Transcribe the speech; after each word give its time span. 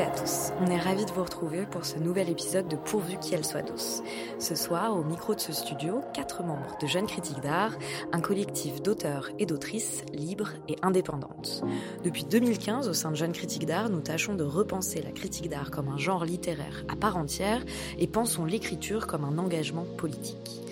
à 0.00 0.10
tous. 0.10 0.52
On 0.60 0.66
est 0.66 0.78
ravis 0.78 1.06
de 1.06 1.10
vous 1.12 1.22
retrouver 1.22 1.64
pour 1.64 1.86
ce 1.86 1.98
nouvel 1.98 2.28
épisode 2.28 2.68
de 2.68 2.76
Pourvu 2.76 3.16
qu'elle 3.18 3.44
soit 3.44 3.62
douce. 3.62 4.02
Ce 4.38 4.54
soir, 4.54 4.94
au 4.94 5.02
micro 5.02 5.34
de 5.34 5.40
ce 5.40 5.52
studio, 5.52 6.02
quatre 6.12 6.42
membres 6.42 6.76
de 6.80 6.86
Jeunes 6.86 7.06
Critiques 7.06 7.40
d'Art, 7.40 7.72
un 8.12 8.20
collectif 8.20 8.82
d'auteurs 8.82 9.30
et 9.38 9.46
d'autrices 9.46 10.02
libres 10.12 10.50
et 10.68 10.76
indépendantes. 10.82 11.62
Depuis 12.04 12.24
2015, 12.24 12.88
au 12.88 12.92
sein 12.92 13.10
de 13.10 13.16
Jeunes 13.16 13.32
Critiques 13.32 13.64
d'Art, 13.64 13.88
nous 13.88 14.00
tâchons 14.00 14.34
de 14.34 14.44
repenser 14.44 15.00
la 15.00 15.12
critique 15.12 15.48
d'art 15.48 15.70
comme 15.70 15.88
un 15.88 15.98
genre 15.98 16.24
littéraire 16.24 16.84
à 16.88 16.96
part 16.96 17.16
entière 17.16 17.64
et 17.98 18.06
pensons 18.06 18.44
l'écriture 18.44 19.06
comme 19.06 19.24
un 19.24 19.38
engagement 19.38 19.86
politique. 19.96 20.62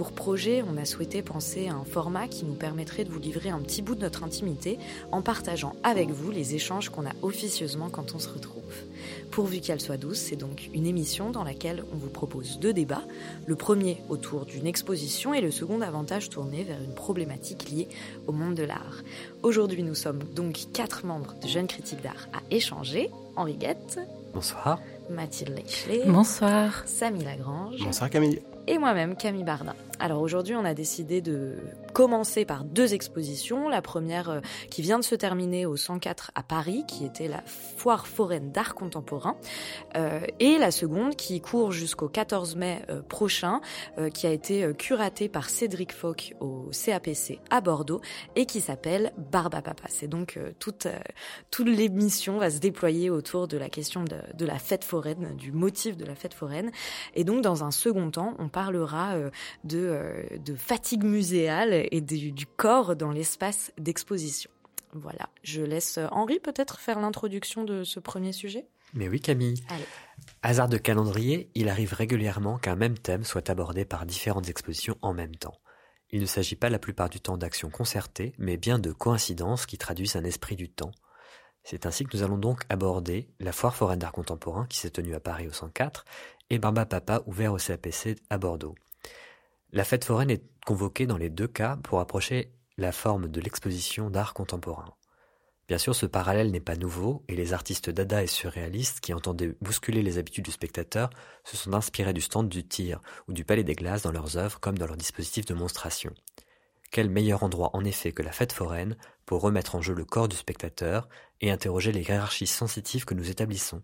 Pour 0.00 0.12
projet, 0.12 0.64
on 0.66 0.78
a 0.78 0.86
souhaité 0.86 1.20
penser 1.20 1.68
à 1.68 1.74
un 1.74 1.84
format 1.84 2.26
qui 2.26 2.46
nous 2.46 2.54
permettrait 2.54 3.04
de 3.04 3.10
vous 3.10 3.18
livrer 3.18 3.50
un 3.50 3.58
petit 3.58 3.82
bout 3.82 3.94
de 3.94 4.00
notre 4.00 4.24
intimité 4.24 4.78
en 5.12 5.20
partageant 5.20 5.74
avec 5.82 6.08
vous 6.08 6.30
les 6.30 6.54
échanges 6.54 6.88
qu'on 6.88 7.04
a 7.04 7.12
officieusement 7.20 7.90
quand 7.90 8.14
on 8.14 8.18
se 8.18 8.30
retrouve. 8.30 8.62
Pourvu 9.30 9.60
qu'elle 9.60 9.78
soit 9.78 9.98
douce, 9.98 10.16
c'est 10.16 10.36
donc 10.36 10.70
une 10.72 10.86
émission 10.86 11.28
dans 11.28 11.44
laquelle 11.44 11.84
on 11.92 11.98
vous 11.98 12.08
propose 12.08 12.58
deux 12.60 12.72
débats. 12.72 13.02
Le 13.44 13.56
premier 13.56 13.98
autour 14.08 14.46
d'une 14.46 14.66
exposition 14.66 15.34
et 15.34 15.42
le 15.42 15.50
second 15.50 15.76
davantage 15.76 16.30
tourné 16.30 16.64
vers 16.64 16.80
une 16.82 16.94
problématique 16.94 17.68
liée 17.68 17.88
au 18.26 18.32
monde 18.32 18.54
de 18.54 18.62
l'art. 18.62 19.02
Aujourd'hui, 19.42 19.82
nous 19.82 19.94
sommes 19.94 20.24
donc 20.34 20.60
quatre 20.72 21.04
membres 21.04 21.34
de 21.42 21.46
Jeunes 21.46 21.66
Critiques 21.66 22.02
d'Art 22.02 22.26
à 22.32 22.40
échanger. 22.50 23.10
Henri 23.36 23.56
Guette. 23.56 24.00
Bonsoir. 24.32 24.80
Mathilde 25.10 25.54
Leichelet. 25.54 26.04
Bonsoir. 26.06 26.84
Samy 26.86 27.22
Lagrange. 27.22 27.84
Bonsoir 27.84 28.08
Camille. 28.08 28.40
Et 28.66 28.78
moi-même, 28.78 29.14
Camille 29.14 29.44
Bardin. 29.44 29.74
Alors 30.00 30.22
aujourd'hui, 30.22 30.54
on 30.54 30.64
a 30.64 30.72
décidé 30.72 31.20
de 31.20 31.58
commencer 31.92 32.46
par 32.46 32.64
deux 32.64 32.94
expositions. 32.94 33.68
La 33.68 33.82
première 33.82 34.30
euh, 34.30 34.40
qui 34.70 34.80
vient 34.80 34.98
de 34.98 35.04
se 35.04 35.14
terminer 35.14 35.66
au 35.66 35.76
104 35.76 36.30
à 36.34 36.42
Paris, 36.42 36.84
qui 36.88 37.04
était 37.04 37.28
la 37.28 37.42
foire 37.44 38.06
foraine 38.06 38.50
d'art 38.50 38.74
contemporain. 38.74 39.36
Euh, 39.96 40.20
et 40.38 40.56
la 40.56 40.70
seconde 40.70 41.16
qui 41.16 41.40
court 41.40 41.70
jusqu'au 41.72 42.08
14 42.08 42.56
mai 42.56 42.82
euh, 42.88 43.02
prochain, 43.02 43.60
euh, 43.98 44.08
qui 44.08 44.26
a 44.26 44.30
été 44.30 44.64
euh, 44.64 44.72
curatée 44.72 45.28
par 45.28 45.50
Cédric 45.50 45.92
Foch 45.92 46.34
au 46.40 46.70
CAPC 46.72 47.38
à 47.50 47.60
Bordeaux 47.60 48.00
et 48.36 48.46
qui 48.46 48.60
s'appelle 48.60 49.12
Barba 49.18 49.62
Papa. 49.62 49.84
C'est 49.88 50.08
donc 50.08 50.38
toute, 50.58 50.86
toute 51.50 51.66
l'émission 51.66 52.38
va 52.38 52.50
se 52.50 52.58
déployer 52.58 53.10
autour 53.10 53.48
de 53.48 53.56
la 53.56 53.68
question 53.68 54.04
de 54.04 54.44
la 54.44 54.58
fête 54.58 54.84
foraine, 54.84 55.36
du 55.36 55.52
motif 55.52 55.96
de 55.96 56.04
la 56.04 56.14
fête 56.14 56.34
foraine. 56.34 56.70
Et 57.14 57.24
donc 57.24 57.42
dans 57.42 57.64
un 57.64 57.70
second 57.70 58.10
temps, 58.10 58.34
on 58.38 58.48
parlera 58.48 59.14
de 59.64 59.89
euh, 59.90 60.38
de 60.38 60.54
fatigue 60.54 61.04
muséale 61.04 61.86
et 61.90 62.00
du, 62.00 62.32
du 62.32 62.46
corps 62.46 62.96
dans 62.96 63.10
l'espace 63.10 63.72
d'exposition. 63.78 64.50
Voilà, 64.92 65.28
je 65.42 65.62
laisse 65.62 65.98
Henri 66.10 66.40
peut-être 66.40 66.80
faire 66.80 66.98
l'introduction 66.98 67.64
de 67.64 67.84
ce 67.84 68.00
premier 68.00 68.32
sujet. 68.32 68.66
Mais 68.94 69.08
oui 69.08 69.20
Camille. 69.20 69.62
Allez. 69.68 69.84
Hasard 70.42 70.68
de 70.68 70.78
calendrier, 70.78 71.48
il 71.54 71.68
arrive 71.68 71.92
régulièrement 71.92 72.58
qu'un 72.58 72.76
même 72.76 72.98
thème 72.98 73.24
soit 73.24 73.50
abordé 73.50 73.84
par 73.84 74.04
différentes 74.04 74.48
expositions 74.48 74.96
en 75.02 75.12
même 75.12 75.36
temps. 75.36 75.60
Il 76.10 76.20
ne 76.20 76.26
s'agit 76.26 76.56
pas 76.56 76.70
la 76.70 76.80
plupart 76.80 77.08
du 77.08 77.20
temps 77.20 77.36
d'actions 77.36 77.70
concertées, 77.70 78.34
mais 78.38 78.56
bien 78.56 78.78
de 78.78 78.90
coïncidences 78.90 79.66
qui 79.66 79.78
traduisent 79.78 80.16
un 80.16 80.24
esprit 80.24 80.56
du 80.56 80.68
temps. 80.68 80.90
C'est 81.62 81.86
ainsi 81.86 82.04
que 82.04 82.16
nous 82.16 82.22
allons 82.22 82.38
donc 82.38 82.64
aborder 82.68 83.28
la 83.38 83.52
foire 83.52 83.76
foraine 83.76 83.98
d'art 83.98 84.12
contemporain 84.12 84.66
qui 84.66 84.78
s'est 84.78 84.90
tenue 84.90 85.14
à 85.14 85.20
Paris 85.20 85.46
au 85.46 85.52
104 85.52 86.04
et 86.48 86.58
Barba 86.58 86.86
Papa 86.86 87.22
ouvert 87.26 87.52
au 87.52 87.58
CAPC 87.58 88.16
à 88.28 88.38
Bordeaux. 88.38 88.74
La 89.72 89.84
fête 89.84 90.04
foraine 90.04 90.30
est 90.30 90.42
convoquée 90.66 91.06
dans 91.06 91.16
les 91.16 91.30
deux 91.30 91.46
cas 91.46 91.76
pour 91.84 92.00
approcher 92.00 92.52
la 92.76 92.90
forme 92.90 93.28
de 93.28 93.40
l'exposition 93.40 94.10
d'art 94.10 94.34
contemporain. 94.34 94.96
Bien 95.68 95.78
sûr, 95.78 95.94
ce 95.94 96.06
parallèle 96.06 96.50
n'est 96.50 96.58
pas 96.58 96.74
nouveau 96.74 97.22
et 97.28 97.36
les 97.36 97.52
artistes 97.52 97.88
dada 97.88 98.24
et 98.24 98.26
surréalistes 98.26 98.98
qui 98.98 99.14
entendaient 99.14 99.54
bousculer 99.60 100.02
les 100.02 100.18
habitudes 100.18 100.46
du 100.46 100.50
spectateur 100.50 101.08
se 101.44 101.56
sont 101.56 101.72
inspirés 101.72 102.12
du 102.12 102.20
stand 102.20 102.48
du 102.48 102.66
tir 102.66 103.00
ou 103.28 103.32
du 103.32 103.44
palais 103.44 103.62
des 103.62 103.76
glaces 103.76 104.02
dans 104.02 104.10
leurs 104.10 104.36
œuvres 104.36 104.58
comme 104.58 104.76
dans 104.76 104.86
leurs 104.86 104.96
dispositifs 104.96 105.46
de 105.46 105.54
monstration. 105.54 106.12
Quel 106.90 107.08
meilleur 107.08 107.44
endroit 107.44 107.70
en 107.74 107.84
effet 107.84 108.10
que 108.10 108.24
la 108.24 108.32
fête 108.32 108.52
foraine 108.52 108.96
pour 109.24 109.40
remettre 109.40 109.76
en 109.76 109.82
jeu 109.82 109.94
le 109.94 110.04
corps 110.04 110.26
du 110.26 110.34
spectateur 110.34 111.08
et 111.40 111.52
interroger 111.52 111.92
les 111.92 112.02
hiérarchies 112.02 112.48
sensitives 112.48 113.04
que 113.04 113.14
nous 113.14 113.30
établissons? 113.30 113.82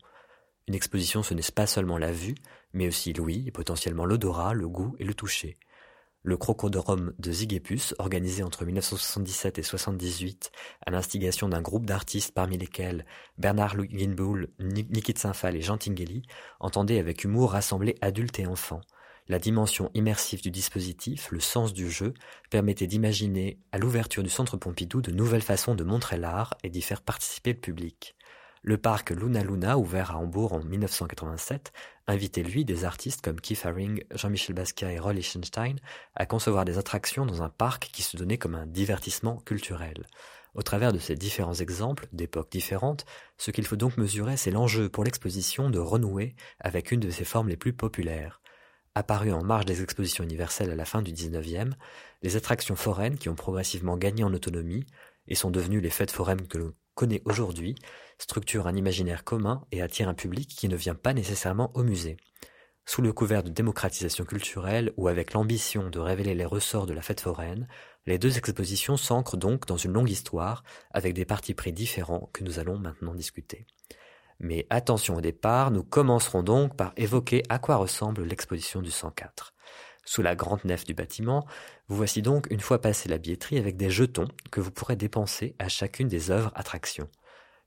Une 0.66 0.74
exposition 0.74 1.22
ce 1.22 1.34
n'est 1.34 1.42
pas 1.54 1.68
seulement 1.68 1.98
la 1.98 2.10
vue, 2.10 2.34
mais 2.72 2.88
aussi 2.88 3.12
l'ouïe 3.12 3.44
et 3.46 3.52
potentiellement 3.52 4.04
l'odorat, 4.04 4.52
le 4.52 4.68
goût 4.68 4.96
et 4.98 5.04
le 5.04 5.14
toucher 5.14 5.56
le 6.26 6.36
Crocodrome 6.36 7.12
de 7.20 7.30
Ziguépus, 7.30 7.94
organisé 8.00 8.42
entre 8.42 8.64
1977 8.64 9.60
et 9.60 9.62
78 9.62 10.50
à 10.84 10.90
l'instigation 10.90 11.48
d'un 11.48 11.62
groupe 11.62 11.86
d'artistes 11.86 12.34
parmi 12.34 12.58
lesquels 12.58 13.06
Bernard 13.38 13.76
Luginbull, 13.76 14.48
Nikit 14.58 15.16
Sinfal 15.16 15.54
et 15.54 15.62
Jean 15.62 15.78
Tinguely, 15.78 16.22
entendait 16.58 16.98
avec 16.98 17.22
humour 17.22 17.52
rassembler 17.52 17.94
adultes 18.00 18.40
et 18.40 18.46
enfants. 18.46 18.80
La 19.28 19.38
dimension 19.38 19.92
immersive 19.94 20.42
du 20.42 20.50
dispositif, 20.50 21.30
le 21.30 21.38
sens 21.38 21.72
du 21.72 21.88
jeu, 21.88 22.12
permettait 22.50 22.88
d'imaginer, 22.88 23.60
à 23.70 23.78
l'ouverture 23.78 24.24
du 24.24 24.30
Centre 24.30 24.56
Pompidou, 24.56 25.02
de 25.02 25.12
nouvelles 25.12 25.42
façons 25.42 25.76
de 25.76 25.84
montrer 25.84 26.16
l'art 26.16 26.54
et 26.64 26.70
d'y 26.70 26.82
faire 26.82 27.02
participer 27.02 27.52
le 27.52 27.60
public. 27.60 28.16
Le 28.62 28.78
parc 28.78 29.10
Luna 29.10 29.42
Luna, 29.44 29.78
ouvert 29.78 30.12
à 30.12 30.16
Hambourg 30.16 30.52
en 30.52 30.60
1987, 30.60 31.72
invitait 32.06 32.42
lui 32.42 32.64
des 32.64 32.84
artistes 32.84 33.22
comme 33.22 33.40
Keith 33.40 33.64
Haring, 33.64 34.02
Jean-Michel 34.12 34.54
Basquiat 34.56 34.92
et 34.92 34.98
Roy 34.98 35.12
Lichtenstein 35.12 35.76
à 36.14 36.26
concevoir 36.26 36.64
des 36.64 36.78
attractions 36.78 37.26
dans 37.26 37.42
un 37.42 37.48
parc 37.48 37.90
qui 37.92 38.02
se 38.02 38.16
donnait 38.16 38.38
comme 38.38 38.54
un 38.54 38.66
divertissement 38.66 39.36
culturel. 39.38 40.06
Au 40.54 40.62
travers 40.62 40.92
de 40.92 40.98
ces 40.98 41.16
différents 41.16 41.54
exemples, 41.54 42.08
d'époques 42.12 42.50
différentes, 42.50 43.04
ce 43.36 43.50
qu'il 43.50 43.66
faut 43.66 43.76
donc 43.76 43.98
mesurer, 43.98 44.38
c'est 44.38 44.50
l'enjeu 44.50 44.88
pour 44.88 45.04
l'exposition 45.04 45.68
de 45.68 45.78
renouer 45.78 46.34
avec 46.58 46.92
une 46.92 47.00
de 47.00 47.10
ses 47.10 47.24
formes 47.24 47.48
les 47.48 47.58
plus 47.58 47.74
populaires. 47.74 48.40
Apparues 48.94 49.32
en 49.32 49.44
marge 49.44 49.66
des 49.66 49.82
expositions 49.82 50.24
universelles 50.24 50.70
à 50.70 50.74
la 50.74 50.86
fin 50.86 51.02
du 51.02 51.12
XIXe, 51.12 51.76
les 52.22 52.36
attractions 52.36 52.76
foraines 52.76 53.18
qui 53.18 53.28
ont 53.28 53.34
progressivement 53.34 53.98
gagné 53.98 54.24
en 54.24 54.32
autonomie 54.32 54.86
et 55.28 55.34
sont 55.34 55.50
devenues 55.50 55.82
les 55.82 55.90
fêtes 55.90 56.10
foraines 56.10 56.48
que 56.48 56.72
connaît 56.96 57.22
aujourd'hui, 57.26 57.76
structure 58.18 58.66
un 58.66 58.74
imaginaire 58.74 59.22
commun 59.22 59.64
et 59.70 59.82
attire 59.82 60.08
un 60.08 60.14
public 60.14 60.48
qui 60.48 60.66
ne 60.66 60.74
vient 60.74 60.96
pas 60.96 61.14
nécessairement 61.14 61.70
au 61.74 61.84
musée. 61.84 62.16
Sous 62.86 63.02
le 63.02 63.12
couvert 63.12 63.42
de 63.42 63.50
démocratisation 63.50 64.24
culturelle 64.24 64.92
ou 64.96 65.06
avec 65.06 65.32
l'ambition 65.32 65.90
de 65.90 65.98
révéler 65.98 66.34
les 66.34 66.44
ressorts 66.44 66.86
de 66.86 66.94
la 66.94 67.02
fête 67.02 67.20
foraine, 67.20 67.68
les 68.06 68.18
deux 68.18 68.38
expositions 68.38 68.96
s'ancrent 68.96 69.36
donc 69.36 69.66
dans 69.66 69.76
une 69.76 69.92
longue 69.92 70.10
histoire 70.10 70.64
avec 70.92 71.12
des 71.12 71.24
partis 71.24 71.54
pris 71.54 71.72
différents 71.72 72.30
que 72.32 72.44
nous 72.44 72.58
allons 72.58 72.78
maintenant 72.78 73.14
discuter. 73.14 73.66
Mais 74.38 74.66
attention 74.70 75.16
au 75.16 75.20
départ, 75.20 75.70
nous 75.70 75.82
commencerons 75.82 76.42
donc 76.42 76.76
par 76.76 76.92
évoquer 76.96 77.42
à 77.48 77.58
quoi 77.58 77.76
ressemble 77.76 78.24
l'exposition 78.24 78.82
du 78.82 78.90
104. 78.90 79.54
Sous 80.06 80.22
la 80.22 80.36
grande 80.36 80.64
nef 80.64 80.84
du 80.84 80.94
bâtiment, 80.94 81.44
vous 81.88 81.96
voici 81.96 82.22
donc 82.22 82.46
une 82.50 82.60
fois 82.60 82.80
passé 82.80 83.08
la 83.08 83.18
billetterie 83.18 83.58
avec 83.58 83.76
des 83.76 83.90
jetons 83.90 84.28
que 84.52 84.60
vous 84.60 84.70
pourrez 84.70 84.94
dépenser 84.94 85.56
à 85.58 85.68
chacune 85.68 86.06
des 86.06 86.30
œuvres 86.30 86.52
attractions. 86.54 87.08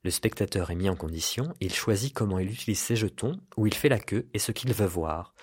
Le 0.03 0.09
spectateur 0.09 0.71
est 0.71 0.75
mis 0.75 0.89
en 0.89 0.95
condition, 0.95 1.53
il 1.59 1.73
choisit 1.73 2.13
comment 2.13 2.39
il 2.39 2.49
utilise 2.49 2.79
ses 2.79 2.95
jetons, 2.95 3.37
où 3.57 3.67
il 3.67 3.73
fait 3.73 3.89
la 3.89 3.99
queue 3.99 4.29
et 4.33 4.39
ce 4.39 4.53
qu'il 4.53 4.73
veut 4.73 4.85
voir. 4.85 5.35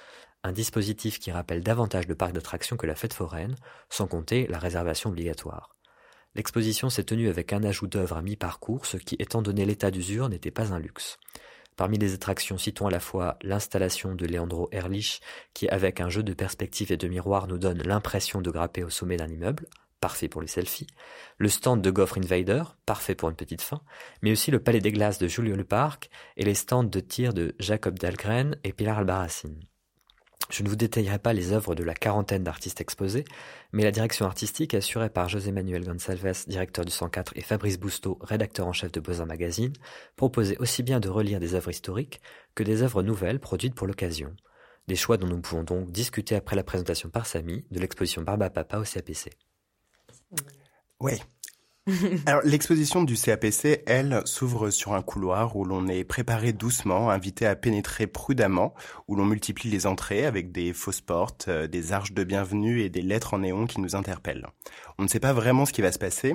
Un 0.43 0.53
dispositif 0.53 1.19
qui 1.19 1.31
rappelle 1.31 1.63
davantage 1.63 2.09
le 2.09 2.15
parc 2.15 2.33
d'attractions 2.33 2.79
que 2.79 2.87
la 2.87 2.95
fête 2.95 3.13
foraine, 3.13 3.57
sans 3.91 4.07
compter 4.07 4.47
la 4.47 4.59
réservation 4.59 5.11
obligatoire. 5.11 5.77
L'exposition 6.35 6.89
s'est 6.89 7.05
tenue 7.05 7.29
avec 7.29 7.53
un 7.53 7.63
ajout 7.63 7.89
d'œuvres 7.89 8.17
à 8.17 8.23
mi-parcours, 8.23 8.87
ce 8.87 8.97
qui, 8.97 9.17
étant 9.19 9.43
donné 9.43 9.67
l'état 9.67 9.91
d'usure, 9.91 10.31
n'était 10.31 10.51
pas 10.51 10.73
un 10.73 10.79
luxe. 10.79 11.19
Parmi 11.77 11.99
les 11.99 12.15
attractions, 12.15 12.57
citons 12.57 12.87
à 12.87 12.91
la 12.91 13.01
fois 13.01 13.39
l'installation 13.43 14.15
de 14.15 14.27
Leandro 14.27 14.69
Erlich, 14.73 15.21
qui 15.53 15.69
avec 15.69 16.01
un 16.01 16.09
jeu 16.09 16.23
de 16.23 16.33
perspective 16.33 16.91
et 16.91 16.97
de 16.97 17.07
miroir 17.07 17.47
nous 17.47 17.59
donne 17.59 17.83
l'impression 17.83 18.41
de 18.41 18.51
grapper 18.51 18.83
au 18.83 18.91
sommet 18.91 19.19
d'un 19.19 19.29
immeuble, 19.29 19.67
parfait 20.01 20.29
pour 20.29 20.41
les 20.41 20.47
selfies, 20.47 20.87
le 21.37 21.49
stand 21.49 21.83
de 21.83 21.91
Goffre 21.91 22.19
Invader, 22.19 22.63
parfait 22.87 23.15
pour 23.15 23.29
une 23.29 23.37
petite 23.37 23.63
fin, 23.63 23.83
mais 24.23 24.33
aussi 24.33 24.51
le 24.51 24.61
Palais 24.61 24.81
des 24.81 24.93
Glaces 24.93 25.19
de 25.19 25.29
Julio 25.29 25.55
Le 25.55 25.65
Parc 25.65 26.11
et 26.37 26.45
les 26.45 26.55
stands 26.55 26.85
de 26.85 27.01
tir 27.01 27.35
de 27.35 27.55
Jacob 27.59 27.99
Dahlgren 27.99 28.57
et 28.65 28.73
Pilar 28.73 28.99
Albarracin. 28.99 29.55
Je 30.49 30.63
ne 30.63 30.69
vous 30.69 30.77
détaillerai 30.77 31.19
pas 31.19 31.33
les 31.33 31.53
œuvres 31.53 31.75
de 31.75 31.83
la 31.83 31.95
quarantaine 31.95 32.45
d'artistes 32.45 32.81
exposés, 32.81 33.25
mais 33.73 33.83
la 33.83 33.91
direction 33.91 34.27
artistique 34.27 34.75
assurée 34.75 35.11
par 35.11 35.29
José 35.29 35.51
Manuel 35.51 35.85
Gonçalves, 35.85 36.45
directeur 36.47 36.85
du 36.85 36.93
104, 36.93 37.33
et 37.37 37.41
Fabrice 37.41 37.81
Bousteau, 37.81 38.19
rédacteur 38.21 38.67
en 38.67 38.73
chef 38.73 38.93
de 38.93 39.01
Beaux-Arts 39.01 39.27
Magazine, 39.27 39.73
proposait 40.15 40.59
aussi 40.59 40.85
bien 40.85 41.01
de 41.01 41.09
relire 41.09 41.41
des 41.41 41.55
œuvres 41.55 41.71
historiques 41.71 42.21
que 42.55 42.63
des 42.63 42.83
œuvres 42.83 43.03
nouvelles 43.03 43.41
produites 43.41 43.75
pour 43.75 43.89
l'occasion. 43.89 44.37
Des 44.87 44.95
choix 44.95 45.17
dont 45.17 45.27
nous 45.27 45.41
pouvons 45.41 45.65
donc 45.65 45.91
discuter 45.91 46.37
après 46.37 46.55
la 46.55 46.63
présentation 46.63 47.11
par 47.11 47.27
Samy 47.27 47.67
de 47.73 47.81
l'exposition 47.81 48.23
Barba 48.23 48.49
Papa 48.49 48.79
au 48.79 48.85
CAPC. 48.85 49.31
Oui. 51.01 51.15
Alors 52.27 52.43
l'exposition 52.43 53.05
du 53.05 53.15
CAPC, 53.15 53.85
elle, 53.87 54.21
s'ouvre 54.25 54.71
sur 54.71 54.95
un 54.95 55.03
couloir 55.03 55.55
où 55.55 55.65
l'on 55.65 55.87
est 55.87 56.03
préparé 56.03 56.53
doucement, 56.53 57.11
invité 57.11 57.47
à 57.47 57.55
pénétrer 57.55 58.09
prudemment, 58.09 58.75
où 59.07 59.15
l'on 59.15 59.25
multiplie 59.25 59.71
les 59.71 59.87
entrées 59.87 60.27
avec 60.27 60.51
des 60.51 60.73
fausses 60.73 61.01
portes, 61.01 61.47
euh, 61.47 61.69
des 61.69 61.93
arches 61.93 62.13
de 62.13 62.25
bienvenue 62.25 62.81
et 62.81 62.89
des 62.89 63.03
lettres 63.03 63.35
en 63.35 63.39
néon 63.39 63.67
qui 63.67 63.81
nous 63.81 63.95
interpellent. 63.95 64.49
On 64.99 65.05
ne 65.05 65.09
sait 65.09 65.21
pas 65.21 65.33
vraiment 65.33 65.65
ce 65.65 65.73
qui 65.73 65.81
va 65.81 65.93
se 65.93 65.99
passer, 66.01 66.35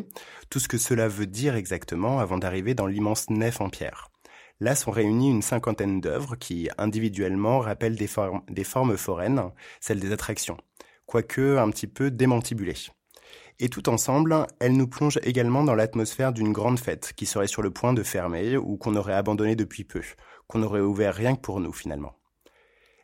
tout 0.50 0.60
ce 0.60 0.70
que 0.70 0.78
cela 0.78 1.10
veut 1.10 1.28
dire 1.28 1.56
exactement 1.56 2.20
avant 2.20 2.38
d'arriver 2.38 2.74
dans 2.74 2.88
l'immense 2.88 3.30
nef 3.30 3.60
en 3.60 3.70
pierre. 3.70 4.08
Là 4.62 4.74
sont 4.74 4.92
réunies 4.92 5.32
une 5.32 5.42
cinquantaine 5.42 6.00
d'œuvres 6.00 6.38
qui, 6.38 6.70
individuellement, 6.78 7.60
rappellent 7.60 7.98
des, 7.98 8.10
des 8.50 8.64
formes 8.64 8.96
foraines, 8.96 9.52
celles 9.82 10.00
des 10.00 10.14
attractions, 10.14 10.58
quoique 11.08 11.58
un 11.58 11.70
petit 11.72 11.88
peu 11.88 12.10
démantibulées. 12.10 12.78
Et 13.64 13.70
tout 13.70 13.90
ensemble, 13.90 14.48
elles 14.60 14.76
nous 14.76 14.88
plongent 14.88 15.20
également 15.22 15.64
dans 15.64 15.76
l'atmosphère 15.76 16.34
d'une 16.34 16.52
grande 16.52 16.80
fête 16.80 17.14
qui 17.16 17.28
serait 17.28 17.46
sur 17.46 17.62
le 17.62 17.70
point 17.70 17.94
de 17.94 18.02
fermer 18.02 18.58
ou 18.58 18.76
qu'on 18.76 18.96
aurait 18.96 19.14
abandonnée 19.14 19.56
depuis 19.56 19.84
peu, 19.84 20.02
qu'on 20.48 20.64
aurait 20.64 20.82
ouvert 20.82 21.14
rien 21.14 21.36
que 21.36 21.42
pour 21.42 21.60
nous 21.60 21.72
finalement. 21.72 22.16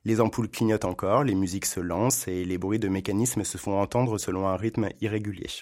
Les 0.04 0.20
ampoules 0.20 0.50
clignotent 0.50 0.86
encore, 0.86 1.24
les 1.24 1.36
musiques 1.36 1.68
se 1.68 1.80
lancent 1.80 2.28
et 2.28 2.44
les 2.44 2.58
bruits 2.58 2.80
de 2.80 2.88
mécanismes 2.88 3.44
se 3.44 3.60
font 3.60 3.80
entendre 3.80 4.18
selon 4.18 4.48
un 4.48 4.58
rythme 4.58 4.90
irrégulier. 5.00 5.62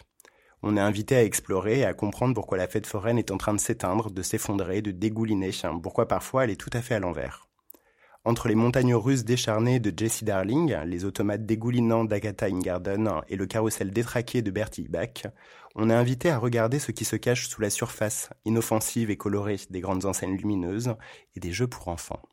On 0.64 0.78
est 0.78 0.80
invité 0.82 1.18
à 1.18 1.26
explorer 1.26 1.80
et 1.80 1.86
à 1.86 1.94
comprendre 1.94 2.34
pourquoi 2.34 2.58
la 2.58 2.70
fête 2.70 2.88
foraine 2.88 3.18
est 3.18 3.32
en 3.32 3.38
train 3.38 3.54
de 3.54 3.60
s'éteindre, 3.60 4.12
de 4.12 4.22
s'effondrer, 4.22 4.82
de 4.82 4.92
dégouliner, 4.92 5.52
pourquoi 5.84 6.08
parfois 6.08 6.46
elle 6.46 6.52
est 6.52 6.56
tout 6.56 6.70
à 6.72 6.82
fait 6.82 6.96
à 6.96 7.00
l'envers. 7.00 7.50
Entre 8.28 8.48
les 8.48 8.56
montagnes 8.56 8.96
russes 8.96 9.24
décharnées 9.24 9.80
de 9.80 9.94
Jesse 9.96 10.24
Darling, 10.24 10.76
les 10.88 11.06
automates 11.06 11.46
dégoulinants 11.46 12.06
d'Agatha 12.06 12.48
Ingarden 12.48 13.22
et 13.30 13.36
le 13.36 13.46
carrousel 13.46 13.92
détraqué 13.92 14.42
de 14.42 14.50
Bertie 14.50 14.88
Bach, 14.88 15.28
on 15.76 15.92
est 15.92 15.94
invité 15.94 16.32
à 16.32 16.40
regarder 16.40 16.80
ce 16.80 16.92
qui 16.92 17.06
se 17.06 17.18
cache 17.18 17.48
sous 17.48 17.62
la 17.62 17.70
surface 17.70 18.32
inoffensive 18.44 19.12
et 19.12 19.18
colorée 19.18 19.60
des 19.70 19.80
grandes 19.80 20.06
enseignes 20.06 20.38
lumineuses 20.38 20.96
et 21.36 21.40
des 21.40 21.52
jeux 21.52 21.68
pour 21.68 21.88
enfants. 21.88 22.24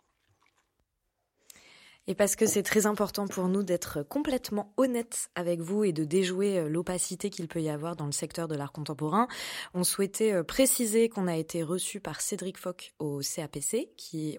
Et 2.08 2.16
parce 2.16 2.34
que 2.34 2.46
c'est 2.46 2.64
très 2.64 2.86
important 2.86 3.28
pour 3.28 3.46
nous 3.46 3.62
d'être 3.62 4.02
complètement 4.02 4.72
honnête 4.76 5.30
avec 5.36 5.60
vous 5.60 5.84
et 5.84 5.92
de 5.92 6.02
déjouer 6.02 6.58
euh, 6.58 6.68
l'opacité 6.68 7.30
qu'il 7.30 7.46
peut 7.46 7.62
y 7.62 7.68
avoir 7.68 7.94
dans 7.94 8.06
le 8.06 8.12
secteur 8.12 8.48
de 8.48 8.56
l'art 8.56 8.72
contemporain, 8.72 9.28
on 9.72 9.84
souhaitait 9.84 10.32
euh, 10.32 10.42
préciser 10.42 11.08
qu'on 11.08 11.28
a 11.28 11.36
été 11.36 11.62
reçu 11.62 12.00
par 12.00 12.20
Cédric 12.20 12.58
Foch 12.58 12.92
au 12.98 13.20
CAPC, 13.20 13.88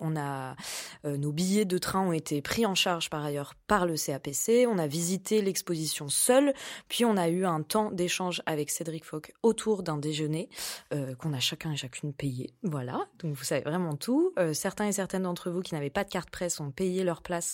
on 0.02 0.18
a 0.18 0.58
euh, 1.06 1.16
nos 1.16 1.32
billets 1.32 1.64
de 1.64 1.78
train 1.78 2.02
ont 2.02 2.12
été 2.12 2.42
pris 2.42 2.66
en 2.66 2.76
charge 2.76 3.10
par 3.10 3.24
ailleurs 3.24 3.54
par 3.68 3.86
le 3.86 3.96
CAPC. 3.96 4.68
On 4.68 4.78
a 4.78 4.88
visité 4.88 5.42
l'exposition 5.42 6.10
seul, 6.10 6.54
puis 6.90 7.06
on 7.06 7.16
a 7.16 7.30
eu 7.30 7.46
un 7.46 7.62
temps 7.62 7.92
d'échange 7.92 8.42
avec 8.46 8.72
Cédric 8.72 9.06
Foch 9.06 9.32
autour 9.42 9.84
d'un 9.84 9.98
déjeuner 9.98 10.50
qu'on 10.92 11.34
a 11.34 11.40
chacun 11.40 11.72
et 11.72 11.78
chacune 11.78 12.14
payé. 12.14 12.54
Voilà, 12.64 13.08
donc 13.20 13.34
vous 13.36 13.44
savez 13.44 13.62
vraiment 13.62 13.96
tout. 13.96 14.34
certains 14.54 14.88
et 14.88 14.92
certaines 14.92 15.24
d'entre 15.24 15.50
vous 15.50 15.62
qui 15.62 15.74
n'avaient 15.74 15.90
pas 15.90 16.04
de 16.04 16.10
carte 16.10 16.30
presse 16.30 16.60
ont 16.60 16.72
payé 16.72 17.04
leur 17.04 17.22
place 17.22 17.53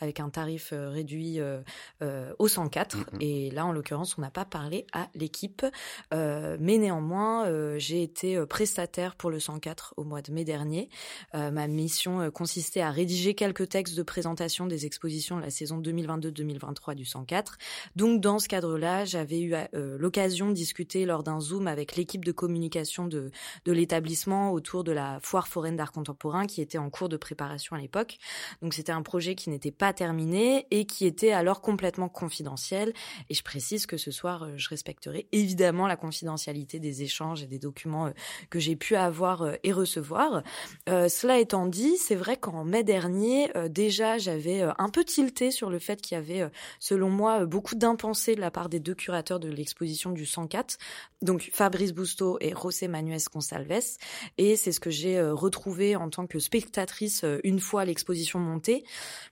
avec 0.00 0.20
un 0.20 0.30
tarif 0.30 0.72
euh, 0.72 0.88
réduit 0.90 1.40
euh, 1.40 1.60
euh, 2.02 2.32
au 2.38 2.48
104. 2.48 2.96
Mm-hmm. 2.96 3.04
Et 3.20 3.50
là, 3.50 3.66
en 3.66 3.72
l'occurrence, 3.72 4.16
on 4.18 4.20
n'a 4.20 4.30
pas 4.30 4.44
parlé 4.44 4.86
à 4.92 5.08
l'équipe. 5.14 5.64
mais 6.12 6.78
néanmoins, 6.78 7.78
j'ai 7.78 8.02
été 8.02 8.44
prestataire 8.46 9.14
pour 9.16 9.30
le 9.30 9.40
104 9.40 9.94
au 9.96 10.04
mois 10.04 10.22
de 10.22 10.32
mai 10.32 10.44
dernier. 10.44 10.88
ma 11.34 11.66
mission 11.66 12.30
consistait 12.30 12.80
à 12.80 12.90
rédiger 12.90 13.34
quelques 13.34 13.68
textes 13.68 13.96
de 13.96 14.02
présentation 14.02 14.66
des 14.66 14.86
expositions 14.86 15.36
de 15.36 15.42
la 15.42 15.50
saison 15.50 15.80
2022-2023 15.80 16.94
du 16.94 17.04
104. 17.04 17.58
Donc, 17.96 18.20
dans 18.20 18.38
ce 18.38 18.48
cadre-là, 18.48 19.04
j'avais 19.04 19.40
eu 19.40 19.54
l'occasion 19.72 20.48
de 20.48 20.54
discuter 20.54 21.04
lors 21.06 21.22
d'un 21.22 21.40
Zoom 21.40 21.66
avec 21.66 21.96
l'équipe 21.96 22.24
de 22.24 22.32
communication 22.32 23.06
de, 23.06 23.30
de 23.64 23.72
l'établissement 23.72 24.52
autour 24.52 24.84
de 24.84 24.92
la 24.92 25.18
foire 25.22 25.48
foraine 25.48 25.76
d'art 25.76 25.92
contemporain 25.92 26.46
qui 26.46 26.60
était 26.60 26.78
en 26.78 26.90
cours 26.90 27.08
de 27.08 27.16
préparation 27.16 27.76
à 27.76 27.80
l'époque. 27.80 28.18
Donc, 28.62 28.74
c'était 28.74 28.92
un 28.92 29.02
projet 29.02 29.34
qui 29.34 29.39
n'était 29.48 29.70
pas 29.70 29.92
terminé 29.92 30.66
et 30.70 30.84
qui 30.84 31.06
était 31.06 31.32
alors 31.32 31.62
complètement 31.62 32.08
confidentiel. 32.08 32.92
Et 33.28 33.34
je 33.34 33.42
précise 33.42 33.86
que 33.86 33.96
ce 33.96 34.10
soir, 34.10 34.42
euh, 34.42 34.52
je 34.56 34.68
respecterai 34.68 35.26
évidemment 35.32 35.86
la 35.86 35.96
confidentialité 35.96 36.78
des 36.78 37.02
échanges 37.02 37.42
et 37.42 37.46
des 37.46 37.58
documents 37.58 38.06
euh, 38.06 38.10
que 38.50 38.58
j'ai 38.58 38.76
pu 38.76 38.96
avoir 38.96 39.42
euh, 39.42 39.54
et 39.62 39.72
recevoir. 39.72 40.42
cela 40.86 41.38
étant 41.38 41.66
dit, 41.66 41.96
c'est 41.96 42.14
vrai 42.14 42.36
qu'en 42.36 42.64
mai 42.64 42.82
dernier, 42.82 43.50
déjà, 43.68 44.18
j'avais 44.18 44.62
un 44.62 44.88
peu 44.88 45.04
tilté 45.04 45.50
sur 45.50 45.70
le 45.70 45.78
fait 45.78 46.00
qu'il 46.00 46.16
y 46.16 46.18
avait, 46.18 46.50
selon 46.78 47.08
moi, 47.08 47.46
beaucoup 47.46 47.74
d'impensés 47.74 48.34
de 48.34 48.40
la 48.40 48.50
part 48.50 48.68
des 48.68 48.80
deux 48.80 48.94
curateurs 48.94 49.38
de 49.38 49.48
l'exposition 49.48 50.10
du 50.10 50.26
104, 50.26 50.78
donc 51.22 51.50
Fabrice 51.52 51.92
Busto 51.92 52.38
et 52.40 52.52
José 52.60 52.88
Manuel 52.88 53.20
Consalves. 53.32 53.98
Et 54.38 54.56
c'est 54.56 54.72
ce 54.72 54.80
que 54.80 54.90
j'ai 54.90 55.20
retrouvé 55.20 55.96
en 55.96 56.10
tant 56.10 56.26
que 56.26 56.38
spectatrice 56.38 57.24
une 57.44 57.60
fois 57.60 57.84
l'exposition 57.84 58.38
montée 58.38 58.84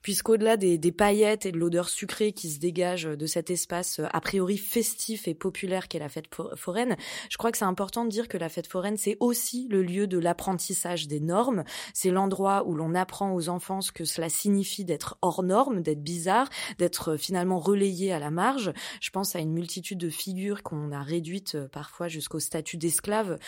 puisqu'au-delà 0.02 0.56
des, 0.56 0.78
paillettes 0.92 1.46
et 1.46 1.52
de 1.52 1.58
l'odeur 1.58 1.88
sucrée 1.88 2.32
qui 2.32 2.50
se 2.50 2.58
dégage 2.58 3.04
de 3.04 3.26
cet 3.26 3.50
espace 3.50 4.00
euh, 4.00 4.06
a 4.12 4.20
priori 4.20 4.56
festif 4.56 5.28
et 5.28 5.34
populaire 5.34 5.88
qu'est 5.88 5.98
la 5.98 6.08
fête 6.08 6.26
foraine, 6.56 6.96
je 7.30 7.36
crois 7.36 7.52
que 7.52 7.58
c'est 7.58 7.64
important 7.64 8.04
de 8.04 8.10
dire 8.10 8.28
que 8.28 8.38
la 8.38 8.48
fête 8.48 8.66
foraine, 8.66 8.96
c'est 8.96 9.16
aussi 9.20 9.68
le 9.70 9.82
lieu 9.82 10.06
de 10.06 10.18
l'apprentissage 10.18 11.08
des 11.08 11.20
normes. 11.20 11.64
C'est 11.94 12.10
l'endroit 12.10 12.66
où 12.66 12.74
l'on 12.74 12.94
apprend 12.94 13.34
aux 13.34 13.48
enfants 13.48 13.80
ce 13.80 13.92
que 13.92 14.04
cela 14.04 14.28
signifie 14.28 14.84
d'être 14.84 15.18
hors 15.22 15.42
norme, 15.42 15.82
d'être 15.82 16.02
bizarre, 16.02 16.48
d'être 16.78 17.12
euh, 17.12 17.16
finalement 17.16 17.58
relayé 17.58 18.12
à 18.12 18.18
la 18.18 18.30
marge. 18.30 18.72
Je 19.00 19.10
pense 19.10 19.36
à 19.36 19.40
une 19.40 19.52
multitude 19.52 19.98
de 19.98 20.10
figures 20.10 20.62
qu'on 20.62 20.90
a 20.92 21.02
réduites 21.02 21.54
euh, 21.56 21.68
parfois 21.68 22.08
jusqu'au 22.08 22.38
statut 22.38 22.76
d'esclave 22.76 23.38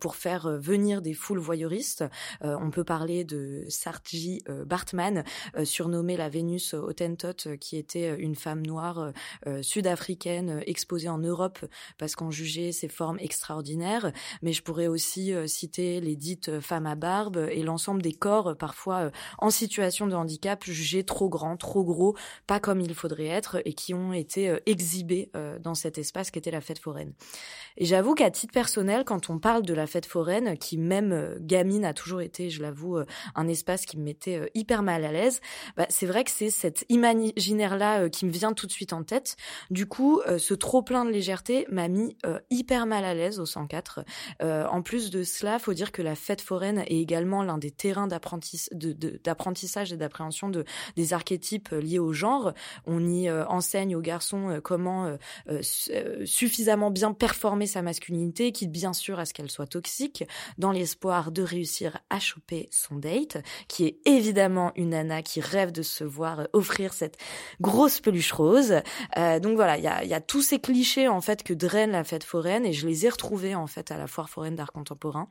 pour 0.00 0.16
faire 0.16 0.58
venir 0.58 1.02
des 1.02 1.14
foules 1.14 1.38
voyeuristes. 1.38 2.04
On 2.40 2.70
peut 2.70 2.84
parler 2.84 3.24
de 3.24 3.64
Sarji 3.68 4.42
Bartman, 4.66 5.24
surnommé 5.98 6.16
la 6.16 6.28
Vénus 6.28 6.74
Hottentot, 6.74 7.46
euh, 7.46 7.56
qui 7.56 7.76
était 7.76 8.10
euh, 8.10 8.16
une 8.18 8.36
femme 8.36 8.64
noire 8.64 9.12
euh, 9.46 9.62
sud-africaine 9.62 10.62
exposée 10.66 11.08
en 11.08 11.18
Europe 11.18 11.58
parce 11.98 12.14
qu'on 12.14 12.30
jugeait 12.30 12.70
ses 12.70 12.88
formes 12.88 13.18
extraordinaires. 13.18 14.12
Mais 14.42 14.52
je 14.52 14.62
pourrais 14.62 14.86
aussi 14.86 15.32
citer 15.46 16.00
les 16.00 16.14
dites 16.14 16.60
femmes 16.60 16.86
à 16.86 16.94
barbe 16.94 17.48
et 17.50 17.62
l'ensemble 17.62 18.02
des 18.02 18.12
corps 18.12 18.56
parfois 18.56 19.10
en 19.38 19.50
situation 19.50 20.06
de 20.06 20.14
handicap 20.14 20.64
jugés 20.64 21.04
trop 21.04 21.28
grands, 21.28 21.56
trop 21.56 21.84
gros, 21.84 22.16
pas 22.46 22.60
comme 22.60 22.80
il 22.80 22.94
faudrait 22.94 23.26
être 23.26 23.60
et 23.64 23.72
qui 23.72 23.94
ont 23.94 24.12
été 24.12 24.56
exhibés 24.66 25.30
dans 25.60 25.74
cet 25.74 25.98
espace 25.98 26.30
qui 26.30 26.38
était 26.38 26.50
la 26.50 26.60
fête 26.60 26.78
foraine. 26.78 27.12
Et 27.76 27.84
j'avoue 27.84 28.14
qu'à 28.14 28.30
titre 28.30 28.52
personnel, 28.52 29.04
quand 29.04 29.30
on 29.30 29.38
parle 29.38 29.62
de 29.62 29.74
la 29.74 29.86
fête 29.86 30.06
foraine, 30.06 30.56
qui 30.58 30.78
même 30.78 31.36
gamine 31.40 31.84
a 31.84 31.94
toujours 31.94 32.20
été, 32.20 32.50
je 32.50 32.62
l'avoue, 32.62 32.98
un 33.34 33.48
espace 33.48 33.86
qui 33.86 33.96
me 33.98 34.04
mettait 34.04 34.50
hyper 34.54 34.82
mal 34.82 35.04
à 35.04 35.12
l'aise, 35.12 35.40
bah, 35.76 35.86
c'est 35.88 36.06
vrai 36.06 36.24
que 36.24 36.30
c'est 36.30 36.50
cet 36.50 36.84
imaginaire-là 36.88 38.02
euh, 38.02 38.08
qui 38.08 38.26
me 38.26 38.30
vient 38.30 38.52
tout 38.52 38.66
de 38.66 38.72
suite 38.72 38.92
en 38.92 39.02
tête. 39.02 39.36
Du 39.70 39.86
coup, 39.86 40.20
euh, 40.26 40.38
ce 40.38 40.54
trop 40.54 40.82
plein 40.82 41.04
de 41.04 41.10
légèreté 41.10 41.66
m'a 41.70 41.88
mis 41.88 42.16
euh, 42.26 42.38
hyper 42.50 42.86
mal 42.86 43.04
à 43.04 43.14
l'aise 43.14 43.40
au 43.40 43.46
104. 43.46 44.04
en 44.40 44.82
plus 44.82 45.10
de 45.10 45.22
cela, 45.22 45.58
faut 45.58 45.74
dire 45.74 45.92
que 45.92 46.02
la 46.02 46.14
fête 46.14 46.40
foraine 46.40 46.84
est 46.86 47.00
également 47.00 47.42
l'un 47.42 47.58
des 47.58 47.70
terrains 47.70 48.06
d'apprentissage 48.06 49.92
et 49.92 49.96
d'appréhension 49.96 50.48
de, 50.48 50.64
des 50.96 51.12
archétypes 51.12 51.70
liés 51.70 51.98
au 51.98 52.12
genre. 52.12 52.52
On 52.86 53.06
y 53.06 53.30
enseigne 53.30 53.96
aux 53.96 54.00
garçons 54.00 54.60
comment 54.62 55.16
suffisamment 55.60 56.90
bien 56.90 57.12
performer 57.12 57.66
sa 57.66 57.82
masculinité, 57.82 58.52
quitte 58.52 58.72
bien 58.72 58.92
sûr 58.92 59.18
à 59.18 59.24
ce 59.24 59.34
qu'elle 59.34 59.50
soit 59.50 59.66
toxique, 59.66 60.24
dans 60.58 60.72
l'espoir 60.72 61.32
de 61.32 61.42
réussir 61.42 61.98
à 62.10 62.20
choper 62.20 62.68
son 62.70 62.96
date, 62.96 63.38
qui 63.68 63.84
est 63.84 63.98
évidemment 64.06 64.72
une 64.76 64.90
nana 64.90 65.22
qui 65.22 65.40
rêve 65.40 65.72
de 65.72 65.77
de 65.78 65.82
se 65.82 66.04
voir 66.04 66.40
euh, 66.40 66.44
offrir 66.52 66.92
cette 66.92 67.16
grosse 67.60 68.00
peluche 68.00 68.32
rose. 68.32 68.74
Euh, 69.16 69.40
donc 69.40 69.54
voilà, 69.54 69.78
il 69.78 69.84
y 69.84 70.14
a, 70.14 70.20
tous 70.20 70.42
ces 70.42 70.58
clichés 70.58 71.08
en 71.08 71.20
fait 71.20 71.42
que 71.42 71.54
draine 71.54 71.92
la 71.92 72.04
fête 72.04 72.24
foraine 72.24 72.66
et 72.66 72.72
je 72.72 72.86
les 72.86 73.06
ai 73.06 73.08
retrouvés 73.08 73.54
en 73.54 73.66
fait 73.66 73.90
à 73.90 73.96
la 73.96 74.06
foire 74.06 74.28
foraine 74.28 74.56
d'art 74.56 74.72
contemporain, 74.72 75.28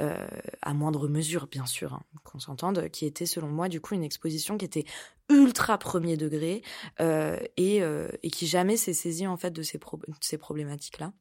euh, 0.00 0.26
à 0.62 0.72
moindre 0.72 1.08
mesure 1.08 1.48
bien 1.48 1.66
sûr, 1.66 1.92
hein, 1.94 2.02
qu'on 2.24 2.38
s'entende, 2.38 2.88
qui 2.90 3.04
était 3.04 3.26
selon 3.26 3.48
moi 3.48 3.68
du 3.68 3.80
coup 3.80 3.94
une 3.94 4.04
exposition 4.04 4.56
qui 4.56 4.64
était 4.64 4.84
ultra 5.28 5.76
premier 5.76 6.16
degré 6.16 6.62
et, 6.98 7.82
et, 8.22 8.30
qui 8.30 8.46
jamais 8.46 8.78
s'est 8.78 8.94
saisie 8.94 9.26
en 9.26 9.36
fait 9.36 9.50
de 9.50 9.62
ces, 9.62 9.78
ces 10.20 10.38
problématiques 10.38 10.98
là 10.98 11.12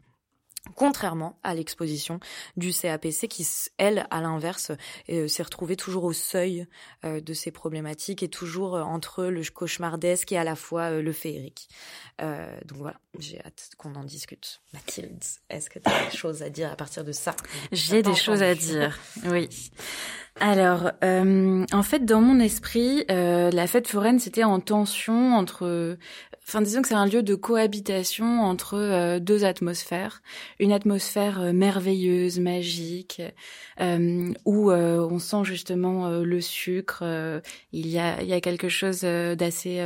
contrairement 0.76 1.40
à 1.44 1.54
l'exposition 1.54 2.20
du 2.56 2.72
CAPC 2.74 3.28
qui, 3.28 3.48
elle, 3.78 4.08
à 4.10 4.22
l'inverse, 4.22 4.72
euh, 5.10 5.28
s'est 5.28 5.44
retrouvée 5.44 5.76
toujours 5.76 6.04
au 6.04 6.14
seuil 6.14 6.68
euh, 7.06 7.22
de 7.22 7.34
ces 7.34 7.52
problématiques 7.52 8.24
et 8.24 8.30
toujours 8.30 8.76
euh, 8.76 8.82
entre 8.82 9.26
le 9.26 9.44
cauchemardesque 9.44 10.32
et 10.32 10.38
à 10.38 10.44
la 10.44 10.56
fois 10.56 10.92
le 10.92 11.12
féerique. 11.12 11.70
donc 12.20 12.80
voilà, 12.80 13.00
j'ai 13.20 13.40
hâte 13.40 13.70
qu'on 13.78 13.96
en 13.96 14.04
discute. 14.04 14.62
Mathilde, 14.74 15.24
est-ce 15.50 15.70
que 15.70 15.80
tu 15.80 15.90
as 15.90 16.10
des 16.10 16.18
choses 16.18 16.42
à 16.44 16.50
dire 16.50 16.72
à 16.72 16.76
partir 16.76 17.04
de 17.04 17.12
ça? 17.12 17.36
J'ai 17.72 18.02
des 18.02 18.16
choses 18.16 18.44
à 18.44 18.56
dire, 18.56 19.00
oui. 19.26 19.50
Alors, 20.40 20.92
en 21.02 21.84
fait, 21.84 22.06
dans 22.06 22.22
mon 22.22 22.40
esprit, 22.40 23.06
la 23.10 23.68
fête 23.68 23.88
foraine, 23.88 24.20
c'était 24.20 24.44
en 24.44 24.60
tension 24.60 25.36
entre 25.36 25.98
Enfin, 26.50 26.62
disons 26.62 26.82
que 26.82 26.88
c'est 26.88 26.94
un 26.94 27.06
lieu 27.06 27.24
de 27.24 27.36
cohabitation 27.36 28.42
entre 28.42 28.76
euh, 28.76 29.20
deux 29.20 29.44
atmosphères. 29.44 30.22
Une 30.60 30.72
atmosphère 30.72 31.42
euh, 31.42 31.52
merveilleuse, 31.52 32.40
magique, 32.40 33.22
euh, 33.82 34.34
où 34.46 34.72
on 34.72 35.20
sent 35.20 35.44
justement 35.44 36.10
le 36.10 36.42
sucre. 36.42 37.04
il 37.74 37.88
y 37.88 38.00
a, 38.00 38.22
il 38.22 38.30
y 38.30 38.34
a 38.34 38.40
quelque 38.40 38.70
chose 38.70 39.02
d'assez, 39.02 39.82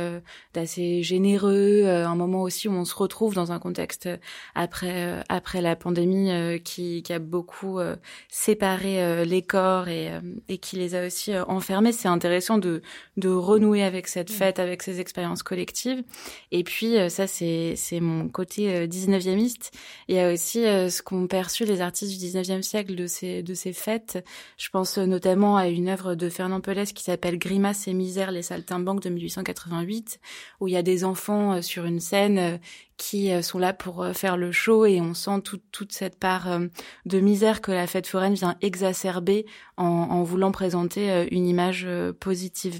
d'assez 0.54 1.02
généreux. 1.02 1.84
un 1.84 2.14
moment 2.14 2.42
aussi 2.42 2.68
où 2.68 2.72
on 2.72 2.84
se 2.84 2.94
retrouve 2.94 3.34
dans 3.34 3.52
un 3.52 3.58
contexte 3.58 4.08
après, 4.54 5.22
après 5.28 5.60
la 5.60 5.76
pandémie 5.76 6.60
qui, 6.62 7.02
qui 7.02 7.12
a 7.12 7.18
beaucoup 7.18 7.80
séparé 8.28 9.24
les 9.24 9.42
corps 9.42 9.88
et, 9.88 10.10
et 10.48 10.58
qui 10.58 10.76
les 10.76 10.94
a 10.94 11.06
aussi 11.06 11.36
enfermés. 11.48 11.92
C'est 11.92 12.08
intéressant 12.08 12.58
de, 12.58 12.82
de 13.16 13.28
renouer 13.28 13.82
avec 13.82 14.08
cette 14.08 14.30
mm. 14.30 14.34
fête, 14.34 14.58
avec 14.58 14.82
ces 14.82 15.00
expériences 15.00 15.42
collectives. 15.42 16.02
Et 16.50 16.64
puis 16.64 16.96
ça, 17.08 17.26
c'est 17.26 17.74
c'est 17.76 18.00
mon 18.00 18.28
côté 18.28 18.86
19e 18.86 19.70
Il 20.08 20.14
y 20.14 20.18
a 20.18 20.32
aussi 20.32 20.60
ce 20.62 21.02
qu'ont 21.02 21.26
perçu 21.26 21.64
les 21.64 21.80
artistes 21.80 22.18
du 22.18 22.26
19e 22.26 22.62
siècle 22.62 22.94
de 22.94 23.06
ces 23.06 23.42
de 23.42 23.54
ces 23.54 23.72
fêtes. 23.72 24.24
Je 24.56 24.68
pense 24.70 24.98
notamment 24.98 25.56
à 25.56 25.68
une 25.68 25.88
œuvre 25.88 26.14
de 26.14 26.28
Fernand 26.28 26.60
Pelès 26.60 26.92
qui 26.92 27.04
s'appelle 27.04 27.38
Grimace 27.38 27.88
et 27.88 27.94
misère, 27.94 28.30
les 28.30 28.42
saltimbanques 28.42 29.02
de 29.02 29.10
1888, 29.10 30.20
où 30.60 30.68
il 30.68 30.74
y 30.74 30.76
a 30.76 30.82
des 30.82 31.04
enfants 31.04 31.62
sur 31.62 31.84
une 31.84 32.00
scène 32.00 32.60
qui 33.02 33.32
euh, 33.32 33.42
sont 33.42 33.58
là 33.58 33.72
pour 33.72 34.02
euh, 34.02 34.12
faire 34.12 34.36
le 34.36 34.52
show 34.52 34.86
et 34.86 35.00
on 35.00 35.12
sent 35.12 35.42
toute 35.72 35.92
cette 35.92 36.18
part 36.20 36.48
euh, 36.48 36.66
de 37.04 37.18
misère 37.18 37.60
que 37.60 37.72
la 37.72 37.88
fête 37.88 38.06
foraine 38.06 38.34
vient 38.34 38.56
exacerber 38.60 39.44
en, 39.76 40.22
voulant 40.22 40.52
présenter 40.52 41.26
une 41.32 41.48
image 41.48 41.88
positive. 42.20 42.78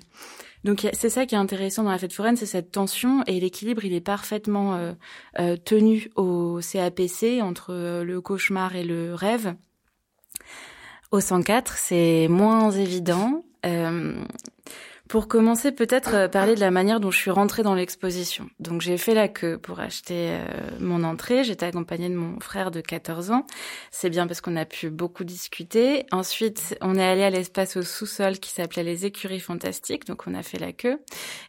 Donc 0.62 0.86
c'est 0.92 1.08
ça 1.08 1.26
qui 1.26 1.34
est 1.34 1.38
intéressant 1.38 1.82
dans 1.82 1.90
la 1.90 1.98
fête 1.98 2.12
foraine, 2.12 2.36
c'est 2.36 2.46
cette 2.46 2.70
tension 2.70 3.24
et 3.26 3.40
l'équilibre, 3.40 3.84
il 3.84 3.92
est 3.92 4.00
parfaitement 4.00 4.94
tenu 5.64 6.10
au 6.14 6.60
CAPC 6.60 7.40
entre 7.42 8.02
le 8.04 8.20
cauchemar 8.20 8.76
et 8.76 8.84
le 8.84 9.14
rêve. 9.14 9.56
Au 11.10 11.18
104, 11.18 11.76
c'est 11.76 12.28
moins 12.28 12.70
évident. 12.70 13.44
Pour 15.12 15.28
commencer, 15.28 15.72
peut-être 15.72 16.14
euh, 16.14 16.26
parler 16.26 16.54
de 16.54 16.60
la 16.60 16.70
manière 16.70 16.98
dont 16.98 17.10
je 17.10 17.18
suis 17.18 17.30
rentrée 17.30 17.62
dans 17.62 17.74
l'exposition. 17.74 18.48
Donc 18.60 18.80
j'ai 18.80 18.96
fait 18.96 19.12
la 19.12 19.28
queue 19.28 19.58
pour 19.58 19.78
acheter 19.78 20.30
euh, 20.30 20.40
mon 20.80 21.04
entrée. 21.04 21.44
J'étais 21.44 21.66
accompagnée 21.66 22.08
de 22.08 22.14
mon 22.14 22.40
frère 22.40 22.70
de 22.70 22.80
14 22.80 23.30
ans. 23.30 23.46
C'est 23.90 24.08
bien 24.08 24.26
parce 24.26 24.40
qu'on 24.40 24.56
a 24.56 24.64
pu 24.64 24.88
beaucoup 24.88 25.24
discuter. 25.24 26.06
Ensuite, 26.12 26.78
on 26.80 26.96
est 26.96 27.04
allé 27.04 27.24
à 27.24 27.28
l'espace 27.28 27.76
au 27.76 27.82
sous-sol 27.82 28.38
qui 28.38 28.48
s'appelait 28.48 28.84
les 28.84 29.04
écuries 29.04 29.38
fantastiques. 29.38 30.06
Donc 30.06 30.22
on 30.26 30.32
a 30.32 30.42
fait 30.42 30.58
la 30.58 30.72
queue. 30.72 30.98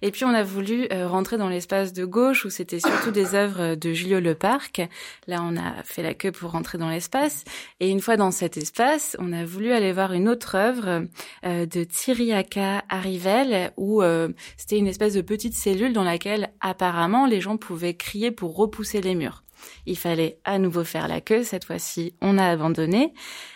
Et 0.01 0.11
puis 0.11 0.25
on 0.25 0.33
a 0.33 0.43
voulu 0.43 0.89
euh, 0.91 1.07
rentrer 1.07 1.37
dans 1.37 1.47
l'espace 1.47 1.93
de 1.93 2.03
gauche 2.03 2.43
où 2.43 2.49
c'était 2.49 2.81
surtout 2.81 3.11
des 3.11 3.33
œuvres 3.33 3.75
de 3.75 3.93
Julio 3.93 4.19
Leparc. 4.19 4.81
Là, 5.27 5.37
on 5.41 5.55
a 5.55 5.83
fait 5.85 6.03
la 6.03 6.13
queue 6.13 6.33
pour 6.33 6.51
rentrer 6.51 6.77
dans 6.77 6.89
l'espace. 6.89 7.45
Et 7.79 7.89
une 7.89 8.01
fois 8.01 8.17
dans 8.17 8.31
cet 8.31 8.57
espace, 8.57 9.15
on 9.19 9.31
a 9.31 9.45
voulu 9.45 9.71
aller 9.71 9.93
voir 9.93 10.11
une 10.11 10.27
autre 10.27 10.55
œuvre 10.55 11.05
de 11.45 11.83
Thierry 11.85 12.33
Aka 12.33 12.83
Arrivel 12.89 13.52
où 13.77 14.01
euh, 14.01 14.29
c'était 14.57 14.77
une 14.77 14.87
espèce 14.87 15.13
de 15.13 15.21
petite 15.21 15.53
cellule 15.55 15.93
dans 15.93 16.03
laquelle 16.03 16.53
apparemment 16.59 17.25
les 17.25 17.41
gens 17.41 17.57
pouvaient 17.57 17.95
crier 17.95 18.31
pour 18.31 18.55
repousser 18.55 19.01
les 19.01 19.15
murs. 19.15 19.43
Il 19.85 19.97
fallait 19.97 20.39
à 20.43 20.59
nouveau 20.59 20.83
faire 20.83 21.07
la 21.07 21.21
queue. 21.21 21.43
Cette 21.43 21.63
fois-ci, 21.63 22.15
on 22.21 22.37
a 22.37 22.45
abandonné. 22.45 23.13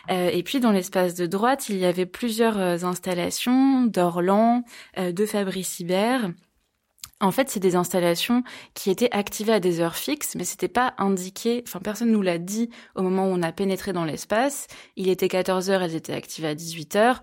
Euh, 0.10 0.30
et 0.32 0.42
puis, 0.44 0.60
dans 0.60 0.72
l'espace 0.72 1.16
de 1.16 1.26
droite, 1.26 1.68
il 1.70 1.78
y 1.78 1.86
avait 1.86 2.06
plusieurs 2.06 2.58
euh, 2.58 2.78
installations 2.84 3.84
d'Orlan, 3.86 4.64
de 4.98 5.26
Fabrice 5.26 5.80
Hibert. 5.80 6.30
En 7.20 7.32
fait, 7.32 7.50
c'est 7.50 7.60
des 7.60 7.76
installations 7.76 8.44
qui 8.76 8.92
étaient 8.92 9.10
activées 9.12 9.54
à 9.54 9.60
des 9.60 9.80
heures 9.80 9.96
fixes, 9.96 10.36
mais 10.36 10.44
c'était 10.44 10.68
pas 10.68 10.94
indiqué. 11.00 11.64
Enfin, 11.68 11.80
personne 11.80 12.12
nous 12.12 12.22
l'a 12.22 12.38
dit 12.38 12.70
au 12.96 13.02
moment 13.02 13.26
où 13.26 13.32
on 13.32 13.42
a 13.42 13.52
pénétré 13.52 13.92
dans 13.92 14.06
l'espace. 14.06 14.68
Il 14.96 15.10
était 15.10 15.28
14 15.28 15.72
heures, 15.72 15.82
elles 15.82 15.96
étaient 15.96 16.14
activées 16.14 16.50
à 16.50 16.56
18 16.56 16.96
heures 16.96 17.20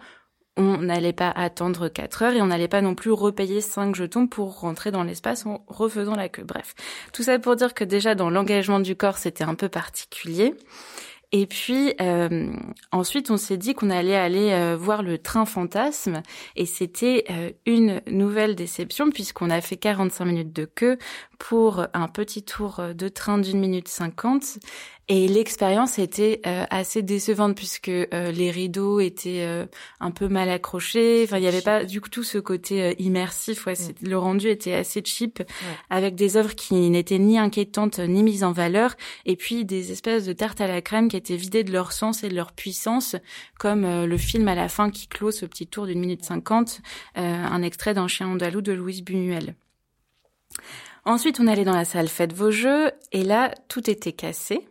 on 0.56 0.78
n'allait 0.78 1.12
pas 1.12 1.30
attendre 1.30 1.88
4 1.88 2.22
heures 2.22 2.32
et 2.34 2.42
on 2.42 2.46
n'allait 2.46 2.68
pas 2.68 2.80
non 2.80 2.94
plus 2.94 3.10
repayer 3.10 3.60
5 3.60 3.94
jetons 3.94 4.26
pour 4.26 4.60
rentrer 4.60 4.90
dans 4.90 5.02
l'espace 5.02 5.46
en 5.46 5.64
refaisant 5.66 6.14
la 6.14 6.28
queue. 6.28 6.44
Bref, 6.44 6.74
tout 7.12 7.22
ça 7.22 7.38
pour 7.38 7.56
dire 7.56 7.74
que 7.74 7.84
déjà 7.84 8.14
dans 8.14 8.30
l'engagement 8.30 8.80
du 8.80 8.94
corps, 8.96 9.18
c'était 9.18 9.44
un 9.44 9.54
peu 9.54 9.68
particulier. 9.68 10.54
Et 11.36 11.46
puis 11.46 11.94
euh, 12.00 12.52
ensuite, 12.92 13.32
on 13.32 13.36
s'est 13.36 13.56
dit 13.56 13.74
qu'on 13.74 13.90
allait 13.90 14.14
aller 14.14 14.52
euh, 14.52 14.76
voir 14.78 15.02
le 15.02 15.18
train 15.18 15.44
fantasme 15.44 16.22
et 16.54 16.64
c'était 16.64 17.24
euh, 17.28 17.50
une 17.66 18.00
nouvelle 18.06 18.54
déception 18.54 19.10
puisqu'on 19.10 19.50
a 19.50 19.60
fait 19.60 19.76
45 19.76 20.24
minutes 20.26 20.52
de 20.52 20.64
queue 20.64 20.96
pour 21.38 21.86
un 21.92 22.08
petit 22.08 22.42
tour 22.42 22.80
de 22.94 23.08
train 23.08 23.38
d'une 23.38 23.58
minute 23.58 23.88
cinquante 23.88 24.58
et 25.08 25.28
l'expérience 25.28 25.98
était 25.98 26.40
euh, 26.46 26.64
assez 26.70 27.02
décevante 27.02 27.54
puisque 27.56 27.90
euh, 27.90 28.32
les 28.32 28.50
rideaux 28.50 29.00
étaient 29.00 29.42
euh, 29.42 29.66
un 30.00 30.10
peu 30.10 30.28
mal 30.28 30.48
accrochés. 30.48 31.24
Enfin, 31.24 31.36
il 31.36 31.42
n'y 31.42 31.46
avait 31.46 31.60
pas 31.60 31.84
du 31.84 32.00
tout 32.00 32.22
ce 32.22 32.38
côté 32.38 32.94
immersif. 32.98 33.66
Ouais, 33.66 33.74
mm. 33.74 34.08
Le 34.08 34.16
rendu 34.18 34.48
était 34.48 34.72
assez 34.72 35.02
cheap, 35.04 35.42
avec 35.90 36.14
des 36.14 36.38
œuvres 36.38 36.54
qui 36.54 36.74
n'étaient 36.88 37.18
ni 37.18 37.38
inquiétantes 37.38 37.98
ni 37.98 38.22
mises 38.22 38.44
en 38.44 38.52
valeur, 38.52 38.94
et 39.26 39.36
puis 39.36 39.66
des 39.66 39.92
espèces 39.92 40.24
de 40.24 40.32
tartes 40.32 40.62
à 40.62 40.66
la 40.66 40.80
crème 40.80 41.08
qui 41.08 41.16
étaient 41.16 41.36
vidées 41.36 41.64
de 41.64 41.72
leur 41.72 41.92
sens 41.92 42.24
et 42.24 42.28
de 42.30 42.34
leur 42.34 42.52
puissance, 42.52 43.16
comme 43.58 44.04
le 44.04 44.16
film 44.16 44.48
à 44.48 44.54
la 44.54 44.68
fin 44.68 44.90
qui 44.90 45.06
clôt 45.06 45.30
ce 45.30 45.44
petit 45.44 45.66
tour 45.66 45.86
d'une 45.86 46.00
minute 46.00 46.24
cinquante, 46.24 46.80
un 47.14 47.62
extrait 47.62 47.94
d'un 47.94 48.08
chien 48.08 48.28
andalou 48.28 48.62
de 48.62 48.72
Louise 48.72 49.02
Buñuel. 49.02 49.54
Ensuite, 51.04 51.38
on 51.40 51.46
allait 51.46 51.64
dans 51.64 51.76
la 51.76 51.84
salle 51.84 52.08
Faites 52.08 52.32
vos 52.32 52.50
jeux, 52.50 52.90
et 53.12 53.24
là, 53.24 53.52
tout 53.68 53.90
était 53.90 54.12
cassé. 54.12 54.66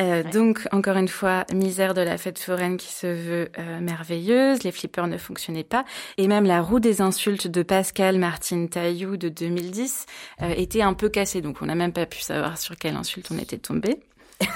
Euh, 0.00 0.22
donc, 0.22 0.66
encore 0.72 0.96
une 0.96 1.08
fois, 1.08 1.44
misère 1.52 1.92
de 1.92 2.00
la 2.00 2.16
fête 2.16 2.38
foraine 2.38 2.76
qui 2.76 2.92
se 2.92 3.06
veut 3.06 3.50
euh, 3.58 3.80
merveilleuse. 3.80 4.62
Les 4.62 4.72
flippers 4.72 5.06
ne 5.06 5.18
fonctionnaient 5.18 5.64
pas. 5.64 5.84
Et 6.16 6.26
même 6.26 6.44
la 6.44 6.62
roue 6.62 6.80
des 6.80 7.00
insultes 7.02 7.46
de 7.48 7.62
Pascal 7.62 8.18
Martine 8.18 8.68
Taillou 8.68 9.16
de 9.16 9.28
2010 9.28 10.06
euh, 10.42 10.54
était 10.56 10.82
un 10.82 10.94
peu 10.94 11.08
cassée. 11.10 11.42
Donc, 11.42 11.60
on 11.60 11.66
n'a 11.66 11.74
même 11.74 11.92
pas 11.92 12.06
pu 12.06 12.20
savoir 12.20 12.56
sur 12.56 12.76
quelle 12.76 12.96
insulte 12.96 13.28
on 13.30 13.38
était 13.38 13.58
tombé. 13.58 14.00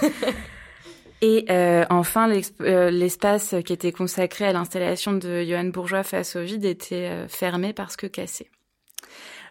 Et 1.21 1.47
enfin, 1.89 2.29
l'espace 2.59 3.55
qui 3.65 3.73
était 3.73 3.93
consacré 3.93 4.45
à 4.45 4.53
l'installation 4.53 5.15
de 5.15 5.43
Johan 5.43 5.65
Bourgeois 5.65 6.03
face 6.03 6.37
au 6.37 6.43
vide 6.43 6.67
était 6.67 7.27
fermé 7.29 7.73
parce 7.73 7.97
que 7.97 8.07
cassé. 8.07 8.51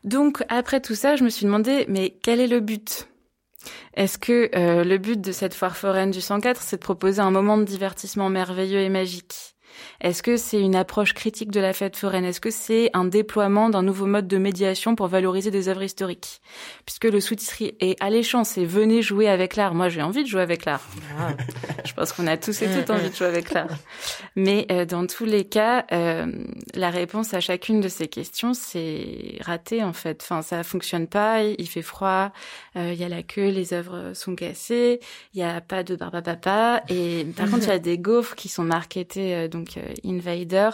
Donc, 0.04 0.44
après 0.50 0.82
tout 0.82 0.96
ça, 0.96 1.16
je 1.16 1.24
me 1.24 1.30
suis 1.30 1.46
demandé, 1.46 1.86
mais 1.88 2.18
quel 2.24 2.40
est 2.40 2.48
le 2.48 2.60
but? 2.60 3.08
Est-ce 3.94 4.18
que 4.18 4.50
euh, 4.56 4.84
le 4.84 4.98
but 4.98 5.22
de 5.22 5.32
cette 5.32 5.54
foire 5.54 5.78
foraine 5.78 6.12
du 6.12 6.20
104, 6.20 6.62
c'est 6.62 6.78
de 6.78 6.82
proposer 6.82 7.22
un 7.22 7.32
moment 7.32 7.58
de 7.58 7.64
divertissement 7.64 8.30
merveilleux 8.30 8.82
et 8.82 8.90
magique? 8.90 9.56
Est-ce 10.04 10.22
que 10.22 10.38
c'est 10.38 10.60
une 10.60 10.76
approche 10.76 11.14
critique 11.14 11.50
de 11.50 11.60
la 11.60 11.74
fête 11.74 11.98
foraine? 11.98 12.24
Est-ce 12.24 12.40
que 12.40 12.52
c'est 12.52 12.92
un 12.94 13.06
déploiement 13.06 13.70
d'un 13.70 13.82
nouveau 13.82 14.06
mode 14.06 14.28
de 14.28 14.38
médiation 14.38 14.96
pour 14.96 15.08
valoriser 15.08 15.50
des 15.50 15.68
œuvres 15.68 15.82
historiques? 15.84 16.42
Puisque 16.86 17.06
le 17.06 17.20
sous-titre 17.20 17.74
est 17.80 18.02
alléchant, 18.02 18.44
c'est 18.44 18.66
venez 18.66 19.02
jouer 19.02 19.28
avec 19.28 19.56
l'art. 19.56 19.74
Moi, 19.74 19.90
j'ai 19.90 20.02
envie 20.02 20.24
de 20.24 20.28
jouer 20.28 20.42
avec 20.42 20.66
l'art. 20.66 20.82
Ah. 21.18 21.32
Je 21.86 21.94
pense 21.94 22.14
qu'on 22.14 22.28
a 22.28 22.38
tous 22.38 22.62
et 22.62 22.68
toutes 22.68 22.90
envie 22.90 23.10
de 23.10 23.16
jouer 23.16 23.28
avec 23.28 23.52
l'art. 23.52 23.68
Mais 24.36 24.68
euh, 24.72 24.86
dans 24.86 25.08
tous 25.08 25.26
les 25.26 25.46
cas, 25.46 25.86
euh, 25.92 26.32
la 26.76 26.90
réponse 26.92 27.34
à 27.34 27.40
chacune 27.40 27.82
de 27.82 27.90
ces 27.90 28.08
questions, 28.08 28.54
c'est 28.54 29.38
raté 29.42 29.84
en 29.84 29.94
fait. 29.94 30.22
Enfin, 30.22 30.42
ça 30.42 30.64
fonctionne 30.64 31.08
pas. 31.08 31.44
Il 31.44 31.68
fait 31.68 31.82
froid. 31.82 32.32
Euh, 32.76 32.92
il 32.94 33.00
y 33.00 33.04
a 33.04 33.10
la 33.10 33.24
queue, 33.24 33.50
les 33.50 33.74
œuvres 33.74 34.14
sont 34.14 34.36
cassées. 34.36 35.00
Il 35.34 35.40
y 35.40 35.44
a 35.44 35.62
pas 35.62 35.84
de 35.84 35.96
papa. 35.96 36.84
Et 36.90 37.26
par 37.36 37.50
contre, 37.50 37.64
il 37.64 37.70
y 37.70 37.72
a 37.72 37.80
des 37.80 37.98
gaufres 37.98 38.36
qui 38.36 38.50
sont 38.50 38.64
marketées 38.64 39.48
donc 39.50 39.64
donc 39.64 39.78
euh, 39.78 39.93
Invader, 40.06 40.70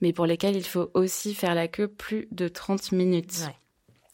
mais 0.00 0.12
pour 0.12 0.26
lesquels 0.26 0.56
il 0.56 0.64
faut 0.64 0.90
aussi 0.94 1.34
faire 1.34 1.54
la 1.54 1.68
queue 1.68 1.88
plus 1.88 2.28
de 2.30 2.48
30 2.48 2.92
minutes. 2.92 3.42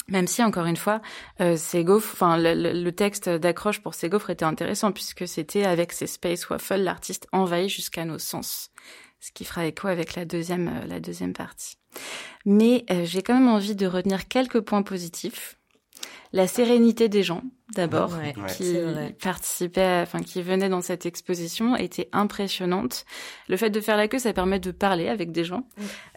Même 0.08 0.26
si, 0.26 0.42
encore 0.42 0.66
une 0.66 0.76
fois, 0.76 1.00
euh, 1.40 1.56
ces 1.56 1.84
gaufres, 1.84 2.10
enfin, 2.14 2.36
le, 2.36 2.90
texte 2.90 3.28
d'accroche 3.28 3.80
pour 3.80 3.94
ces 3.94 4.08
gaufres 4.08 4.30
était 4.30 4.44
intéressant 4.44 4.90
puisque 4.90 5.28
c'était 5.28 5.64
avec 5.64 5.92
ces 5.92 6.08
Space 6.08 6.48
Waffles, 6.50 6.80
l'artiste 6.80 7.28
envahit 7.32 7.68
jusqu'à 7.68 8.04
nos 8.04 8.18
sens. 8.18 8.70
Ce 9.20 9.30
qui 9.30 9.44
fera 9.44 9.66
écho 9.66 9.86
avec 9.86 10.16
la 10.16 10.24
deuxième, 10.24 10.68
euh, 10.68 10.86
la 10.86 10.98
deuxième 10.98 11.32
partie. 11.32 11.76
Mais 12.44 12.84
j'ai 13.04 13.22
quand 13.22 13.34
même 13.34 13.48
envie 13.48 13.74
de 13.74 13.86
retenir 13.86 14.28
quelques 14.28 14.60
points 14.60 14.82
positifs 14.82 15.60
la 16.32 16.46
sérénité 16.46 17.08
des 17.08 17.22
gens 17.22 17.42
d'abord 17.74 18.12
qui 18.48 18.76
participaient, 19.22 20.00
enfin 20.02 20.20
qui 20.20 20.42
venaient 20.42 20.68
dans 20.68 20.80
cette 20.80 21.06
exposition 21.06 21.76
était 21.76 22.08
impressionnante. 22.12 23.04
Le 23.48 23.56
fait 23.56 23.70
de 23.70 23.80
faire 23.80 23.96
la 23.96 24.08
queue, 24.08 24.18
ça 24.18 24.32
permet 24.32 24.58
de 24.58 24.70
parler 24.70 25.08
avec 25.08 25.32
des 25.32 25.44
gens. 25.44 25.66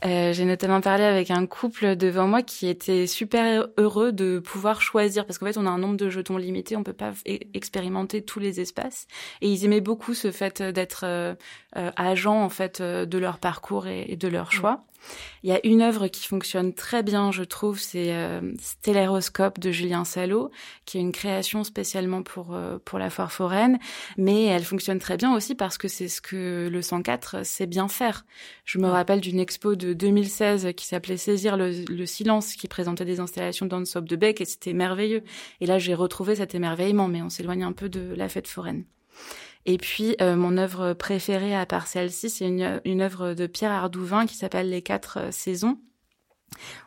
Euh, 0.06 0.34
J'ai 0.34 0.46
notamment 0.46 0.82
parlé 0.82 1.04
avec 1.04 1.32
un 1.32 1.46
couple 1.46 1.96
devant 1.96 2.28
moi 2.28 2.42
qui 2.42 2.68
était 2.68 3.08
super 3.08 3.68
heureux 3.78 4.12
de 4.12 4.40
pouvoir 4.40 4.82
choisir 4.82 5.26
parce 5.26 5.38
qu'en 5.38 5.46
fait 5.46 5.58
on 5.58 5.66
a 5.66 5.70
un 5.70 5.78
nombre 5.78 5.98
de 5.98 6.10
jetons 6.10 6.38
limité, 6.38 6.76
on 6.76 6.84
peut 6.84 6.94
pas 6.94 7.12
e-, 7.28 7.40
expérimenter 7.54 8.22
tous 8.22 8.40
les 8.40 8.60
espaces 8.60 9.08
et 9.42 9.50
ils 9.50 9.66
aimaient 9.66 9.82
beaucoup 9.82 10.14
ce 10.14 10.32
fait 10.32 10.62
d'être 10.62 11.04
euh, 11.06 11.36
euh 11.76 11.92
agents 11.96 12.44
en 12.44 12.50
fait 12.50 12.82
euh, 12.82 13.06
de 13.06 13.18
leur 13.18 13.38
parcours 13.40 13.88
et, 13.88 14.16
de 14.16 14.28
leur 14.28 14.52
choix. 14.52 14.84
Il 15.44 15.50
y 15.50 15.54
a 15.54 15.60
une 15.66 15.82
œuvre 15.82 16.08
qui 16.08 16.28
fonctionne 16.28 16.74
très 16.74 17.04
bien, 17.04 17.32
je 17.32 17.44
trouve, 17.44 17.80
c'est 17.80 18.14
euh, 18.14 18.40
de 18.42 19.72
Julien 19.72 20.06
Salot, 20.06 20.52
qui 20.86 20.98
est 20.98 21.02
une 21.02 21.12
création 21.12 21.43
spécialement 21.64 22.24
pour 22.24 22.54
euh, 22.54 22.78
pour 22.84 23.00
la 23.00 23.10
foire 23.10 23.32
foraine, 23.32 23.80
mais 24.18 24.46
elle 24.46 24.64
fonctionne 24.64 25.00
très 25.00 25.18
bien 25.18 25.36
aussi 25.36 25.56
parce 25.56 25.78
que 25.78 25.88
c'est 25.88 26.08
ce 26.08 26.22
que 26.22 26.70
le 26.72 26.82
104 26.82 27.46
sait 27.46 27.66
bien 27.66 27.88
faire. 27.88 28.26
Je 28.66 28.80
me 28.80 28.88
rappelle 28.88 29.22
d'une 29.22 29.40
expo 29.40 29.76
de 29.76 29.94
2016 29.94 30.70
qui 30.76 30.86
s'appelait 30.86 31.18
Saisir 31.18 31.58
le, 31.58 32.06
silence, 32.06 32.56
qui 32.56 32.68
présentait 32.68 33.06
des 33.06 33.20
installations 33.20 33.66
d'Ansop 33.66 34.06
de 34.06 34.16
Beck 34.16 34.42
et 34.42 34.46
c'était 34.46 34.74
merveilleux. 34.74 35.24
Et 35.62 35.66
là, 35.66 35.80
j'ai 35.80 35.94
retrouvé 35.94 36.36
cet 36.36 36.56
émerveillement, 36.56 37.08
mais 37.08 37.22
on 37.22 37.30
s'éloigne 37.30 37.64
un 37.64 37.74
peu 37.74 37.90
de 37.90 38.14
la 38.16 38.30
fête 38.30 38.48
foraine. 38.48 38.86
Et 39.66 39.78
puis 39.78 40.16
mon 40.20 40.58
œuvre 40.58 40.94
préférée 40.94 41.56
à 41.56 41.66
part 41.66 41.88
celle-ci, 41.88 42.30
c'est 42.30 42.48
une, 42.48 42.82
une 42.86 43.02
œuvre 43.02 43.34
de 43.34 43.48
Pierre 43.48 43.72
Ardouvin 43.72 44.26
qui 44.26 44.36
s'appelle 44.36 44.70
Les 44.70 44.82
Quatre 44.82 45.32
Saisons 45.32 45.78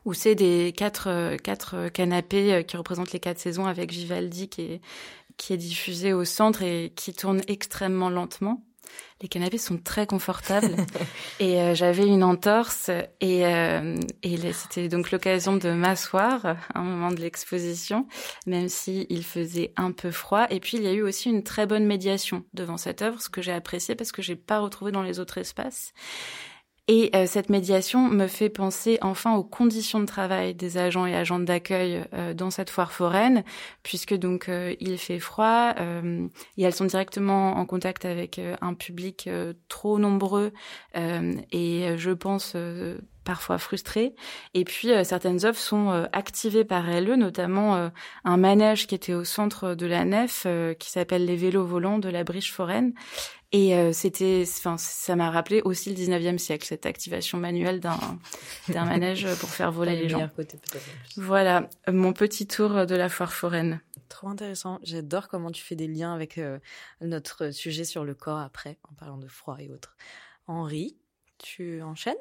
où 0.05 0.15
c'est 0.15 0.35
des 0.35 0.73
quatre, 0.77 1.37
quatre 1.43 1.89
canapés 1.89 2.65
qui 2.67 2.77
représentent 2.77 3.13
les 3.13 3.21
quatre 3.21 3.39
saisons 3.39 3.67
avec 3.67 3.93
Vivaldi 3.93 4.49
qui 4.49 4.63
est, 4.63 4.81
qui 5.37 5.53
est 5.53 5.59
diffusé 5.59 6.13
au 6.13 6.25
centre 6.25 6.63
et 6.63 6.93
qui 6.95 7.13
tourne 7.13 7.43
extrêmement 7.49 8.11
lentement. 8.11 8.63
Les 9.23 9.29
canapés 9.29 9.59
sont 9.59 9.79
très 9.79 10.07
confortables 10.07 10.77
et 11.41 11.61
euh, 11.61 11.75
j'avais 11.75 12.07
une 12.07 12.23
entorse 12.23 12.91
et, 13.21 13.47
euh, 13.47 13.97
et 14.23 14.53
c'était 14.53 14.89
donc 14.89 15.11
l'occasion 15.11 15.57
de 15.57 15.71
m'asseoir 15.71 16.45
à 16.47 16.57
un 16.75 16.83
moment 16.83 17.11
de 17.11 17.21
l'exposition, 17.21 18.07
même 18.47 18.69
si 18.69 19.07
il 19.09 19.25
faisait 19.25 19.73
un 19.77 19.93
peu 19.93 20.11
froid. 20.11 20.47
Et 20.51 20.61
puis 20.61 20.77
il 20.77 20.83
y 20.83 20.87
a 20.87 20.93
eu 20.93 21.03
aussi 21.03 21.31
une 21.31 21.43
très 21.43 21.67
bonne 21.67 21.87
médiation 21.87 22.45
devant 22.53 22.77
cette 22.77 23.01
œuvre, 23.03 23.21
ce 23.21 23.31
que 23.31 23.41
j'ai 23.41 23.53
apprécié 23.53 23.95
parce 23.95 24.13
que 24.13 24.23
j'ai 24.23 24.37
pas 24.37 24.59
retrouvé 24.59 24.93
dans 24.93 25.03
les 25.03 25.19
autres 25.19 25.39
espaces. 25.39 25.93
Et 26.89 27.11
euh, 27.17 27.27
cette 27.27 27.49
médiation 27.49 28.09
me 28.09 28.29
fait 28.29 28.49
penser 28.49 28.99
enfin 29.03 29.35
aux 29.35 29.43
conditions 29.43 29.99
de 29.99 30.07
travail 30.07 30.55
des 30.55 30.79
agents 30.79 31.05
et 31.05 31.17
agentes 31.17 31.45
d'accueil 31.45 32.05
euh, 32.15 32.33
dans 32.33 32.51
cette 32.51 32.71
foire 32.71 32.93
foraine, 32.93 33.43
puisque 33.83 34.15
donc 34.15 34.49
euh, 34.49 34.73
il 34.79 34.97
fait 34.97 35.19
froid 35.19 35.75
et 36.57 36.63
elles 36.63 36.75
sont 36.75 36.85
directement 36.85 37.57
en 37.57 37.67
contact 37.67 38.05
avec 38.05 38.41
un 38.61 38.75
public 38.75 39.29
trop 39.69 39.99
nombreux 39.99 40.53
et 40.95 41.97
je 41.97 42.11
pense 42.11 42.57
parfois 43.27 43.59
frustré. 43.59 44.15
Et 44.55 44.65
puis 44.65 44.89
certaines 45.05 45.45
œuvres 45.45 45.59
sont 45.59 46.09
activées 46.13 46.65
par 46.65 46.87
LE, 46.87 47.17
notamment 47.17 47.91
un 48.25 48.37
manège 48.37 48.87
qui 48.87 48.95
était 48.95 49.13
au 49.13 49.25
centre 49.25 49.75
de 49.75 49.87
la 49.87 50.05
nef 50.05 50.47
qui 50.79 50.91
s'appelle 50.91 51.27
les 51.27 51.37
vélos 51.37 51.67
volants 51.67 51.99
de 51.99 52.09
la 52.09 52.25
briche 52.25 52.53
foraine 52.53 52.95
et 53.53 53.77
euh, 53.77 53.93
c'était, 53.93 54.43
enfin, 54.47 54.77
ça 54.77 55.15
m'a 55.15 55.31
rappelé 55.31 55.63
aussi 55.63 55.89
le 55.89 55.97
19e 55.97 56.37
siècle, 56.37 56.67
cette 56.67 56.85
activation 56.85 57.39
manuelle 57.39 57.81
d'un 57.81 57.99
d'un 58.69 58.85
manège 58.87 59.27
pour 59.37 59.49
faire 59.49 59.71
voler 59.71 59.97
les 59.97 60.09
gens. 60.09 60.29
Côté, 60.35 60.59
voilà, 61.17 61.69
mon 61.89 62.13
petit 62.13 62.47
tour 62.47 62.87
de 62.87 62.95
la 62.95 63.09
foire 63.09 63.33
foraine. 63.33 63.81
Trop 64.09 64.29
intéressant. 64.29 64.81
J'adore 64.83 65.29
comment 65.29 65.51
tu 65.51 65.63
fais 65.63 65.77
des 65.77 65.87
liens 65.87 66.13
avec 66.13 66.39
euh, 66.39 66.59
notre 67.01 67.51
sujet 67.51 67.85
sur 67.85 68.05
le 68.05 68.15
corps 68.15 68.41
après, 68.41 68.79
en 68.91 68.95
parlant 68.95 69.19
de 69.19 69.29
froid 69.29 69.57
et 69.61 69.71
autres. 69.71 69.97
Henri, 70.49 70.97
tu 71.39 71.83
enchaînes? 71.83 72.15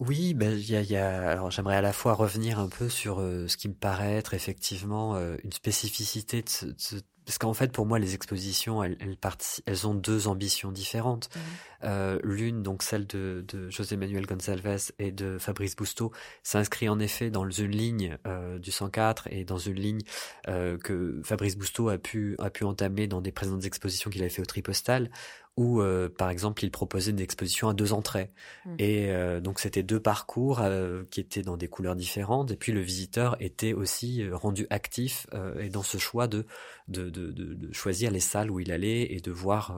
Oui, 0.00 0.34
ben 0.34 0.52
il 0.52 0.70
y 0.70 0.76
a, 0.76 0.82
y 0.82 0.96
a, 0.96 1.30
alors 1.30 1.50
j'aimerais 1.50 1.76
à 1.76 1.82
la 1.82 1.92
fois 1.92 2.14
revenir 2.14 2.58
un 2.58 2.68
peu 2.68 2.88
sur 2.88 3.20
euh, 3.20 3.48
ce 3.48 3.56
qui 3.56 3.68
me 3.68 3.74
paraît 3.74 4.14
être 4.14 4.34
effectivement 4.34 5.16
une 5.42 5.52
spécificité 5.52 6.42
de 6.42 6.48
ce, 6.48 6.66
de 6.66 6.74
ce 6.78 6.96
parce 7.28 7.36
qu'en 7.36 7.52
fait, 7.52 7.70
pour 7.70 7.84
moi, 7.84 7.98
les 7.98 8.14
expositions, 8.14 8.82
elles, 8.82 8.96
elles, 9.00 9.18
elles 9.66 9.86
ont 9.86 9.92
deux 9.92 10.28
ambitions 10.28 10.72
différentes. 10.72 11.28
Mmh. 11.28 11.40
Euh, 11.84 12.18
L'une, 12.24 12.62
donc 12.62 12.82
celle 12.82 13.06
de, 13.06 13.44
de, 13.46 13.68
José 13.68 13.98
Manuel 13.98 14.24
Gonçalves 14.24 14.92
et 14.98 15.12
de 15.12 15.36
Fabrice 15.36 15.76
Bousteau, 15.76 16.10
s'inscrit 16.42 16.88
en 16.88 16.98
effet 16.98 17.28
dans 17.28 17.46
une 17.50 17.70
ligne 17.70 18.16
euh, 18.26 18.58
du 18.58 18.70
104 18.70 19.28
et 19.30 19.44
dans 19.44 19.58
une 19.58 19.74
ligne 19.74 20.00
euh, 20.48 20.78
que 20.78 21.20
Fabrice 21.22 21.58
Bousteau 21.58 21.90
a 21.90 21.98
pu, 21.98 22.34
a 22.38 22.48
pu 22.48 22.64
entamer 22.64 23.08
dans 23.08 23.20
des 23.20 23.30
présentes 23.30 23.66
expositions 23.66 24.08
qu'il 24.08 24.22
avait 24.22 24.30
fait 24.30 24.40
au 24.40 24.46
Tripostal, 24.46 25.10
où, 25.58 25.80
euh, 25.80 26.08
par 26.08 26.30
exemple, 26.30 26.64
il 26.64 26.70
proposait 26.70 27.10
une 27.10 27.18
exposition 27.18 27.68
à 27.68 27.74
deux 27.74 27.92
entrées. 27.92 28.30
Mmh. 28.64 28.74
Et 28.78 29.10
euh, 29.10 29.40
donc, 29.40 29.58
c'était 29.58 29.82
deux 29.82 29.98
parcours 29.98 30.60
euh, 30.62 31.02
qui 31.10 31.18
étaient 31.18 31.42
dans 31.42 31.56
des 31.56 31.66
couleurs 31.66 31.96
différentes. 31.96 32.52
Et 32.52 32.56
puis, 32.56 32.70
le 32.70 32.80
visiteur 32.80 33.36
était 33.40 33.72
aussi 33.72 34.22
rendu 34.30 34.68
actif 34.70 35.26
et 35.58 35.68
dans 35.68 35.82
ce 35.82 35.98
choix 35.98 36.28
de 36.28 36.46
de, 36.86 37.10
de, 37.10 37.32
de, 37.32 37.72
choisir 37.72 38.10
les 38.10 38.20
salles 38.20 38.50
où 38.50 38.60
il 38.60 38.70
allait 38.70 39.12
et 39.12 39.20
de 39.20 39.32
voir. 39.32 39.76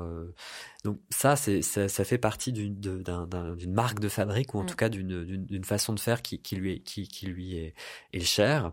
Donc, 0.84 1.00
ça, 1.08 1.34
ça, 1.34 1.88
ça, 1.88 2.04
fait 2.04 2.18
partie 2.18 2.52
d'une 2.52 2.78
d'une 2.78 3.72
marque 3.72 4.00
de 4.00 4.08
fabrique 4.08 4.54
ou 4.54 4.58
en 4.58 4.62
mmh. 4.62 4.66
tout 4.66 4.76
cas 4.76 4.88
d'une 4.90 5.64
façon 5.64 5.94
de 5.94 6.00
faire 6.00 6.20
qui, 6.20 6.40
qui 6.40 6.56
lui, 6.56 6.82
qui, 6.82 7.08
qui 7.08 7.26
lui 7.26 7.56
est, 7.56 7.74
est 8.12 8.20
chère 8.20 8.70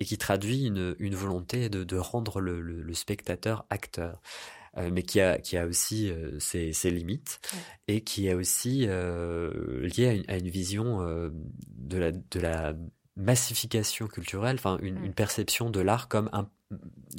et 0.00 0.04
qui 0.04 0.18
traduit 0.18 0.66
une, 0.66 0.96
une 0.98 1.14
volonté 1.14 1.68
de, 1.68 1.84
de 1.84 1.96
rendre 1.96 2.40
le, 2.40 2.60
le, 2.60 2.82
le 2.82 2.94
spectateur 2.94 3.64
acteur. 3.70 4.20
Euh, 4.78 4.90
mais 4.92 5.02
qui 5.02 5.20
a, 5.20 5.38
qui 5.38 5.56
a 5.56 5.66
aussi 5.66 6.10
euh, 6.10 6.38
ses, 6.38 6.72
ses, 6.72 6.90
limites 6.90 7.40
et 7.88 8.02
qui 8.02 8.28
est 8.28 8.34
aussi 8.34 8.84
euh, 8.86 9.88
lié 9.88 10.22
à 10.28 10.36
une, 10.36 10.48
vision 10.48 11.00
de, 11.00 11.98
la, 11.98 12.12
de 12.12 12.40
la 12.40 12.74
massification 13.18 14.06
culturelle, 14.06 14.56
enfin 14.58 14.78
une, 14.80 15.04
une 15.04 15.12
perception 15.12 15.70
de 15.70 15.80
l'art 15.80 16.08
comme 16.08 16.30
un 16.32 16.48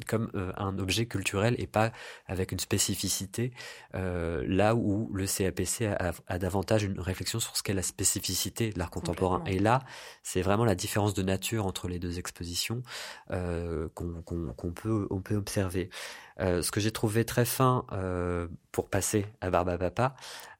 comme 0.06 0.30
un 0.56 0.78
objet 0.78 1.06
culturel 1.06 1.56
et 1.58 1.66
pas 1.66 1.90
avec 2.26 2.52
une 2.52 2.60
spécificité, 2.60 3.52
euh, 3.94 4.44
là 4.46 4.74
où 4.76 5.10
le 5.12 5.26
CAPC 5.26 5.86
a, 5.86 6.12
a, 6.28 6.38
davantage 6.38 6.84
une 6.84 7.00
réflexion 7.00 7.40
sur 7.40 7.56
ce 7.56 7.62
qu'est 7.62 7.74
la 7.74 7.82
spécificité 7.82 8.70
de 8.70 8.78
l'art 8.78 8.90
contemporain. 8.90 9.42
Et 9.46 9.58
là, 9.58 9.80
c'est 10.22 10.42
vraiment 10.42 10.64
la 10.64 10.76
différence 10.76 11.14
de 11.14 11.22
nature 11.22 11.66
entre 11.66 11.88
les 11.88 11.98
deux 11.98 12.18
expositions 12.18 12.82
euh, 13.32 13.88
qu'on 13.94 14.22
qu 14.22 14.72
peut, 14.72 15.08
on 15.10 15.20
peut 15.20 15.36
observer. 15.36 15.90
Euh, 16.40 16.62
ce 16.62 16.70
que 16.70 16.80
j'ai 16.80 16.90
trouvé 16.90 17.24
très 17.24 17.44
fin 17.44 17.84
euh, 17.92 18.48
pour 18.72 18.88
passer 18.88 19.26
à 19.40 19.50
Barba 19.50 19.76
Papa, 19.76 20.14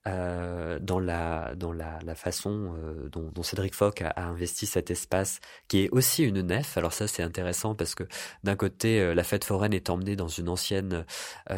euh, 0.08 0.78
dans 0.80 0.98
la 0.98 1.54
dans 1.56 1.72
la, 1.72 1.98
la 2.06 2.14
façon 2.14 2.74
euh, 2.74 3.10
dont, 3.10 3.30
dont, 3.34 3.42
Cédric 3.42 3.74
Foch 3.74 4.00
a, 4.00 4.08
a, 4.08 4.22
investi 4.22 4.64
cet 4.64 4.90
espace 4.90 5.40
qui 5.68 5.84
est 5.84 5.90
aussi 5.90 6.24
une 6.24 6.40
nef. 6.40 6.78
Alors 6.78 6.94
ça 6.94 7.06
c'est 7.06 7.22
intéressant 7.22 7.74
parce 7.74 7.94
que 7.94 8.04
d'un 8.42 8.56
côté 8.56 8.98
euh, 8.98 9.14
la 9.14 9.24
fête 9.24 9.44
foraine 9.44 9.74
est 9.74 9.90
emmenée 9.90 10.16
dans 10.16 10.28
une 10.28 10.48
ancienne 10.48 11.04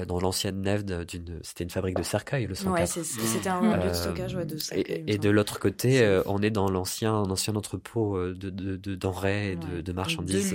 dans 0.08 0.18
l'ancienne 0.18 0.60
nef 0.60 0.84
d'une 0.84 1.38
c'était 1.42 1.62
une 1.62 1.70
fabrique 1.70 1.96
de 1.96 2.02
cercueils 2.02 2.46
le 2.46 2.56
104. 2.56 2.80
Ouais, 2.80 2.86
c'était 3.04 3.48
un 3.48 3.60
lieu 3.60 3.88
de 3.88 3.94
stockage 3.94 4.34
ouais, 4.34 4.44
de 4.44 4.56
cercueils. 4.56 5.04
Et, 5.06 5.14
et 5.14 5.18
de 5.18 5.30
l'autre 5.30 5.60
côté 5.60 6.20
on 6.26 6.42
est 6.42 6.50
dans 6.50 6.68
l'ancien 6.68 7.14
ancien 7.14 7.54
entrepôt 7.54 8.18
de, 8.18 8.50
de, 8.50 8.74
de 8.74 8.94
denrées 8.96 9.52
et 9.52 9.56
de, 9.56 9.80
de 9.82 9.92
marchandises 9.92 10.52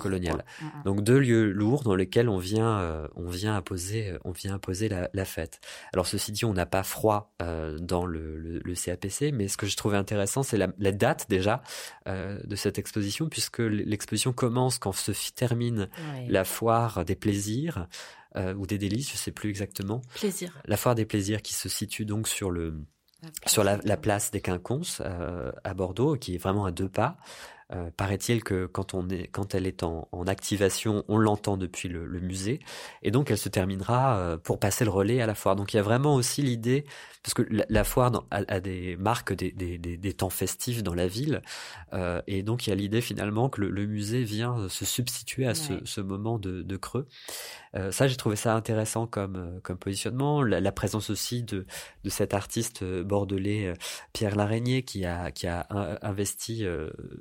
coloniales. 0.00 0.44
Donc 0.84 1.04
deux 1.04 1.20
lieux 1.20 1.52
lourds 1.52 1.84
dans 1.84 1.94
lesquels 1.94 2.28
on 2.28 2.38
vient 2.38 3.08
on 3.14 3.28
vient 3.28 3.54
imposer 3.54 4.14
on 4.24 4.32
vient 4.32 4.54
imposer 4.54 4.88
la, 4.88 5.08
la 5.12 5.24
fête. 5.24 5.60
Alors 5.92 6.08
ceci 6.08 6.32
dit 6.32 6.44
on 6.44 6.52
n'a 6.52 6.66
pas 6.66 6.82
froid 6.82 7.11
euh, 7.40 7.78
dans 7.78 8.06
le, 8.06 8.38
le, 8.38 8.60
le, 8.64 8.74
CAPC, 8.74 9.32
mais 9.32 9.48
ce 9.48 9.56
que 9.56 9.66
j'ai 9.66 9.76
trouvé 9.76 9.96
intéressant, 9.96 10.42
c'est 10.42 10.56
la, 10.56 10.68
la, 10.78 10.92
date 10.92 11.26
déjà 11.28 11.62
euh, 12.06 12.38
de 12.44 12.56
cette 12.56 12.78
exposition, 12.78 13.28
puisque 13.28 13.60
l'exposition 13.60 14.32
commence 14.32 14.78
quand 14.78 14.92
se 14.92 15.12
termine 15.32 15.88
la 16.28 16.44
foire 16.44 17.04
des 17.04 17.16
plaisirs 17.16 17.86
euh, 18.36 18.54
ou 18.54 18.66
des 18.66 18.78
délices, 18.78 19.12
je 19.12 19.16
sais 19.16 19.32
plus 19.32 19.50
exactement. 19.50 20.00
Plaisir. 20.14 20.58
La 20.64 20.76
foire 20.76 20.94
des 20.94 21.04
plaisirs 21.04 21.42
qui 21.42 21.52
se 21.54 21.68
situe 21.68 22.04
donc 22.04 22.28
sur 22.28 22.50
le 22.50 22.74
sur 23.46 23.62
la, 23.62 23.76
la, 23.84 23.96
place 23.96 24.32
des 24.32 24.40
Quinconces 24.40 25.00
euh, 25.04 25.52
à 25.62 25.74
Bordeaux, 25.74 26.16
qui 26.16 26.34
est 26.34 26.38
vraiment 26.38 26.64
à 26.64 26.72
deux 26.72 26.88
pas. 26.88 27.18
Euh, 27.74 27.90
paraît-il 27.96 28.44
que 28.44 28.66
quand, 28.66 28.92
on 28.92 29.08
est, 29.08 29.28
quand 29.28 29.54
elle 29.54 29.66
est 29.66 29.82
en, 29.82 30.08
en 30.12 30.26
activation, 30.26 31.04
on 31.08 31.16
l'entend 31.16 31.56
depuis 31.56 31.88
le, 31.88 32.06
le, 32.06 32.20
musée, 32.20 32.60
et 33.02 33.10
donc 33.10 33.30
elle 33.30 33.38
se 33.38 33.48
terminera 33.48 34.16
euh, 34.18 34.36
pour 34.36 34.58
passer 34.58 34.84
le 34.84 34.90
relais 34.90 35.22
à 35.22 35.26
la 35.26 35.34
foire. 35.34 35.56
Donc 35.56 35.72
il 35.72 35.76
y 35.76 35.80
a 35.80 35.82
vraiment 35.82 36.14
aussi 36.14 36.42
l'idée, 36.42 36.84
parce 37.22 37.32
que 37.32 37.42
la, 37.50 37.64
la 37.70 37.84
foire 37.84 38.10
dans, 38.10 38.24
a, 38.30 38.42
a, 38.48 38.60
des 38.60 38.96
marques 38.96 39.32
des, 39.32 39.52
des, 39.52 39.78
des, 39.78 39.96
des, 39.96 40.12
temps 40.12 40.28
festifs 40.28 40.82
dans 40.82 40.94
la 40.94 41.06
ville, 41.06 41.40
euh, 41.94 42.20
et 42.26 42.42
donc 42.42 42.66
il 42.66 42.70
y 42.70 42.72
a 42.72 42.76
l'idée 42.76 43.00
finalement 43.00 43.48
que 43.48 43.62
le, 43.62 43.70
le, 43.70 43.86
musée 43.86 44.22
vient 44.22 44.68
se 44.68 44.84
substituer 44.84 45.46
à 45.46 45.50
ouais. 45.50 45.54
ce, 45.54 45.72
ce, 45.84 46.00
moment 46.02 46.38
de, 46.38 46.62
de 46.62 46.76
creux. 46.76 47.06
Euh, 47.74 47.90
ça, 47.90 48.06
j'ai 48.08 48.16
trouvé 48.16 48.36
ça 48.36 48.54
intéressant 48.54 49.06
comme, 49.06 49.36
euh, 49.36 49.60
comme 49.62 49.78
positionnement. 49.78 50.42
La, 50.42 50.72
présence 50.72 51.10
aussi 51.10 51.42
de, 51.42 51.66
de 52.04 52.10
cet 52.10 52.34
artiste 52.34 52.82
bordelais 52.84 53.74
Pierre 54.12 54.36
Laraignée 54.36 54.82
qui 54.82 55.04
a, 55.04 55.30
qui 55.30 55.46
a 55.46 55.66
investi 56.02 56.64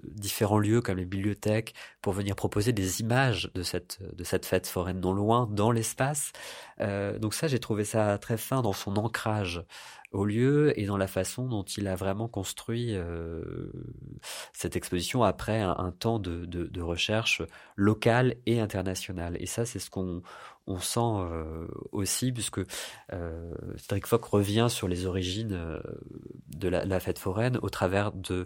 différents 0.03 0.31
différents 0.31 0.59
lieux 0.59 0.81
comme 0.81 0.97
les 0.97 1.05
bibliothèques 1.05 1.73
pour 2.01 2.13
venir 2.13 2.35
proposer 2.35 2.71
des 2.71 3.01
images 3.01 3.51
de 3.53 3.63
cette, 3.63 3.99
de 4.15 4.23
cette 4.23 4.45
fête 4.45 4.67
foraine 4.67 4.99
non 4.99 5.13
loin 5.13 5.47
dans 5.51 5.71
l'espace. 5.71 6.31
Euh, 6.79 7.19
donc 7.19 7.33
ça, 7.33 7.47
j'ai 7.47 7.59
trouvé 7.59 7.85
ça 7.85 8.17
très 8.17 8.37
fin 8.37 8.61
dans 8.61 8.73
son 8.73 8.95
ancrage 8.97 9.63
au 10.11 10.25
lieu 10.25 10.77
et 10.79 10.85
dans 10.85 10.97
la 10.97 11.07
façon 11.07 11.47
dont 11.47 11.63
il 11.63 11.87
a 11.87 11.95
vraiment 11.95 12.27
construit 12.27 12.95
euh, 12.95 13.71
cette 14.53 14.75
exposition 14.75 15.23
après 15.23 15.61
un, 15.61 15.91
temps 15.97 16.19
de, 16.19 16.81
recherche 16.81 17.41
locale 17.75 18.35
et 18.45 18.59
internationale. 18.59 19.37
Et 19.39 19.45
ça, 19.45 19.65
c'est 19.65 19.79
ce 19.79 19.89
qu'on 19.89 20.21
on 20.67 20.79
sent 20.79 20.99
euh, 20.99 21.67
aussi, 21.91 22.31
puisque 22.31 22.61
euh, 23.13 23.53
Foch 24.03 24.25
revient 24.25 24.67
sur 24.69 24.87
les 24.87 25.05
origines 25.05 25.53
euh, 25.53 25.79
de 26.47 26.67
la, 26.67 26.99
fête 26.99 27.19
foraine 27.19 27.57
au 27.61 27.69
travers 27.69 28.11
de 28.11 28.45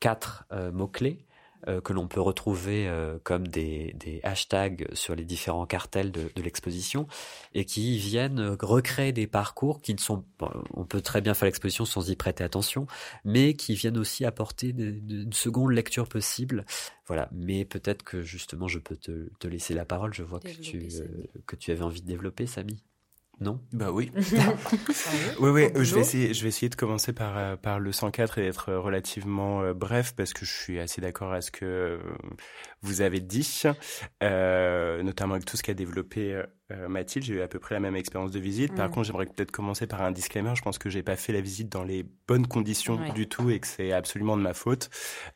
quatre 0.00 0.46
mots-clés 0.72 1.26
euh, 1.68 1.80
que 1.80 1.92
l'on 1.92 2.08
peut 2.08 2.20
retrouver 2.20 2.88
euh, 2.88 3.18
comme 3.22 3.46
des, 3.46 3.94
des, 3.98 4.20
hashtags 4.22 4.88
sur 4.94 5.14
les 5.14 5.24
différents 5.24 5.66
cartels 5.66 6.10
de, 6.10 6.30
de 6.34 6.42
l'exposition 6.42 7.06
et 7.54 7.64
qui 7.64 7.98
viennent 7.98 8.56
recréer 8.60 9.12
des 9.12 9.26
parcours 9.26 9.80
qui 9.80 9.94
ne 9.94 9.98
sont 9.98 10.24
bon, 10.38 10.50
on 10.74 10.84
peut 10.84 11.00
très 11.00 11.20
bien 11.20 11.34
faire 11.34 11.46
l'exposition 11.46 11.84
sans 11.84 12.10
y 12.10 12.16
prêter 12.16 12.44
attention 12.44 12.86
mais 13.24 13.54
qui 13.54 13.74
viennent 13.74 13.98
aussi 13.98 14.24
apporter 14.24 14.68
une 14.70 15.32
seconde 15.32 15.72
lecture 15.72 16.08
possible. 16.08 16.64
Voilà. 17.06 17.28
Mais 17.32 17.64
peut-être 17.64 18.02
que 18.02 18.22
justement 18.22 18.68
je 18.68 18.78
peux 18.78 18.96
te, 18.96 19.28
te, 19.38 19.48
laisser 19.48 19.74
la 19.74 19.84
parole. 19.84 20.14
Je 20.14 20.22
vois 20.22 20.40
que 20.40 20.50
tu, 20.50 20.88
euh, 20.94 21.06
que 21.46 21.56
tu 21.56 21.70
avais 21.72 21.82
envie 21.82 22.02
de 22.02 22.06
développer 22.06 22.46
Samy 22.46 22.82
non 23.40 23.58
Bah 23.72 23.90
oui. 23.90 24.10
oui, 25.40 25.50
oui, 25.50 25.68
je 25.74 25.94
vais 25.94 26.00
essayer, 26.02 26.34
je 26.34 26.42
vais 26.42 26.48
essayer 26.48 26.68
de 26.68 26.74
commencer 26.74 27.14
par, 27.14 27.38
euh, 27.38 27.56
par 27.56 27.80
le 27.80 27.90
104 27.90 28.38
et 28.38 28.42
d'être 28.42 28.74
relativement 28.74 29.62
euh, 29.62 29.72
bref 29.72 30.12
parce 30.14 30.34
que 30.34 30.44
je 30.44 30.52
suis 30.52 30.78
assez 30.78 31.00
d'accord 31.00 31.32
à 31.32 31.40
ce 31.40 31.50
que 31.50 31.98
vous 32.82 33.00
avez 33.00 33.20
dit, 33.20 33.62
euh, 34.22 35.02
notamment 35.02 35.34
avec 35.34 35.46
tout 35.46 35.56
ce 35.56 35.62
qu'a 35.62 35.72
développé 35.72 36.42
euh, 36.72 36.88
Mathilde, 36.88 37.24
j'ai 37.24 37.34
eu 37.34 37.40
à 37.40 37.48
peu 37.48 37.58
près 37.58 37.74
la 37.74 37.80
même 37.80 37.96
expérience 37.96 38.30
de 38.30 38.38
visite. 38.38 38.74
Par 38.74 38.90
contre, 38.90 39.06
j'aimerais 39.06 39.26
peut-être 39.26 39.50
commencer 39.50 39.86
par 39.86 40.02
un 40.02 40.10
disclaimer. 40.10 40.54
Je 40.54 40.62
pense 40.62 40.78
que 40.78 40.88
j'ai 40.88 41.02
pas 41.02 41.16
fait 41.16 41.32
la 41.32 41.40
visite 41.40 41.68
dans 41.68 41.84
les 41.84 42.04
bonnes 42.28 42.46
conditions 42.46 42.98
du 43.14 43.28
tout 43.28 43.50
et 43.50 43.60
que 43.60 43.66
c'est 43.66 43.92
absolument 43.92 44.36
de 44.36 44.42
ma 44.42 44.54
faute. 44.54 44.90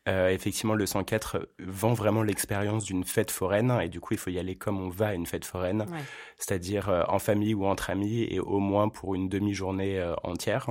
Euh, 0.08 0.28
effectivement, 0.28 0.74
le 0.74 0.86
104 0.86 1.48
vend 1.58 1.92
vraiment 1.92 2.22
l'expérience 2.22 2.84
d'une 2.84 3.04
fête 3.04 3.30
foraine 3.30 3.70
et 3.82 3.88
du 3.88 4.00
coup, 4.00 4.14
il 4.14 4.18
faut 4.18 4.30
y 4.30 4.38
aller 4.38 4.56
comme 4.56 4.80
on 4.80 4.88
va 4.88 5.08
à 5.08 5.14
une 5.14 5.26
fête 5.26 5.44
foraine, 5.44 5.86
c'est-à-dire 6.38 6.88
euh, 6.88 7.02
en 7.08 7.18
famille 7.18 7.54
ou 7.54 7.66
entre 7.66 7.90
amis 7.90 8.26
et 8.30 8.40
au 8.40 8.58
moins 8.58 8.88
pour 8.88 9.14
une 9.14 9.28
demi-journée 9.28 10.02
entière 10.22 10.70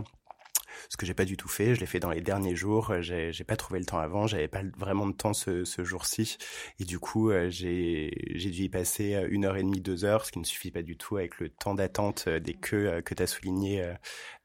ce 0.89 0.97
que 0.97 1.05
j'ai 1.05 1.13
pas 1.13 1.25
du 1.25 1.37
tout 1.37 1.47
fait. 1.47 1.75
Je 1.75 1.79
l'ai 1.79 1.85
fait 1.85 1.99
dans 1.99 2.11
les 2.11 2.21
derniers 2.21 2.55
jours. 2.55 2.93
J'ai, 3.01 3.31
j'ai 3.31 3.43
pas 3.43 3.55
trouvé 3.55 3.79
le 3.79 3.85
temps 3.85 3.99
avant. 3.99 4.27
J'avais 4.27 4.47
pas 4.47 4.61
vraiment 4.77 5.07
de 5.07 5.13
temps 5.13 5.33
ce, 5.33 5.63
ce 5.65 5.83
jour-ci. 5.83 6.37
Et 6.79 6.85
du 6.85 6.99
coup, 6.99 7.31
euh, 7.31 7.49
j'ai, 7.49 8.11
j'ai 8.35 8.49
dû 8.49 8.63
y 8.63 8.69
passer 8.69 9.15
euh, 9.15 9.27
une 9.29 9.45
heure 9.45 9.57
et 9.57 9.63
demie, 9.63 9.81
deux 9.81 10.05
heures, 10.05 10.25
ce 10.25 10.31
qui 10.31 10.39
ne 10.39 10.43
suffit 10.43 10.71
pas 10.71 10.81
du 10.81 10.97
tout 10.97 11.17
avec 11.17 11.39
le 11.39 11.49
temps 11.49 11.75
d'attente 11.75 12.25
euh, 12.27 12.39
des 12.39 12.53
queues 12.53 13.01
que 13.01 13.13
tu 13.13 13.23
as 13.23 13.27
souligné, 13.27 13.93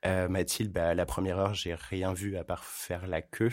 Mathilde. 0.04 0.72
Bah, 0.72 0.94
la 0.94 1.06
première 1.06 1.38
heure, 1.38 1.54
j'ai 1.54 1.74
rien 1.74 2.12
vu 2.12 2.36
à 2.36 2.44
part 2.44 2.64
faire 2.64 3.06
la 3.06 3.22
queue. 3.22 3.50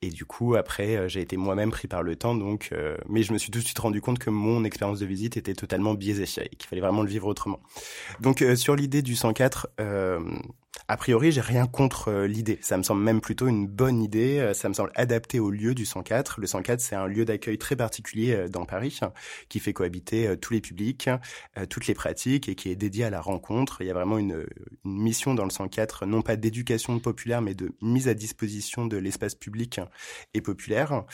Et 0.00 0.10
du 0.10 0.24
coup, 0.24 0.54
après, 0.54 1.08
j'ai 1.08 1.20
été 1.20 1.36
moi-même 1.36 1.70
pris 1.70 1.88
par 1.88 2.04
le 2.04 2.14
temps. 2.14 2.36
Donc, 2.36 2.68
euh, 2.72 2.96
mais 3.08 3.24
je 3.24 3.32
me 3.32 3.38
suis 3.38 3.50
tout 3.50 3.58
de 3.58 3.64
suite 3.64 3.78
rendu 3.78 4.00
compte 4.00 4.20
que 4.20 4.30
mon 4.30 4.62
expérience 4.64 5.00
de 5.00 5.06
visite 5.06 5.36
était 5.36 5.54
totalement 5.54 5.94
biaisée 5.94 6.24
et 6.44 6.54
qu'il 6.54 6.68
fallait 6.68 6.82
vraiment 6.82 7.02
le 7.02 7.08
vivre 7.08 7.26
autrement. 7.26 7.60
Donc, 8.20 8.42
euh, 8.42 8.54
sur 8.54 8.76
l'idée 8.76 9.02
du 9.02 9.16
104, 9.16 9.68
euh, 9.80 10.20
a 10.86 10.96
priori, 10.96 11.32
j'ai 11.32 11.40
rien 11.40 11.66
contre 11.66 12.08
euh, 12.08 12.26
l'idée. 12.26 12.58
Ça 12.62 12.78
me 12.78 12.82
semble 12.82 13.02
même 13.02 13.20
plutôt 13.20 13.48
une 13.48 13.66
bonne 13.66 14.02
idée. 14.02 14.38
Euh, 14.38 14.54
ça 14.54 14.68
me 14.68 14.74
semble 14.74 14.90
adapté 14.94 15.40
au 15.40 15.50
lieu 15.50 15.74
du 15.74 15.84
104. 15.84 16.40
Le 16.40 16.46
104, 16.46 16.80
c'est 16.80 16.94
un 16.94 17.06
lieu 17.06 17.24
d'accueil 17.24 17.58
très 17.58 17.76
particulier 17.76 18.34
euh, 18.34 18.48
dans 18.48 18.64
Paris 18.64 19.00
qui 19.48 19.60
fait 19.60 19.72
cohabiter 19.72 20.36
tous 20.40 20.52
les 20.52 20.60
publics, 20.60 21.10
toutes 21.68 21.86
les 21.86 21.94
pratiques 21.94 22.48
et 22.48 22.54
qui 22.54 22.70
est 22.70 22.76
dédié 22.76 23.04
à 23.04 23.10
la 23.10 23.20
rencontre. 23.20 23.80
Il 23.80 23.86
y 23.86 23.90
a 23.90 23.94
vraiment 23.94 24.18
une, 24.18 24.46
une 24.84 25.02
mission 25.02 25.34
dans 25.34 25.44
le 25.44 25.50
104, 25.50 26.06
non 26.06 26.22
pas 26.22 26.36
d'éducation 26.36 26.98
populaire, 26.98 27.42
mais 27.42 27.54
de 27.54 27.72
mise 27.80 28.08
à 28.08 28.14
disposition 28.14 28.86
de 28.86 28.96
l'espace 28.96 29.34
public 29.34 29.80
et 30.34 30.40
populaire. 30.40 31.04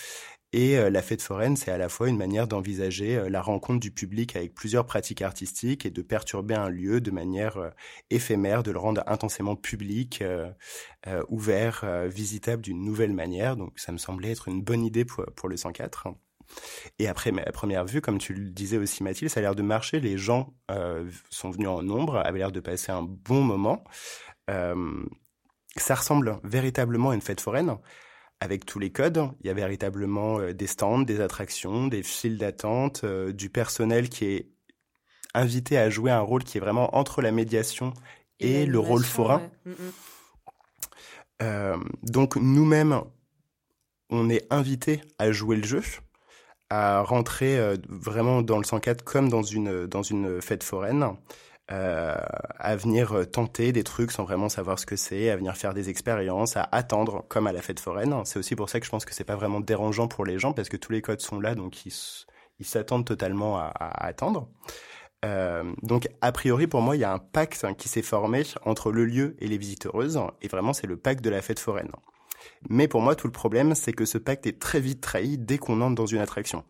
Et 0.55 0.79
euh, 0.79 0.89
la 0.89 1.03
fête 1.03 1.21
foraine, 1.21 1.57
c'est 1.57 1.73
à 1.73 1.79
la 1.79 1.89
fois 1.89 2.09
une 2.09 2.17
manière 2.17 2.47
d'envisager 2.47 3.17
euh, 3.17 3.29
la 3.29 3.43
rencontre 3.43 3.81
du 3.81 3.91
public 3.91 4.37
avec 4.37 4.55
plusieurs 4.55 4.87
pratiques 4.87 5.21
artistiques 5.21 5.85
et 5.85 5.91
de 5.91 6.01
perturber 6.01 6.55
un 6.55 6.69
lieu 6.69 7.01
de 7.01 7.11
manière 7.11 7.57
euh, 7.57 7.71
éphémère, 8.11 8.63
de 8.63 8.71
le 8.71 8.79
rendre 8.79 9.03
intensément 9.09 9.57
public, 9.57 10.23
ouvert, 11.29 11.85
visitable 12.07 12.63
d'une 12.63 12.85
nouvelle 12.85 13.13
manière. 13.13 13.57
Donc 13.57 13.73
ça 13.81 13.91
me 13.91 13.99
semblait 13.99 14.31
être 14.31 14.47
une 14.47 14.63
bonne 14.63 14.85
idée 14.85 15.05
pour, 15.05 15.25
pour 15.35 15.49
le 15.49 15.57
104. 15.57 16.07
Et 17.01 17.09
après, 17.09 17.33
à 17.45 17.53
première 17.53 17.85
vue, 17.85 18.01
comme 18.01 18.19
tu 18.19 18.33
le 18.33 18.51
disais 18.51 18.79
aussi 18.79 19.03
Mathilde, 19.03 19.31
ça 19.31 19.41
a 19.41 19.43
l'air 19.43 19.57
de 19.57 19.63
marcher. 19.63 19.99
Les 19.99 20.19
gens 20.19 20.55
sont 21.31 21.51
venus 21.51 21.69
en 21.69 21.83
nombre, 21.83 22.19
avaient 22.19 22.39
l'air 22.39 22.53
de 22.53 22.61
passer 22.61 22.93
un 22.93 23.03
bon 23.03 23.43
moment. 23.43 23.85
Ça 24.47 25.95
ressemble 25.95 26.39
véritablement 26.45 27.11
à 27.11 27.15
une 27.15 27.23
fête 27.23 27.41
foraine 27.41 27.77
avec 28.41 28.67
tous 28.67 28.79
les 28.79 28.91
codes. 28.91 29.31
Il 29.41 29.47
y 29.47 29.51
a 29.51 29.55
véritablement 29.55 30.39
euh, 30.39 30.53
des 30.53 30.67
stands, 30.67 31.01
des 31.03 31.21
attractions, 31.21 31.87
des 31.87 32.03
files 32.03 32.39
d'attente, 32.39 33.03
euh, 33.05 33.33
du 33.33 33.51
personnel 33.51 34.09
qui 34.09 34.27
est 34.27 34.49
invité 35.35 35.79
à 35.79 35.91
jouer 35.91 36.11
un 36.11 36.21
rôle 36.21 36.45
qui 36.45 36.59
est 36.59 36.61
vraiment 36.61 36.97
entre 36.97 37.23
la 37.23 37.33
médiation 37.33 37.93
et, 38.41 38.63
et 38.63 38.67
le 38.67 38.79
rôle 38.79 39.05
forain. 39.05 39.41
Ouais. 39.67 39.73
Mm 39.73 39.75
-hmm. 39.75 39.93
euh, 41.43 41.77
donc 42.03 42.37
nous-mêmes, 42.37 43.01
on 44.11 44.31
est 44.31 44.47
invité 44.51 45.01
à 45.19 45.33
jouer 45.33 45.57
le 45.57 45.67
jeu, 45.67 45.83
à 46.71 47.03
rentrer 47.03 47.59
euh, 47.59 47.77
vraiment 47.89 48.43
dans 48.43 48.59
le 48.59 48.65
104 48.65 49.03
comme 49.05 49.29
dans 49.29 49.43
une 49.43 49.87
dans 49.87 50.03
une 50.03 50.41
fête 50.41 50.63
foraine 50.65 51.17
euh, 51.71 52.15
à 52.59 52.77
venir 52.77 53.25
tenter 53.33 53.73
des 53.73 53.85
trucs 53.85 54.13
sans 54.13 54.25
vraiment 54.25 54.51
savoir 54.51 54.79
ce 54.79 54.85
que 54.85 54.97
c'est, 54.97 55.31
à 55.31 55.37
venir 55.37 55.57
faire 55.57 55.73
des 55.73 55.89
expériences, 55.89 56.59
à 56.59 56.69
attendre 56.73 57.25
comme 57.29 57.47
à 57.47 57.53
la 57.53 57.63
fête 57.63 57.81
foraine. 57.81 58.15
C'est 58.25 58.39
aussi 58.39 58.55
pour 58.55 58.69
ça 58.69 58.81
que 58.81 58.87
je 58.87 58.91
pense 58.91 59.05
que 59.07 59.15
c'est 59.15 59.25
pas 59.25 59.37
vraiment 59.37 59.61
dérangeant 59.61 60.07
pour 60.07 60.27
les 60.27 60.39
gens 60.39 60.53
parce 60.53 60.69
que 60.69 60.77
tous 60.77 60.93
les 60.93 61.01
codes 61.01 61.21
sont 61.21 61.41
là, 61.41 61.55
donc 61.55 61.87
ils 61.87 62.67
s'attendent 62.67 63.07
totalement 63.07 63.59
à, 63.59 63.73
attendre. 64.05 64.49
Euh, 65.25 65.65
donc, 65.83 66.07
a 66.21 66.33
priori, 66.33 66.67
pour 66.67 66.83
moi, 66.83 66.97
il 66.97 67.01
y 67.01 67.05
a 67.05 67.13
un 67.13 67.19
pacte 67.19 67.67
qui 67.79 67.89
s'est 67.89 68.03
formé 68.03 68.43
entre 68.67 68.93
le 68.93 69.07
lieu 69.07 69.35
et 69.39 69.47
les 69.47 69.57
visiteuses, 69.57 70.21
et 70.43 70.49
vraiment, 70.49 70.75
c'est 70.75 70.87
le 70.87 70.99
pacte 70.99 71.25
de 71.25 71.31
la 71.31 71.41
fête 71.41 71.61
foraine. 71.61 71.91
Mais 72.69 72.89
pour 72.89 73.01
moi, 73.01 73.17
tout 73.17 73.27
le 73.27 73.33
problème, 73.33 73.75
c'est 73.75 73.95
que 73.95 74.05
ce 74.05 74.19
pacte 74.19 74.47
est 74.47 74.61
très 74.61 74.81
vite 74.81 75.01
trahi 75.01 75.39
dès 75.39 75.57
qu'on 75.57 75.81
entre 75.81 75.95
dans 75.95 76.05
une 76.05 76.19
attraction. 76.19 76.65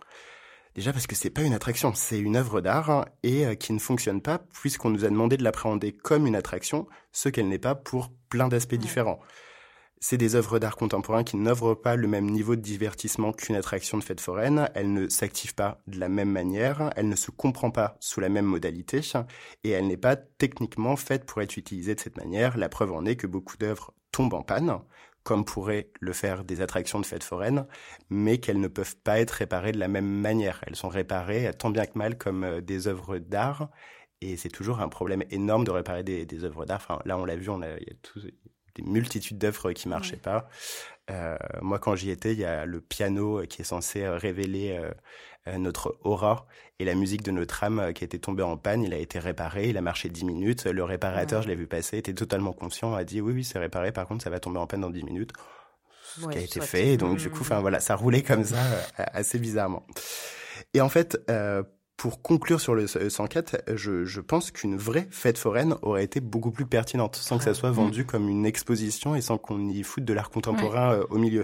Déjà 0.74 0.92
parce 0.92 1.06
que 1.06 1.14
c'est 1.14 1.30
pas 1.30 1.42
une 1.42 1.54
attraction, 1.54 1.94
c'est 1.94 2.18
une 2.18 2.34
œuvre 2.36 2.60
d'art 2.60 3.06
et 3.22 3.46
euh, 3.46 3.54
qui 3.54 3.72
ne 3.72 3.78
fonctionne 3.78 4.20
pas 4.20 4.38
puisqu'on 4.38 4.90
nous 4.90 5.04
a 5.04 5.08
demandé 5.08 5.36
de 5.36 5.44
l'appréhender 5.44 5.92
comme 5.92 6.26
une 6.26 6.34
attraction, 6.34 6.88
ce 7.12 7.28
qu'elle 7.28 7.48
n'est 7.48 7.58
pas 7.58 7.76
pour 7.76 8.10
plein 8.28 8.48
d'aspects 8.48 8.72
ouais. 8.72 8.78
différents. 8.78 9.20
C'est 10.00 10.18
des 10.18 10.34
œuvres 10.34 10.58
d'art 10.58 10.76
contemporain 10.76 11.22
qui 11.22 11.36
n'offrent 11.36 11.74
pas 11.74 11.94
le 11.94 12.08
même 12.08 12.28
niveau 12.28 12.56
de 12.56 12.60
divertissement 12.60 13.32
qu'une 13.32 13.54
attraction 13.54 13.96
de 13.96 14.04
fête 14.04 14.20
foraine. 14.20 14.68
Elle 14.74 14.92
ne 14.92 15.08
s'active 15.08 15.54
pas 15.54 15.80
de 15.86 15.98
la 15.98 16.10
même 16.10 16.28
manière, 16.28 16.90
elle 16.96 17.08
ne 17.08 17.16
se 17.16 17.30
comprend 17.30 17.70
pas 17.70 17.96
sous 18.00 18.20
la 18.20 18.28
même 18.28 18.44
modalité 18.44 19.00
et 19.62 19.70
elle 19.70 19.86
n'est 19.86 19.96
pas 19.96 20.16
techniquement 20.16 20.96
faite 20.96 21.24
pour 21.24 21.40
être 21.40 21.56
utilisée 21.56 21.94
de 21.94 22.00
cette 22.00 22.18
manière. 22.18 22.58
La 22.58 22.68
preuve 22.68 22.92
en 22.92 23.06
est 23.06 23.16
que 23.16 23.26
beaucoup 23.26 23.56
d'œuvres 23.56 23.94
tombent 24.10 24.34
en 24.34 24.42
panne, 24.42 24.78
comme 25.24 25.44
pourraient 25.44 25.90
le 26.00 26.12
faire 26.12 26.44
des 26.44 26.60
attractions 26.60 27.00
de 27.00 27.06
fête 27.06 27.24
foraine, 27.24 27.66
mais 28.10 28.38
qu'elles 28.38 28.60
ne 28.60 28.68
peuvent 28.68 28.96
pas 28.96 29.18
être 29.20 29.32
réparées 29.32 29.72
de 29.72 29.78
la 29.78 29.88
même 29.88 30.06
manière. 30.06 30.62
Elles 30.66 30.76
sont 30.76 30.88
réparées 30.88 31.50
tant 31.58 31.70
bien 31.70 31.86
que 31.86 31.98
mal 31.98 32.16
comme 32.16 32.60
des 32.60 32.86
œuvres 32.86 33.18
d'art, 33.18 33.70
et 34.20 34.36
c'est 34.36 34.48
toujours 34.48 34.80
un 34.80 34.88
problème 34.88 35.24
énorme 35.30 35.64
de 35.64 35.70
réparer 35.70 36.02
des, 36.02 36.24
des 36.24 36.44
œuvres 36.44 36.64
d'art. 36.64 36.80
Enfin, 36.82 37.00
là, 37.04 37.18
on 37.18 37.24
l'a 37.24 37.36
vu, 37.36 37.48
on 37.50 37.62
a, 37.62 37.70
il 37.78 37.88
y 37.88 37.90
a 37.90 37.96
tout, 38.02 38.20
des 38.74 38.82
multitudes 38.82 39.38
d'œuvres 39.38 39.72
qui 39.72 39.88
marchaient 39.88 40.14
ouais. 40.14 40.20
pas. 40.20 40.48
Euh, 41.10 41.36
moi, 41.60 41.78
quand 41.78 41.94
j'y 41.96 42.10
étais, 42.10 42.32
il 42.32 42.38
y 42.38 42.44
a 42.44 42.64
le 42.64 42.80
piano 42.80 43.42
qui 43.46 43.62
est 43.62 43.64
censé 43.64 44.08
révéler 44.08 44.76
euh, 44.78 44.90
notre 45.58 45.98
aura 46.02 46.46
et 46.78 46.84
la 46.84 46.94
musique 46.94 47.22
de 47.22 47.30
notre 47.30 47.62
âme 47.64 47.92
qui 47.94 48.04
était 48.04 48.18
tombée 48.18 48.42
en 48.42 48.56
panne. 48.56 48.82
Il 48.82 48.94
a 48.94 48.98
été 48.98 49.18
réparé, 49.18 49.68
il 49.68 49.76
a 49.76 49.80
marché 49.80 50.08
10 50.08 50.24
minutes. 50.24 50.64
Le 50.64 50.84
réparateur, 50.84 51.40
ouais. 51.40 51.44
je 51.44 51.48
l'ai 51.48 51.54
vu 51.54 51.66
passer, 51.66 51.98
était 51.98 52.14
totalement 52.14 52.52
conscient, 52.52 52.94
a 52.94 53.04
dit 53.04 53.20
oui, 53.20 53.32
oui, 53.34 53.44
c'est 53.44 53.58
réparé. 53.58 53.92
Par 53.92 54.06
contre, 54.06 54.24
ça 54.24 54.30
va 54.30 54.40
tomber 54.40 54.58
en 54.58 54.66
panne 54.66 54.80
dans 54.80 54.90
10 54.90 55.04
minutes. 55.04 55.32
Ce 56.16 56.24
ouais, 56.24 56.32
qui 56.32 56.38
a 56.38 56.42
été 56.42 56.60
fait. 56.60 56.96
Donc, 56.96 57.14
mmh. 57.14 57.22
du 57.22 57.30
coup, 57.30 57.40
enfin 57.40 57.60
voilà, 57.60 57.80
ça 57.80 57.96
roulait 57.96 58.22
comme 58.22 58.44
ça, 58.44 58.56
assez 58.96 59.38
bizarrement. 59.38 59.84
Et 60.72 60.80
en 60.80 60.88
fait, 60.88 61.18
euh, 61.28 61.62
pour 61.96 62.22
conclure 62.22 62.60
sur 62.60 62.74
le 62.74 62.86
104, 62.86 63.62
je, 63.74 64.04
je 64.04 64.20
pense 64.20 64.50
qu'une 64.50 64.76
vraie 64.76 65.08
fête 65.10 65.38
foraine 65.38 65.76
aurait 65.82 66.04
été 66.04 66.20
beaucoup 66.20 66.50
plus 66.50 66.66
pertinente, 66.66 67.16
sans 67.16 67.38
que 67.38 67.44
ça 67.44 67.54
soit 67.54 67.70
vendu 67.70 68.02
mmh. 68.02 68.06
comme 68.06 68.28
une 68.28 68.46
exposition 68.46 69.14
et 69.14 69.20
sans 69.20 69.38
qu'on 69.38 69.68
y 69.68 69.82
foute 69.82 70.04
de 70.04 70.12
l'art 70.12 70.30
contemporain 70.30 70.98
ouais. 70.98 71.04
au 71.10 71.18
milieu. 71.18 71.42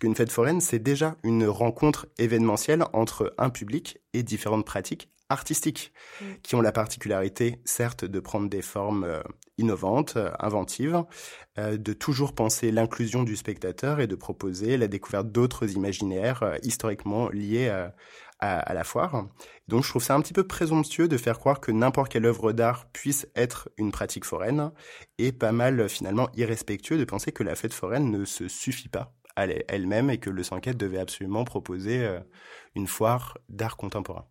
Qu'une 0.00 0.16
fête 0.16 0.32
foraine, 0.32 0.60
c'est 0.60 0.78
déjà 0.78 1.16
une 1.22 1.46
rencontre 1.46 2.08
événementielle 2.18 2.84
entre 2.92 3.34
un 3.38 3.50
public 3.50 3.98
et 4.14 4.22
différentes 4.22 4.66
pratiques 4.66 5.10
artistiques, 5.28 5.92
mmh. 6.20 6.24
qui 6.42 6.56
ont 6.56 6.60
la 6.60 6.72
particularité, 6.72 7.60
certes, 7.64 8.04
de 8.04 8.18
prendre 8.18 8.48
des 8.48 8.62
formes 8.62 9.04
euh, 9.04 9.22
innovantes, 9.60 10.14
euh, 10.16 10.30
inventives, 10.40 11.04
euh, 11.58 11.76
de 11.76 11.92
toujours 11.92 12.34
penser 12.34 12.72
l'inclusion 12.72 13.22
du 13.22 13.36
spectateur 13.36 14.00
et 14.00 14.06
de 14.06 14.16
proposer 14.16 14.76
la 14.76 14.88
découverte 14.88 15.30
d'autres 15.30 15.70
imaginaires 15.76 16.42
euh, 16.42 16.56
historiquement 16.62 17.28
liés 17.28 17.68
à, 17.68 17.94
à, 18.40 18.74
la 18.74 18.84
foire. 18.84 19.26
Donc 19.68 19.84
je 19.84 19.90
trouve 19.90 20.02
ça 20.02 20.14
un 20.14 20.20
petit 20.22 20.32
peu 20.32 20.46
présomptueux 20.46 21.08
de 21.08 21.16
faire 21.18 21.38
croire 21.38 21.60
que 21.60 21.70
n'importe 21.70 22.10
quelle 22.10 22.24
œuvre 22.24 22.52
d'art 22.52 22.86
puisse 22.90 23.28
être 23.36 23.68
une 23.76 23.92
pratique 23.92 24.24
foraine, 24.24 24.72
et 25.18 25.30
pas 25.30 25.52
mal 25.52 25.88
finalement 25.88 26.30
irrespectueux 26.34 26.96
de 26.96 27.04
penser 27.04 27.32
que 27.32 27.42
la 27.42 27.54
fête 27.54 27.74
foraine 27.74 28.10
ne 28.10 28.24
se 28.24 28.48
suffit 28.48 28.88
pas 28.88 29.12
elle-même 29.36 30.10
et 30.10 30.18
que 30.18 30.30
le 30.30 30.42
104 30.42 30.76
devait 30.76 30.98
absolument 30.98 31.44
proposer 31.44 32.04
euh, 32.04 32.20
une 32.74 32.86
foire 32.86 33.38
d'art 33.48 33.76
contemporain. 33.76 34.26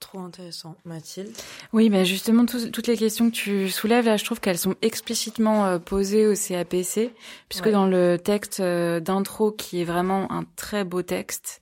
Trop 0.00 0.20
intéressant. 0.20 0.76
Mathilde 0.86 1.30
Oui, 1.74 1.90
bah 1.90 2.04
justement, 2.04 2.46
tout, 2.46 2.70
toutes 2.70 2.86
les 2.86 2.96
questions 2.96 3.30
que 3.30 3.34
tu 3.34 3.68
soulèves, 3.68 4.06
là, 4.06 4.16
je 4.16 4.24
trouve 4.24 4.40
qu'elles 4.40 4.58
sont 4.58 4.74
explicitement 4.80 5.66
euh, 5.66 5.78
posées 5.78 6.26
au 6.26 6.34
CAPC, 6.34 7.12
puisque 7.50 7.66
ouais. 7.66 7.72
dans 7.72 7.86
le 7.86 8.16
texte 8.16 8.60
euh, 8.60 8.98
d'intro, 8.98 9.52
qui 9.52 9.82
est 9.82 9.84
vraiment 9.84 10.32
un 10.32 10.44
très 10.56 10.84
beau 10.84 11.02
texte, 11.02 11.60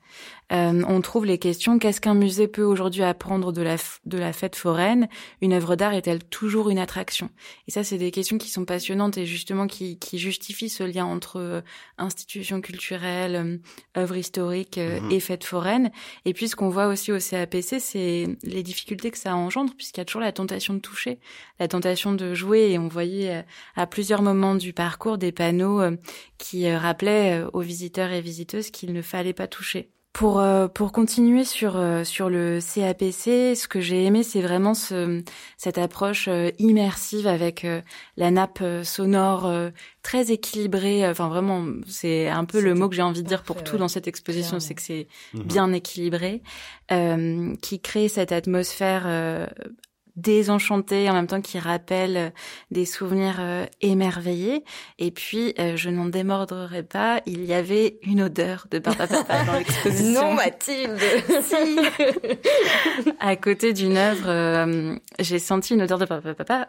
euh, 0.51 0.83
on 0.88 1.01
trouve 1.03 1.27
les 1.27 1.38
questions 1.38 1.79
qu'est-ce 1.79 2.01
qu'un 2.01 2.14
musée 2.14 2.48
peut 2.48 2.62
aujourd'hui 2.62 3.03
apprendre 3.03 3.53
de 3.53 3.61
la 3.61 3.77
de 4.07 4.18
la 4.18 4.33
fête 4.33 4.57
foraine? 4.57 5.09
Une 5.42 5.53
œuvre 5.53 5.77
d'art 5.77 5.92
est-elle 5.92 6.24
toujours 6.24 6.70
une 6.70 6.79
attraction? 6.79 7.29
Et 7.66 7.70
ça, 7.70 7.85
c'est 7.85 7.98
des 7.98 8.11
questions 8.11 8.38
qui 8.38 8.48
sont 8.48 8.64
passionnantes 8.64 9.18
et 9.18 9.27
justement 9.27 9.66
qui, 9.66 9.98
qui 9.98 10.18
justifient 10.18 10.70
ce 10.70 10.85
lien 10.85 11.05
entre 11.05 11.38
euh, 11.38 11.61
institutions 11.98 12.62
culturelles, 12.62 13.37
euh, 13.37 14.01
œuvres 14.01 14.16
historiques 14.16 14.79
mmh. 14.79 15.11
et 15.11 15.20
fête 15.20 15.44
foraine. 15.44 15.90
Et 16.24 16.33
puis, 16.33 16.48
ce 16.48 16.57
qu'on 16.57 16.70
voit 16.70 16.87
aussi 16.87 17.12
au 17.12 17.18
CAPC, 17.18 17.79
c'est 17.79 18.28
les, 18.43 18.62
difficultés 18.62 19.11
que 19.11 19.19
ça 19.19 19.35
engendre, 19.35 19.75
puisqu'il 19.75 20.01
y 20.01 20.03
a 20.03 20.05
toujours 20.05 20.23
la 20.23 20.33
tentation 20.33 20.75
de 20.75 20.81
toucher, 20.81 21.19
la 21.59 21.69
tentation 21.69 22.12
de 22.12 22.35
jouer. 22.35 22.71
Et 22.71 22.79
on 22.79 22.88
voyait 22.88 23.45
à 23.77 23.87
plusieurs 23.87 24.23
moments 24.23 24.55
du 24.55 24.73
parcours 24.73 25.19
des 25.19 25.33
panneaux 25.33 25.83
qui 26.38 26.71
rappelaient 26.71 27.45
aux 27.53 27.61
visiteurs 27.61 28.11
et 28.11 28.21
visiteuses 28.21 28.71
qu'il 28.71 28.93
ne 28.93 29.03
fallait 29.03 29.33
pas 29.33 29.49
toucher. 29.49 29.91
Pour 30.19 30.41
euh, 30.41 30.67
pour 30.67 30.91
continuer 30.91 31.45
sur 31.45 31.77
euh, 31.77 32.03
sur 32.03 32.29
le 32.29 32.59
CAPC, 32.59 33.55
ce 33.55 33.69
que 33.69 33.81
j'ai 33.81 34.05
aimé, 34.05 34.25
c'est 34.25 34.41
vraiment 34.41 34.75
ce 34.75 35.23
cette 35.57 35.79
approche 35.79 36.27
euh, 36.27 36.51
immersive 36.59 37.29
avec 37.29 37.65
la 38.17 38.31
nappe 38.33 38.61
sonore 38.83 39.49
très 40.03 40.33
équilibrée. 40.33 41.09
Enfin 41.09 41.29
vraiment, 41.29 41.65
c'est 41.87 42.27
un 42.29 42.45
peu 42.45 42.61
le 42.61 42.75
mot 42.75 42.89
que 42.89 42.97
j'ai 42.97 43.03
envie 43.03 43.23
de 43.23 43.29
dire 43.29 43.45
pour 43.45 43.63
tout 43.63 43.77
dans 43.79 43.87
cette 43.87 44.09
exposition, 44.09 44.59
c'est 44.59 44.75
que 44.75 44.83
c'est 44.83 45.07
mhm. 45.35 45.43
bien 45.45 45.73
équilibré, 45.73 46.43
qui 47.63 47.81
crée 47.81 48.09
cette 48.09 48.33
atmosphère 48.33 49.07
désenchanté 50.21 51.09
en 51.09 51.15
même 51.15 51.27
temps 51.27 51.41
qui 51.41 51.59
rappelle 51.59 52.17
euh, 52.17 52.31
des 52.71 52.85
souvenirs 52.85 53.37
euh, 53.39 53.67
émerveillés. 53.81 54.65
Et 54.99 55.11
puis, 55.11 55.55
euh, 55.59 55.77
je 55.77 55.91
n'en 55.91 56.07
démordrerai 56.07 56.83
pas, 56.83 57.21
il 57.27 57.45
y 57.45 57.55
avait 57.55 57.99
une 58.03 58.23
odeur 58.23 58.67
de 58.71 58.79
papa 58.79 59.07
papa 59.07 59.45
dans 59.45 59.53
l'exposition. 59.59 60.23
non, 60.23 60.35
Mathilde 60.35 60.99
Si 61.43 61.79
À 63.21 63.37
côté 63.37 63.73
d'une 63.73 63.97
œuvre, 63.97 64.89
j'ai 65.19 65.39
senti 65.39 65.75
une 65.75 65.83
odeur 65.83 65.99
de 65.99 66.05
papa 66.05 66.35
papa. 66.35 66.69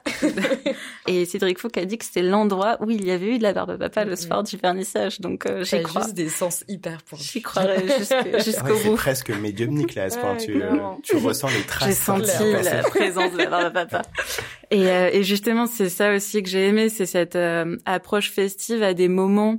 Et 1.07 1.25
Cédric 1.25 1.59
Fouque 1.59 1.77
a 1.77 1.85
dit 1.85 1.97
que 1.97 2.05
c'était 2.05 2.21
l'endroit 2.21 2.77
où 2.81 2.91
il 2.91 3.05
y 3.05 3.11
avait 3.11 3.35
eu 3.35 3.37
de 3.37 3.43
la 3.43 3.53
barbe 3.53 3.77
papa 3.77 4.05
le 4.05 4.15
soir 4.15 4.43
du 4.43 4.57
vernissage. 4.57 5.19
Donc, 5.21 5.47
j'y 5.61 5.81
crois. 5.81 6.03
juste 6.03 6.13
des 6.13 6.29
sens 6.29 6.63
hyper 6.67 7.01
pointus. 7.03 7.31
J'y 7.31 7.41
croirais 7.41 7.85
jusqu'au 8.43 8.67
bout. 8.67 8.79
C'est 8.83 8.95
presque 8.95 9.29
médiumnique 9.31 9.95
là, 9.95 10.03
à 10.03 10.09
ce 10.09 10.19
point. 10.19 10.35
Tu, 10.35 10.61
tu 11.03 11.17
ressens 11.17 11.49
les 11.49 11.63
traces. 11.63 11.89
J'ai 11.89 11.95
senti 11.95 12.53
la 12.63 12.83
présence 12.83 13.38
et, 14.71 14.89
euh, 14.89 15.09
et 15.11 15.23
justement, 15.23 15.65
c'est 15.67 15.89
ça 15.89 16.13
aussi 16.13 16.43
que 16.43 16.49
j'ai 16.49 16.67
aimé, 16.67 16.89
c'est 16.89 17.05
cette 17.05 17.35
euh, 17.35 17.77
approche 17.85 18.31
festive 18.31 18.83
à 18.83 18.93
des 18.93 19.07
moments 19.07 19.57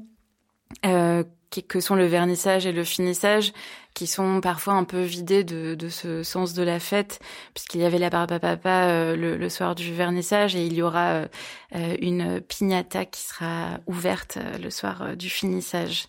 euh, 0.86 1.24
que 1.68 1.80
sont 1.80 1.96
le 1.96 2.06
vernissage 2.06 2.66
et 2.66 2.72
le 2.72 2.84
finissage, 2.84 3.52
qui 4.00 4.06
sont 4.06 4.40
parfois 4.40 4.72
un 4.72 4.84
peu 4.84 5.02
vidés 5.02 5.44
de, 5.44 5.76
ce 5.90 6.22
sens 6.22 6.54
de 6.54 6.62
la 6.62 6.80
fête, 6.80 7.20
puisqu'il 7.52 7.82
y 7.82 7.84
avait 7.84 7.98
la 7.98 8.08
barbe 8.08 8.38
papa 8.38 8.86
euh, 8.88 9.14
le, 9.14 9.48
soir 9.50 9.74
du 9.74 9.92
vernissage 9.92 10.56
et 10.56 10.64
il 10.64 10.72
y 10.72 10.80
aura 10.80 11.08
euh, 11.08 11.26
euh, 11.74 11.96
une 12.00 12.40
piñata 12.40 13.04
qui 13.04 13.20
sera 13.20 13.78
ouverte 13.86 14.38
le 14.58 14.70
soir 14.70 15.18
du 15.18 15.28
finissage. 15.28 16.06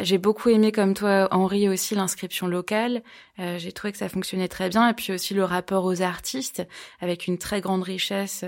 J'ai 0.00 0.18
beaucoup 0.18 0.48
aimé, 0.48 0.72
comme 0.72 0.94
toi, 0.94 1.28
Henri, 1.30 1.68
aussi 1.68 1.94
l'inscription 1.94 2.46
locale. 2.46 3.02
J'ai 3.38 3.70
trouvé 3.70 3.92
que 3.92 3.98
ça 3.98 4.08
fonctionnait 4.08 4.48
très 4.48 4.68
bien. 4.68 4.88
Et 4.88 4.94
puis 4.94 5.12
aussi 5.12 5.34
le 5.34 5.44
rapport 5.44 5.84
aux 5.84 6.02
artistes, 6.02 6.66
avec 7.00 7.26
une 7.26 7.36
très 7.36 7.60
grande 7.60 7.82
richesse. 7.82 8.44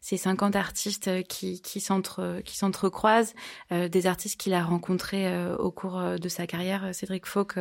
ces 0.00 0.16
50 0.16 0.56
artistes 0.56 1.22
qui, 1.24 1.60
qui 1.60 1.80
s'entrecroisent, 1.80 3.34
des 3.70 4.06
artistes 4.06 4.40
qu'il 4.40 4.54
a 4.54 4.62
rencontrés 4.62 5.30
au 5.58 5.70
cours 5.70 6.00
de 6.18 6.28
sa 6.30 6.46
carrière. 6.46 6.94
Cédric 6.94 7.26
Fauque, 7.26 7.58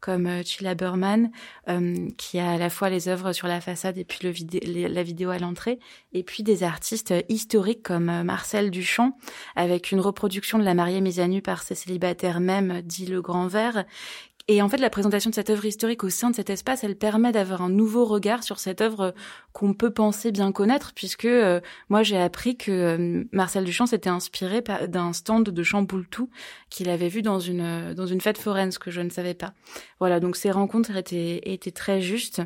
comme 0.00 0.17
euh, 0.26 0.42
Chilla 0.44 0.74
Burman, 0.74 1.30
euh, 1.68 2.08
qui 2.16 2.38
a 2.38 2.50
à 2.52 2.58
la 2.58 2.70
fois 2.70 2.90
les 2.90 3.08
œuvres 3.08 3.32
sur 3.32 3.48
la 3.48 3.60
façade 3.60 3.98
et 3.98 4.04
puis 4.04 4.20
le 4.22 4.88
la 4.88 5.02
vidéo 5.02 5.30
à 5.30 5.38
l'entrée, 5.38 5.78
et 6.12 6.22
puis 6.22 6.42
des 6.42 6.62
artistes 6.62 7.14
historiques 7.28 7.82
comme 7.82 8.08
euh, 8.08 8.24
Marcel 8.24 8.70
Duchamp, 8.70 9.16
avec 9.56 9.92
une 9.92 10.00
reproduction 10.00 10.58
de 10.58 10.64
la 10.64 10.74
mariée 10.74 11.00
mise 11.00 11.20
à 11.20 11.28
nu 11.28 11.42
par 11.42 11.62
ses 11.62 11.74
célibataires 11.74 12.40
même, 12.40 12.82
dit 12.82 13.06
Le 13.06 13.20
Grand 13.20 13.46
Vert, 13.46 13.84
et 14.50 14.62
en 14.62 14.68
fait, 14.70 14.78
la 14.78 14.88
présentation 14.88 15.28
de 15.28 15.34
cette 15.34 15.50
œuvre 15.50 15.66
historique 15.66 16.04
au 16.04 16.08
sein 16.08 16.30
de 16.30 16.34
cet 16.34 16.48
espace, 16.48 16.82
elle 16.82 16.96
permet 16.96 17.32
d'avoir 17.32 17.60
un 17.60 17.68
nouveau 17.68 18.06
regard 18.06 18.42
sur 18.42 18.58
cette 18.58 18.80
œuvre 18.80 19.14
qu'on 19.52 19.74
peut 19.74 19.92
penser 19.92 20.32
bien 20.32 20.52
connaître, 20.52 20.92
puisque 20.94 21.26
euh, 21.26 21.60
moi 21.90 22.02
j'ai 22.02 22.16
appris 22.16 22.56
que 22.56 22.70
euh, 22.70 23.24
Marcel 23.30 23.64
Duchamp 23.64 23.84
s'était 23.84 24.08
inspiré 24.08 24.62
d'un 24.88 25.12
stand 25.12 25.50
de 25.50 25.62
Chamboultou 25.62 26.30
qu'il 26.70 26.88
avait 26.88 27.08
vu 27.08 27.20
dans 27.20 27.40
une 27.40 27.92
dans 27.92 28.06
une 28.06 28.22
fête 28.22 28.38
foraine, 28.38 28.72
ce 28.72 28.78
que 28.78 28.90
je 28.90 29.02
ne 29.02 29.10
savais 29.10 29.34
pas. 29.34 29.52
Voilà, 30.00 30.18
donc 30.18 30.34
ces 30.34 30.50
rencontres 30.50 30.96
étaient 30.96 31.42
étaient 31.44 31.70
très 31.70 32.00
justes. 32.00 32.40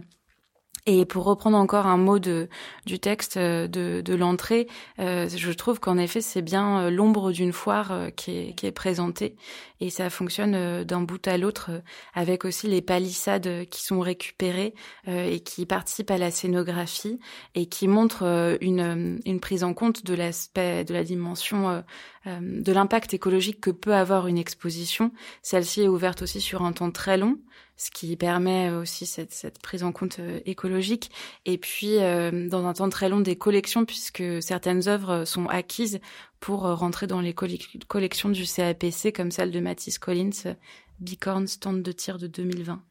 Et 0.87 1.05
pour 1.05 1.25
reprendre 1.25 1.57
encore 1.57 1.87
un 1.87 1.97
mot 1.97 2.19
de, 2.19 2.49
du 2.87 2.99
texte 2.99 3.37
euh, 3.37 3.69
de, 3.69 4.01
de 4.01 4.15
l'entrée, 4.17 4.67
euh, 4.99 5.29
je 5.29 5.53
trouve 5.53 5.79
qu'en 5.79 5.97
effet 5.97 6.21
c'est 6.21 6.43
bien 6.43 6.81
euh, 6.81 6.91
l'ombre 6.91 7.31
d'une 7.31 7.53
foire 7.53 8.09
qui, 8.17 8.37
est, 8.37 8.55
qui 8.55 8.67
est 8.67 8.73
présentée. 8.73 9.37
Et 9.79 9.91
ça 9.91 10.11
fonctionne 10.11 10.85
d'un 10.85 11.01
bout 11.01 11.27
à 11.27 11.39
l'autre 11.39 11.71
avec 12.15 12.45
aussi 12.45 12.67
les 12.67 12.83
palissades 12.83 13.67
qui 13.69 13.83
sont 13.83 13.99
récupérées 13.99 14.75
et 15.09 15.41
qui 15.41 15.67
participent 15.67 16.13
à 16.13 16.19
la 16.19 16.31
scénographie 16.31 17.19
et 17.57 17.67
qui 17.67 17.89
montrent 17.89 18.57
une, 18.61 19.19
une 19.25 19.41
prise 19.41 19.65
en 19.65 19.75
compte 19.75 20.05
de 20.05 20.15
l'aspect, 20.15 20.85
de 20.85 20.95
la 20.95 21.03
dimension, 21.03 21.83
de 22.27 22.73
l'impact 22.73 23.15
écologique 23.15 23.61
que 23.61 23.71
peut 23.71 23.95
avoir 23.95 24.27
une 24.27 24.39
exposition. 24.39 25.13
Celle-ci 25.43 25.83
est 25.83 25.89
ouverte 25.89 26.23
aussi 26.23 26.41
sur 26.41 26.63
un 26.63 26.73
temps 26.73 26.91
très 26.91 27.17
long 27.17 27.39
ce 27.83 27.91
qui 27.91 28.17
permet 28.17 28.71
aussi 28.71 29.07
cette, 29.07 29.33
cette 29.33 29.61
prise 29.61 29.83
en 29.83 29.91
compte 29.91 30.19
euh, 30.21 30.41
écologique. 30.45 31.11
Et 31.47 31.59
puis, 31.59 31.99
euh, 31.99 32.49
dans 32.49 32.67
un 32.67 32.73
temps 32.75 32.89
très 32.89 33.09
long, 33.09 33.21
des 33.21 33.37
collections, 33.37 33.85
puisque 33.85 34.23
certaines 34.41 34.89
œuvres 34.89 35.25
sont 35.25 35.47
acquises 35.47 36.01
pour 36.39 36.67
euh, 36.67 36.75
rentrer 36.75 37.07
dans 37.07 37.21
les 37.21 37.35
collections 37.35 38.29
du 38.29 38.45
CAPC, 38.45 39.13
comme 39.13 39.33
celle 39.33 39.51
de 39.51 39.61
Matisse 39.61 39.99
Collins, 39.99 40.55
Bicorn 41.01 41.47
Stand 41.49 41.83
de 41.83 41.93
tir 41.93 42.19
de 42.19 42.29
2020. 42.29 42.83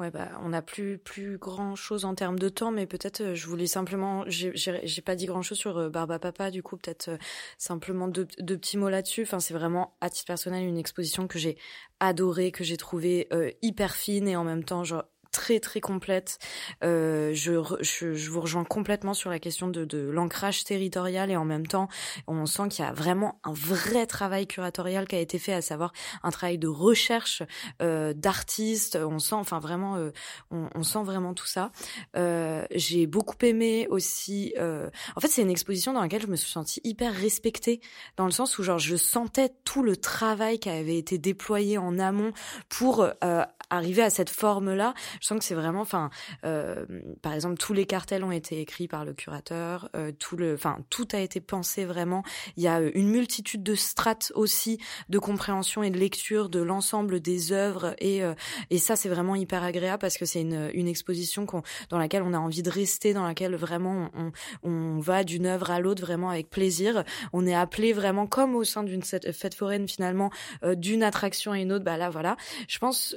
Ouais, 0.00 0.12
bah, 0.12 0.28
on 0.44 0.50
n'a 0.50 0.62
plus 0.62 0.96
plus 0.96 1.38
grand 1.38 1.74
chose 1.74 2.04
en 2.04 2.14
termes 2.14 2.38
de 2.38 2.48
temps, 2.48 2.70
mais 2.70 2.86
peut-être 2.86 3.20
euh, 3.20 3.34
je 3.34 3.48
voulais 3.48 3.66
simplement, 3.66 4.22
j'ai 4.28 5.02
pas 5.02 5.16
dit 5.16 5.26
grand 5.26 5.42
chose 5.42 5.58
sur 5.58 5.76
euh, 5.76 5.88
Barba 5.88 6.20
Papa, 6.20 6.52
du 6.52 6.62
coup 6.62 6.76
peut-être 6.76 7.08
euh, 7.08 7.16
simplement 7.56 8.06
deux, 8.06 8.28
deux, 8.38 8.56
petits 8.56 8.76
mots 8.76 8.90
là-dessus. 8.90 9.22
Enfin, 9.22 9.40
c'est 9.40 9.54
vraiment 9.54 9.96
à 10.00 10.08
titre 10.08 10.26
personnel 10.26 10.64
une 10.64 10.78
exposition 10.78 11.26
que 11.26 11.40
j'ai 11.40 11.58
adorée, 11.98 12.52
que 12.52 12.62
j'ai 12.62 12.76
trouvée 12.76 13.28
hyper 13.60 13.96
fine 13.96 14.28
et 14.28 14.36
en 14.36 14.44
même 14.44 14.62
temps 14.62 14.84
genre 14.84 15.04
très 15.30 15.60
très 15.60 15.80
complète. 15.80 16.38
Euh, 16.84 17.32
je, 17.34 17.52
je, 17.80 18.14
je, 18.14 18.30
vous 18.30 18.40
rejoins 18.40 18.64
complètement 18.64 19.14
sur 19.14 19.30
la 19.30 19.38
question 19.38 19.68
de, 19.68 19.84
de 19.84 19.98
l'ancrage 19.98 20.64
territorial 20.64 21.30
et 21.30 21.36
en 21.36 21.44
même 21.44 21.66
temps, 21.66 21.88
on 22.26 22.46
sent 22.46 22.68
qu'il 22.70 22.84
y 22.84 22.88
a 22.88 22.92
vraiment 22.92 23.40
un 23.44 23.52
vrai 23.52 24.06
travail 24.06 24.46
curatorial 24.46 25.06
qui 25.06 25.16
a 25.16 25.20
été 25.20 25.38
fait, 25.38 25.52
à 25.52 25.62
savoir 25.62 25.92
un 26.22 26.30
travail 26.30 26.58
de 26.58 26.68
recherche 26.68 27.42
euh, 27.82 28.12
d'artistes. 28.14 28.96
On 28.96 29.18
sent, 29.18 29.34
enfin 29.34 29.58
vraiment, 29.58 29.96
euh, 29.96 30.10
on, 30.50 30.68
on, 30.74 30.82
sent 30.82 31.02
vraiment 31.04 31.34
tout 31.34 31.46
ça. 31.46 31.70
Euh, 32.16 32.64
J'ai 32.74 33.06
beaucoup 33.06 33.36
aimé 33.42 33.86
aussi. 33.90 34.54
Euh, 34.58 34.90
en 35.16 35.20
fait, 35.20 35.28
c'est 35.28 35.42
une 35.42 35.50
exposition 35.50 35.92
dans 35.92 36.00
laquelle 36.00 36.22
je 36.22 36.26
me 36.26 36.36
suis 36.36 36.50
sentie 36.50 36.80
hyper 36.84 37.14
respectée, 37.14 37.80
dans 38.16 38.24
le 38.24 38.30
sens 38.32 38.58
où 38.58 38.62
genre 38.62 38.78
je 38.78 38.96
sentais 38.96 39.50
tout 39.64 39.82
le 39.82 39.96
travail 39.96 40.58
qui 40.58 40.70
avait 40.70 40.98
été 40.98 41.18
déployé 41.18 41.78
en 41.78 41.98
amont 41.98 42.32
pour 42.68 43.02
euh, 43.02 43.44
arriver 43.70 44.02
à 44.02 44.10
cette 44.10 44.30
forme-là 44.30 44.94
je 45.20 45.26
sens 45.26 45.38
que 45.38 45.44
c'est 45.44 45.54
vraiment, 45.54 45.80
enfin, 45.80 46.10
euh, 46.44 46.84
par 47.22 47.32
exemple, 47.32 47.56
tous 47.58 47.72
les 47.72 47.86
cartels 47.86 48.24
ont 48.24 48.32
été 48.32 48.60
écrits 48.60 48.88
par 48.88 49.04
le 49.04 49.14
curateur, 49.14 49.88
euh, 49.96 50.12
tout 50.12 50.36
le, 50.36 50.54
enfin, 50.54 50.78
tout 50.90 51.08
a 51.12 51.18
été 51.18 51.40
pensé 51.40 51.84
vraiment. 51.84 52.22
Il 52.56 52.62
y 52.62 52.68
a 52.68 52.80
euh, 52.80 52.90
une 52.94 53.08
multitude 53.08 53.62
de 53.62 53.74
strates 53.74 54.32
aussi 54.34 54.78
de 55.08 55.18
compréhension 55.18 55.82
et 55.82 55.90
de 55.90 55.98
lecture 55.98 56.48
de 56.48 56.60
l'ensemble 56.60 57.20
des 57.20 57.52
œuvres 57.52 57.94
et 57.98 58.22
euh, 58.22 58.34
et 58.70 58.78
ça 58.78 58.96
c'est 58.96 59.08
vraiment 59.08 59.34
hyper 59.34 59.62
agréable 59.62 60.00
parce 60.00 60.18
que 60.18 60.24
c'est 60.24 60.40
une 60.40 60.70
une 60.74 60.88
exposition 60.88 61.46
dans 61.90 61.98
laquelle 61.98 62.22
on 62.22 62.34
a 62.34 62.38
envie 62.38 62.62
de 62.62 62.70
rester, 62.70 63.14
dans 63.14 63.26
laquelle 63.26 63.56
vraiment 63.56 64.10
on, 64.14 64.32
on 64.62 64.98
va 65.00 65.24
d'une 65.24 65.46
œuvre 65.46 65.70
à 65.70 65.80
l'autre 65.80 66.02
vraiment 66.02 66.30
avec 66.30 66.50
plaisir. 66.50 67.04
On 67.32 67.46
est 67.46 67.54
appelé 67.54 67.92
vraiment 67.92 68.26
comme 68.26 68.54
au 68.54 68.64
sein 68.64 68.82
d'une 68.82 69.02
fête 69.02 69.54
foraine 69.54 69.88
finalement 69.88 70.30
d'une 70.62 71.02
attraction 71.02 71.52
à 71.52 71.58
une 71.58 71.72
autre. 71.72 71.84
Bah 71.84 71.96
là 71.96 72.10
voilà, 72.10 72.36
je 72.68 72.78
pense 72.78 73.16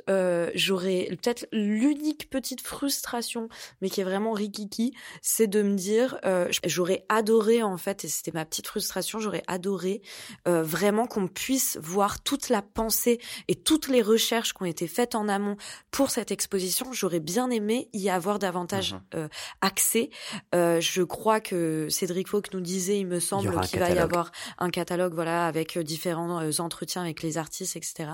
j'aurais 0.55 1.07
peut-être 1.09 1.47
lu 1.51 1.90
l'unique 1.91 2.29
petite 2.29 2.61
frustration, 2.61 3.49
mais 3.81 3.89
qui 3.89 4.01
est 4.01 4.03
vraiment 4.03 4.31
rikiki, 4.31 4.93
c'est 5.21 5.47
de 5.47 5.61
me 5.61 5.75
dire, 5.75 6.17
euh, 6.25 6.47
j'aurais 6.65 7.05
adoré 7.09 7.61
en 7.63 7.77
fait, 7.77 8.05
et 8.05 8.07
c'était 8.07 8.31
ma 8.31 8.45
petite 8.45 8.67
frustration, 8.67 9.19
j'aurais 9.19 9.43
adoré 9.47 10.01
euh, 10.47 10.63
vraiment 10.63 11.05
qu'on 11.05 11.27
puisse 11.27 11.77
voir 11.81 12.23
toute 12.23 12.49
la 12.49 12.61
pensée 12.61 13.19
et 13.47 13.55
toutes 13.55 13.87
les 13.87 14.01
recherches 14.01 14.53
qui 14.53 14.63
ont 14.63 14.65
été 14.65 14.87
faites 14.87 15.15
en 15.15 15.27
amont 15.27 15.57
pour 15.91 16.09
cette 16.11 16.31
exposition. 16.31 16.93
J'aurais 16.93 17.19
bien 17.19 17.49
aimé 17.49 17.89
y 17.93 18.09
avoir 18.09 18.39
davantage 18.39 18.93
mhm. 18.93 19.01
euh, 19.15 19.27
accès. 19.61 20.09
je 20.53 21.03
crois 21.03 21.39
que 21.39 21.87
Cédric 21.89 22.27
Fauque 22.27 22.53
nous 22.53 22.61
disait, 22.61 22.99
il 22.99 23.07
me 23.07 23.19
semble 23.19 23.59
qu'il 23.61 23.79
va 23.79 23.89
y 23.89 23.99
avoir 23.99 24.31
un 24.57 24.69
catalogue, 24.69 25.13
voilà, 25.13 25.45
avec 25.47 25.77
différents 25.77 26.49
entretiens 26.59 27.01
avec 27.01 27.21
les 27.21 27.37
artistes, 27.37 27.75
etc. 27.75 28.11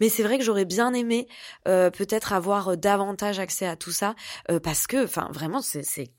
Mais 0.00 0.08
c'est 0.08 0.22
vrai 0.22 0.38
que 0.38 0.44
j'aurais 0.44 0.64
bien 0.64 0.92
aimé 0.94 1.28
peut-être 1.64 2.32
avoir 2.32 2.76
davantage 2.76 3.19
accès 3.22 3.66
à 3.66 3.76
tout 3.76 3.92
ça 3.92 4.14
euh, 4.50 4.60
parce 4.60 4.86
que, 4.86 5.04
enfin, 5.04 5.28
vraiment, 5.32 5.62
c'est 5.62 6.12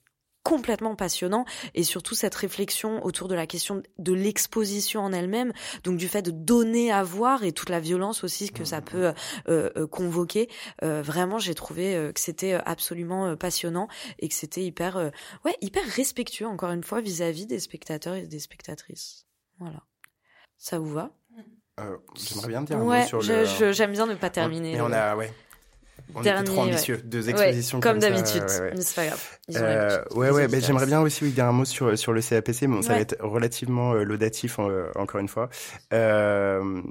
complètement 0.44 0.96
passionnant. 0.96 1.46
Et 1.74 1.84
surtout 1.84 2.16
cette 2.16 2.36
réflexion 2.36 3.04
autour 3.06 3.28
de 3.28 3.36
la 3.36 3.48
question 3.48 3.84
de 3.98 4.14
l'exposition 4.14 5.02
en 5.02 5.14
elle-même 5.14 5.54
donc 5.84 5.98
du 5.98 6.08
fait 6.08 6.22
de 6.22 6.32
donner 6.32 6.92
à 6.92 7.04
voir 7.04 7.44
et 7.44 7.52
toute 7.52 7.70
la 7.70 7.80
violence 7.80 8.24
aussi 8.24 8.52
que 8.52 8.66
ça 8.66 8.82
peut 8.82 9.14
euh, 9.48 9.70
euh, 9.76 9.88
convoquer 9.88 10.50
euh, 10.84 11.02
vraiment 11.02 11.38
j'ai 11.40 11.54
trouvé 11.54 12.12
que 12.14 12.20
c'était 12.20 12.54
absolument 12.54 13.36
passionnant 13.36 13.88
et 14.20 14.28
que 14.28 14.34
c'était 14.34 14.64
hyper 14.64 15.12
ouais 15.46 15.56
hyper 15.62 15.84
respectueux 15.86 16.48
encore 16.48 16.72
une 16.72 16.84
fois 16.84 17.02
vis-à-vis 17.02 17.46
des 17.46 17.60
spectateurs 17.60 18.16
et 18.16 18.28
des 18.28 18.40
spectatrices. 18.40 19.26
Voilà. 19.60 19.84
Ça 20.58 20.80
vous 20.80 20.92
va? 20.92 21.12
J'aimerais 22.16 22.48
bien 22.48 22.62
dire 22.64 22.78
un 22.78 22.84
mot 22.84 23.06
sur 23.06 23.22
le. 23.22 23.72
J'aime 23.72 23.92
bien 23.92 24.06
ne 24.06 24.16
pas 24.16 24.30
terminer. 24.30 24.74
Mais 24.74 24.82
on 24.82 24.92
a, 24.92 25.16
ouais, 25.16 25.34
on 26.16 26.22
Dernier, 26.22 26.42
était 26.42 26.52
trop 26.52 26.62
ambitieux. 26.62 27.02
Deux 27.04 27.30
expositions 27.30 27.80
comme, 27.80 27.94
comme 27.94 28.00
d'habitude. 28.00 28.44
mais 28.76 28.82
c'est 28.82 28.96
pas 28.96 29.06
grave. 29.08 29.24
Euh, 29.56 30.04
ouais, 30.16 30.30
ouais. 30.30 30.48
Ben, 30.48 30.62
j'aimerais 30.62 30.86
bien 30.86 31.02
aussi 31.02 31.24
oui, 31.24 31.32
dire 31.32 31.46
un 31.46 31.52
mot 31.52 31.66
sur 31.66 31.98
sur 31.98 32.14
le 32.14 32.22
CAPC. 32.22 32.68
Bon, 32.68 32.82
ça 32.82 32.94
va 32.94 33.00
être 33.00 33.18
relativement 33.22 33.94
euh, 33.94 34.04
laudatif 34.04 34.58
euh, 34.60 34.92
encore 34.96 35.20
une 35.20 35.28
fois. 35.28 35.50
Euh, 35.94 36.82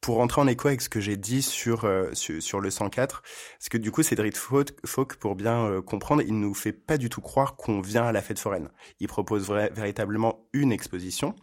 pour 0.00 0.16
rentrer 0.16 0.40
en 0.40 0.48
écho 0.48 0.66
avec 0.66 0.82
ce 0.82 0.88
que 0.88 0.98
j'ai 0.98 1.16
dit 1.16 1.42
sur, 1.42 1.88
sur, 2.12 2.42
sur 2.42 2.60
le 2.60 2.70
104, 2.70 3.22
parce 3.22 3.68
que 3.68 3.78
du 3.78 3.92
coup 3.92 4.02
Cédric 4.02 4.36
Fauque, 4.36 5.14
pour 5.14 5.36
bien 5.36 5.80
comprendre, 5.86 6.22
il 6.26 6.40
nous 6.40 6.54
fait 6.54 6.72
pas 6.72 6.98
du 6.98 7.08
tout 7.08 7.20
croire 7.20 7.54
qu'on 7.54 7.80
vient 7.80 8.02
à 8.02 8.10
la 8.10 8.20
fête 8.20 8.40
foraine. 8.40 8.68
Il 8.98 9.06
propose 9.06 9.46
vrai, 9.46 9.70
véritablement 9.72 10.44
une 10.52 10.72
exposition, 10.72 11.36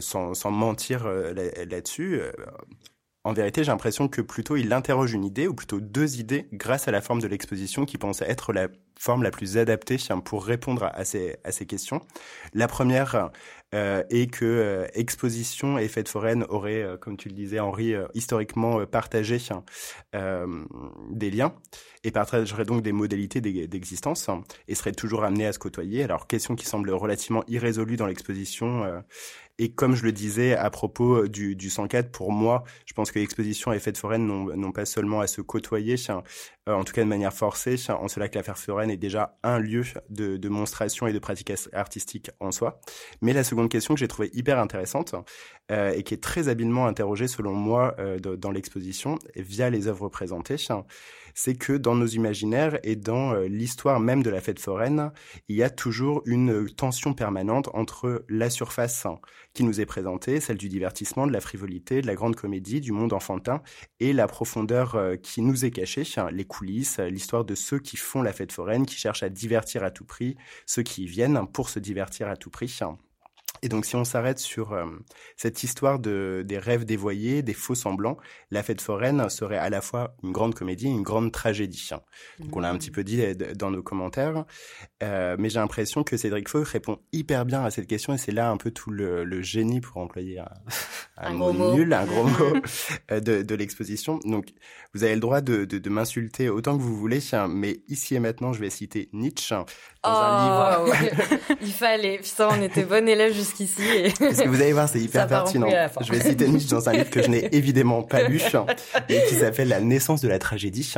sans, 0.00 0.34
sans 0.34 0.50
mentir 0.50 1.08
là-dessus. 1.08 2.20
En 3.28 3.34
vérité, 3.34 3.62
j'ai 3.62 3.70
l'impression 3.70 4.08
que 4.08 4.22
plutôt 4.22 4.56
il 4.56 4.72
interroge 4.72 5.12
une 5.12 5.22
idée, 5.22 5.48
ou 5.48 5.54
plutôt 5.54 5.80
deux 5.80 6.18
idées, 6.18 6.48
grâce 6.50 6.88
à 6.88 6.92
la 6.92 7.02
forme 7.02 7.20
de 7.20 7.26
l'exposition 7.26 7.84
qui 7.84 7.98
pense 7.98 8.22
être 8.22 8.54
la 8.54 8.68
forme 8.98 9.22
la 9.22 9.30
plus 9.30 9.58
adaptée 9.58 9.98
pour 10.24 10.46
répondre 10.46 10.90
à 10.94 11.04
ces, 11.04 11.66
questions. 11.68 12.00
La 12.54 12.68
première 12.68 13.30
euh, 13.74 14.02
est 14.08 14.32
que 14.32 14.46
euh, 14.46 14.86
exposition 14.94 15.76
et 15.76 15.88
fête 15.88 16.08
foraine 16.08 16.46
auraient, 16.48 16.82
euh, 16.82 16.96
comme 16.96 17.18
tu 17.18 17.28
le 17.28 17.34
disais 17.34 17.60
Henri, 17.60 17.92
historiquement 18.14 18.86
partagé 18.86 19.36
des 20.14 21.30
liens 21.30 21.52
et 22.04 22.10
partageraient 22.10 22.64
donc 22.64 22.82
des 22.82 22.92
modalités 22.92 23.42
d'existence 23.42 24.30
et 24.68 24.74
seraient 24.74 24.92
toujours 24.92 25.24
amenés 25.24 25.46
à 25.46 25.52
se 25.52 25.58
côtoyer. 25.58 26.02
Alors, 26.02 26.26
question 26.26 26.56
qui 26.56 26.64
semble 26.64 26.90
relativement 26.92 27.44
irrésolue 27.46 27.96
dans 27.96 28.06
l'exposition 28.06 29.02
et 29.58 29.70
comme 29.70 29.96
je 29.96 30.04
le 30.04 30.12
disais 30.12 30.54
à 30.54 30.70
propos 30.70 31.24
euh, 31.24 31.28
du, 31.28 31.56
du 31.56 31.68
104, 31.68 32.10
pour 32.10 32.30
moi, 32.30 32.62
je 32.86 32.92
pense 32.92 33.10
que 33.10 33.18
l'exposition 33.18 33.72
et 33.72 33.78
fêtes 33.80 33.98
foraines 33.98 34.26
n'ont 34.26 34.72
pas 34.72 34.84
seulement 34.84 35.20
à 35.20 35.26
se 35.26 35.40
côtoyer, 35.40 35.96
euh, 36.08 36.72
en 36.72 36.84
tout 36.84 36.92
cas 36.92 37.02
de 37.02 37.08
manière 37.08 37.32
forcée, 37.32 37.76
en 37.88 38.06
cela 38.08 38.28
que 38.28 38.38
la 38.38 38.44
fête 38.44 38.56
foraine 38.56 38.90
est 38.90 38.96
déjà 38.96 39.36
un 39.42 39.58
lieu 39.58 39.82
de, 40.10 40.28
de 40.28 40.36
démonstration 40.36 41.06
et 41.08 41.12
de 41.12 41.18
pratique 41.18 41.52
artistique 41.72 42.30
en 42.38 42.52
soi. 42.52 42.80
Mais 43.20 43.32
la 43.32 43.42
seconde 43.42 43.68
question 43.68 43.94
que 43.94 44.00
j'ai 44.00 44.08
trouvée 44.08 44.30
hyper 44.32 44.58
intéressante 44.58 45.14
euh, 45.72 45.90
et 45.90 46.04
qui 46.04 46.14
est 46.14 46.22
très 46.22 46.48
habilement 46.48 46.86
interrogée 46.86 47.26
selon 47.26 47.52
moi 47.52 47.96
dans 48.18 48.50
l'exposition 48.50 49.18
via 49.34 49.70
les 49.70 49.88
œuvres 49.88 50.08
présentées, 50.08 50.56
c'est 51.38 51.54
que 51.54 51.72
dans 51.72 51.94
nos 51.94 52.08
imaginaires 52.08 52.80
et 52.82 52.96
dans 52.96 53.32
euh, 53.32 53.46
l'histoire 53.46 54.00
même 54.00 54.24
de 54.24 54.30
la 54.30 54.40
fête 54.40 54.58
foraine, 54.58 55.12
il 55.46 55.54
y 55.54 55.62
a 55.62 55.70
toujours 55.70 56.20
une 56.26 56.68
tension 56.68 57.14
permanente 57.14 57.70
entre 57.74 58.24
la 58.28 58.50
surface 58.50 59.06
qui 59.54 59.62
nous 59.62 59.80
est 59.80 59.86
présentée, 59.86 60.40
celle 60.40 60.56
du 60.56 60.68
divertissement, 60.68 61.28
de 61.28 61.32
la 61.32 61.40
frivolité, 61.40 62.02
de 62.02 62.08
la 62.08 62.16
grande 62.16 62.34
comédie, 62.34 62.80
du 62.80 62.90
monde 62.90 63.12
enfantin, 63.12 63.62
et 64.00 64.12
la 64.12 64.26
profondeur 64.26 64.96
euh, 64.96 65.14
qui 65.14 65.40
nous 65.40 65.64
est 65.64 65.70
cachée, 65.70 66.02
les 66.32 66.44
coulisses, 66.44 66.98
l'histoire 66.98 67.44
de 67.44 67.54
ceux 67.54 67.78
qui 67.78 67.96
font 67.96 68.22
la 68.22 68.32
fête 68.32 68.50
foraine, 68.50 68.84
qui 68.84 68.96
cherchent 68.96 69.22
à 69.22 69.28
divertir 69.28 69.84
à 69.84 69.92
tout 69.92 70.04
prix, 70.04 70.36
ceux 70.66 70.82
qui 70.82 71.04
y 71.04 71.06
viennent 71.06 71.46
pour 71.52 71.68
se 71.68 71.78
divertir 71.78 72.26
à 72.26 72.36
tout 72.36 72.50
prix. 72.50 72.68
Et 73.62 73.68
donc, 73.68 73.84
si 73.84 73.96
on 73.96 74.04
s'arrête 74.04 74.38
sur 74.38 74.72
euh, 74.72 74.86
cette 75.36 75.62
histoire 75.62 75.98
de, 75.98 76.44
des 76.46 76.58
rêves 76.58 76.84
dévoyés, 76.84 77.42
des 77.42 77.54
faux 77.54 77.74
semblants, 77.74 78.16
la 78.50 78.62
fête 78.62 78.80
foraine 78.80 79.28
serait 79.28 79.58
à 79.58 79.70
la 79.70 79.80
fois 79.80 80.14
une 80.22 80.32
grande 80.32 80.54
comédie 80.54 80.86
et 80.86 80.90
une 80.90 81.02
grande 81.02 81.32
tragédie. 81.32 81.90
Donc, 82.38 82.56
on 82.56 82.60
l'a 82.60 82.70
un 82.70 82.78
petit 82.78 82.90
peu 82.90 83.04
dit 83.04 83.22
dans 83.54 83.70
nos 83.70 83.82
commentaires. 83.82 84.44
Euh, 85.02 85.36
mais 85.38 85.48
j'ai 85.50 85.58
l'impression 85.58 86.04
que 86.04 86.16
Cédric 86.16 86.48
Faux 86.48 86.62
répond 86.62 86.98
hyper 87.12 87.44
bien 87.44 87.64
à 87.64 87.70
cette 87.70 87.86
question 87.86 88.14
et 88.14 88.18
c'est 88.18 88.32
là 88.32 88.50
un 88.50 88.56
peu 88.56 88.70
tout 88.70 88.90
le, 88.90 89.24
le 89.24 89.42
génie, 89.42 89.80
pour 89.80 89.98
employer 89.98 90.40
un, 90.40 90.48
un, 91.16 91.32
mot, 91.32 91.52
nul, 91.74 91.92
un 91.92 92.04
gros 92.04 92.24
mot, 92.24 92.56
euh, 93.10 93.20
de, 93.20 93.42
de 93.42 93.54
l'exposition. 93.54 94.18
Donc, 94.24 94.48
vous 94.94 95.04
avez 95.04 95.14
le 95.14 95.20
droit 95.20 95.40
de, 95.40 95.64
de, 95.64 95.78
de 95.78 95.90
m'insulter 95.90 96.48
autant 96.48 96.76
que 96.76 96.82
vous 96.82 96.96
voulez, 96.96 97.20
mais 97.48 97.80
ici 97.88 98.14
et 98.14 98.20
maintenant, 98.20 98.52
je 98.52 98.60
vais 98.60 98.70
citer 98.70 99.08
Nietzsche 99.12 99.54
dans 99.54 99.64
oh, 100.04 100.08
un 100.08 100.84
livre. 100.84 100.96
Il 101.62 101.72
fallait, 101.72 102.18
putain, 102.18 102.48
on 102.50 102.62
était 102.62 102.84
bon 102.84 103.08
élève 103.08 103.32
jusqu'ici. 103.48 103.82
Et... 103.82 104.12
Parce 104.18 104.42
que 104.42 104.48
vous 104.48 104.60
allez 104.60 104.72
voir, 104.72 104.88
c'est 104.88 105.00
hyper 105.00 105.26
pertinent. 105.26 105.68
Je 106.00 106.12
vais 106.12 106.20
citer 106.20 106.48
Nietzsche 106.48 106.68
dans 106.68 106.88
un 106.88 106.92
livre 106.92 107.10
que 107.10 107.22
je 107.22 107.28
n'ai 107.28 107.48
évidemment 107.56 108.02
pas 108.02 108.28
lu 108.28 108.40
et 109.08 109.20
qui 109.28 109.34
s'appelle 109.34 109.68
La 109.68 109.80
naissance 109.80 110.20
de 110.20 110.28
la 110.28 110.38
tragédie. 110.38 110.92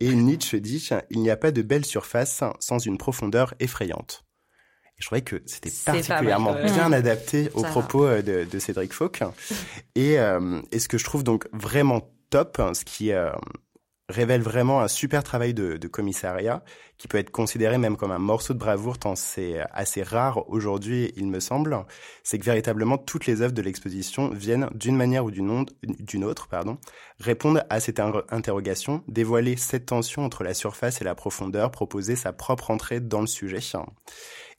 Et 0.00 0.14
Nietzsche 0.14 0.60
dit 0.60 0.88
Il 1.10 1.20
n'y 1.20 1.30
a 1.30 1.36
pas 1.36 1.50
de 1.50 1.62
belle 1.62 1.84
surface 1.84 2.42
sans 2.60 2.78
une 2.78 2.98
profondeur 2.98 3.54
effrayante. 3.60 4.24
Et 4.98 5.02
je 5.02 5.06
trouvais 5.06 5.22
que 5.22 5.42
c'était 5.46 5.70
particulièrement 5.84 6.54
bien 6.54 6.92
adapté 6.92 7.50
aux 7.54 7.62
propos 7.62 8.04
euh, 8.04 8.20
de, 8.20 8.44
de, 8.50 8.58
Cédric 8.58 8.92
Fauque. 8.92 9.22
Et, 9.94 10.18
euh, 10.18 10.60
et 10.72 10.80
ce 10.80 10.88
que 10.88 10.98
je 10.98 11.04
trouve 11.04 11.22
donc 11.22 11.46
vraiment 11.52 12.10
top, 12.30 12.60
ce 12.74 12.84
qui 12.84 13.12
euh, 13.12 13.30
révèle 14.08 14.40
vraiment 14.40 14.80
un 14.80 14.88
super 14.88 15.22
travail 15.22 15.52
de, 15.52 15.76
de, 15.76 15.88
commissariat 15.88 16.62
qui 16.96 17.08
peut 17.08 17.18
être 17.18 17.30
considéré 17.30 17.76
même 17.76 17.96
comme 17.96 18.10
un 18.10 18.18
morceau 18.18 18.54
de 18.54 18.58
bravoure 18.58 18.98
tant 18.98 19.14
c'est 19.14 19.60
assez 19.72 20.02
rare 20.02 20.48
aujourd'hui, 20.50 21.12
il 21.16 21.26
me 21.26 21.40
semble. 21.40 21.76
C'est 22.22 22.38
que 22.38 22.44
véritablement 22.44 22.96
toutes 22.96 23.26
les 23.26 23.42
œuvres 23.42 23.52
de 23.52 23.62
l'exposition 23.62 24.30
viennent 24.30 24.68
d'une 24.74 24.96
manière 24.96 25.24
ou 25.24 25.30
d'une 25.30 26.24
autre, 26.24 26.48
pardon, 26.48 26.78
répondre 27.20 27.62
à 27.68 27.80
cette 27.80 28.00
interrogation, 28.00 29.04
dévoiler 29.08 29.56
cette 29.56 29.86
tension 29.86 30.24
entre 30.24 30.42
la 30.42 30.54
surface 30.54 31.00
et 31.00 31.04
la 31.04 31.14
profondeur, 31.14 31.70
proposer 31.70 32.16
sa 32.16 32.32
propre 32.32 32.70
entrée 32.70 33.00
dans 33.00 33.20
le 33.20 33.26
sujet. 33.26 33.60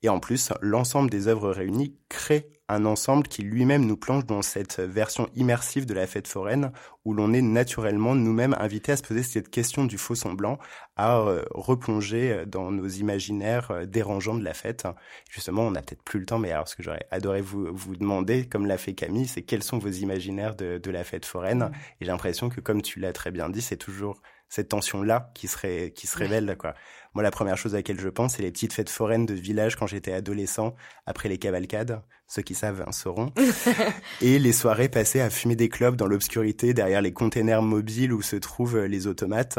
Et 0.01 0.09
en 0.09 0.19
plus, 0.19 0.51
l'ensemble 0.61 1.09
des 1.09 1.27
œuvres 1.27 1.51
réunies 1.51 1.95
crée 2.07 2.51
un 2.69 2.85
ensemble 2.85 3.27
qui 3.27 3.41
lui-même 3.41 3.85
nous 3.85 3.97
plonge 3.97 4.25
dans 4.25 4.43
cette 4.43 4.79
version 4.79 5.27
immersive 5.35 5.85
de 5.87 5.93
la 5.95 6.05
fête 6.05 6.27
foraine 6.27 6.71
où 7.03 7.13
l'on 7.13 7.33
est 7.33 7.41
naturellement 7.41 8.13
nous-mêmes 8.13 8.55
invités 8.59 8.91
à 8.91 8.97
se 8.97 9.01
poser 9.01 9.23
cette 9.23 9.49
question 9.49 9.85
du 9.85 9.97
faux 9.97 10.13
semblant, 10.13 10.59
à 10.95 11.17
euh, 11.17 11.43
replonger 11.51 12.43
dans 12.45 12.71
nos 12.71 12.87
imaginaires 12.87 13.71
euh, 13.71 13.85
dérangeants 13.85 14.35
de 14.35 14.43
la 14.43 14.53
fête. 14.53 14.87
Justement, 15.31 15.63
on 15.63 15.71
n'a 15.71 15.81
peut-être 15.81 16.03
plus 16.03 16.19
le 16.19 16.27
temps, 16.27 16.37
mais 16.37 16.51
alors 16.51 16.67
ce 16.67 16.75
que 16.75 16.83
j'aurais 16.83 17.07
adoré 17.09 17.41
vous, 17.41 17.67
vous 17.73 17.95
demander, 17.95 18.47
comme 18.47 18.67
l'a 18.67 18.77
fait 18.77 18.93
Camille, 18.93 19.27
c'est 19.27 19.41
quels 19.41 19.63
sont 19.63 19.79
vos 19.79 19.89
imaginaires 19.89 20.55
de, 20.55 20.77
de 20.77 20.91
la 20.91 21.03
fête 21.03 21.25
foraine. 21.25 21.59
Mmh. 21.63 21.71
Et 22.01 22.05
j'ai 22.05 22.11
l'impression 22.11 22.49
que, 22.49 22.61
comme 22.61 22.83
tu 22.83 22.99
l'as 22.99 23.13
très 23.13 23.31
bien 23.31 23.49
dit, 23.49 23.61
c'est 23.61 23.77
toujours 23.77 24.21
cette 24.49 24.69
tension-là 24.69 25.31
qui 25.33 25.47
se, 25.47 25.87
qui 25.87 26.07
se 26.07 26.17
révèle, 26.17 26.55
quoi. 26.57 26.73
Moi, 27.15 27.23
la 27.23 27.31
première 27.31 27.57
chose 27.57 27.73
à 27.73 27.77
laquelle 27.77 27.99
je 27.99 28.09
pense, 28.09 28.35
c'est 28.35 28.43
les 28.43 28.51
petites 28.51 28.73
fêtes 28.73 28.89
foraines 28.89 29.25
de 29.25 29.33
village 29.33 29.75
quand 29.75 29.87
j'étais 29.87 30.13
adolescent, 30.13 30.75
après 31.05 31.27
les 31.27 31.37
cavalcades. 31.37 32.01
Ceux 32.27 32.43
qui 32.43 32.53
savent 32.53 32.83
en 32.85 32.91
sauront. 32.91 33.33
et 34.21 34.37
les 34.37 34.53
soirées 34.53 34.89
passées 34.89 35.19
à 35.19 35.31
fumer 35.31 35.55
des 35.55 35.69
clubs 35.69 35.95
dans 35.95 36.05
l'obscurité 36.05 36.75
derrière 36.75 37.01
les 37.01 37.13
containers 37.13 37.63
mobiles 37.63 38.13
où 38.13 38.21
se 38.21 38.35
trouvent 38.35 38.85
les 38.85 39.07
automates. 39.07 39.57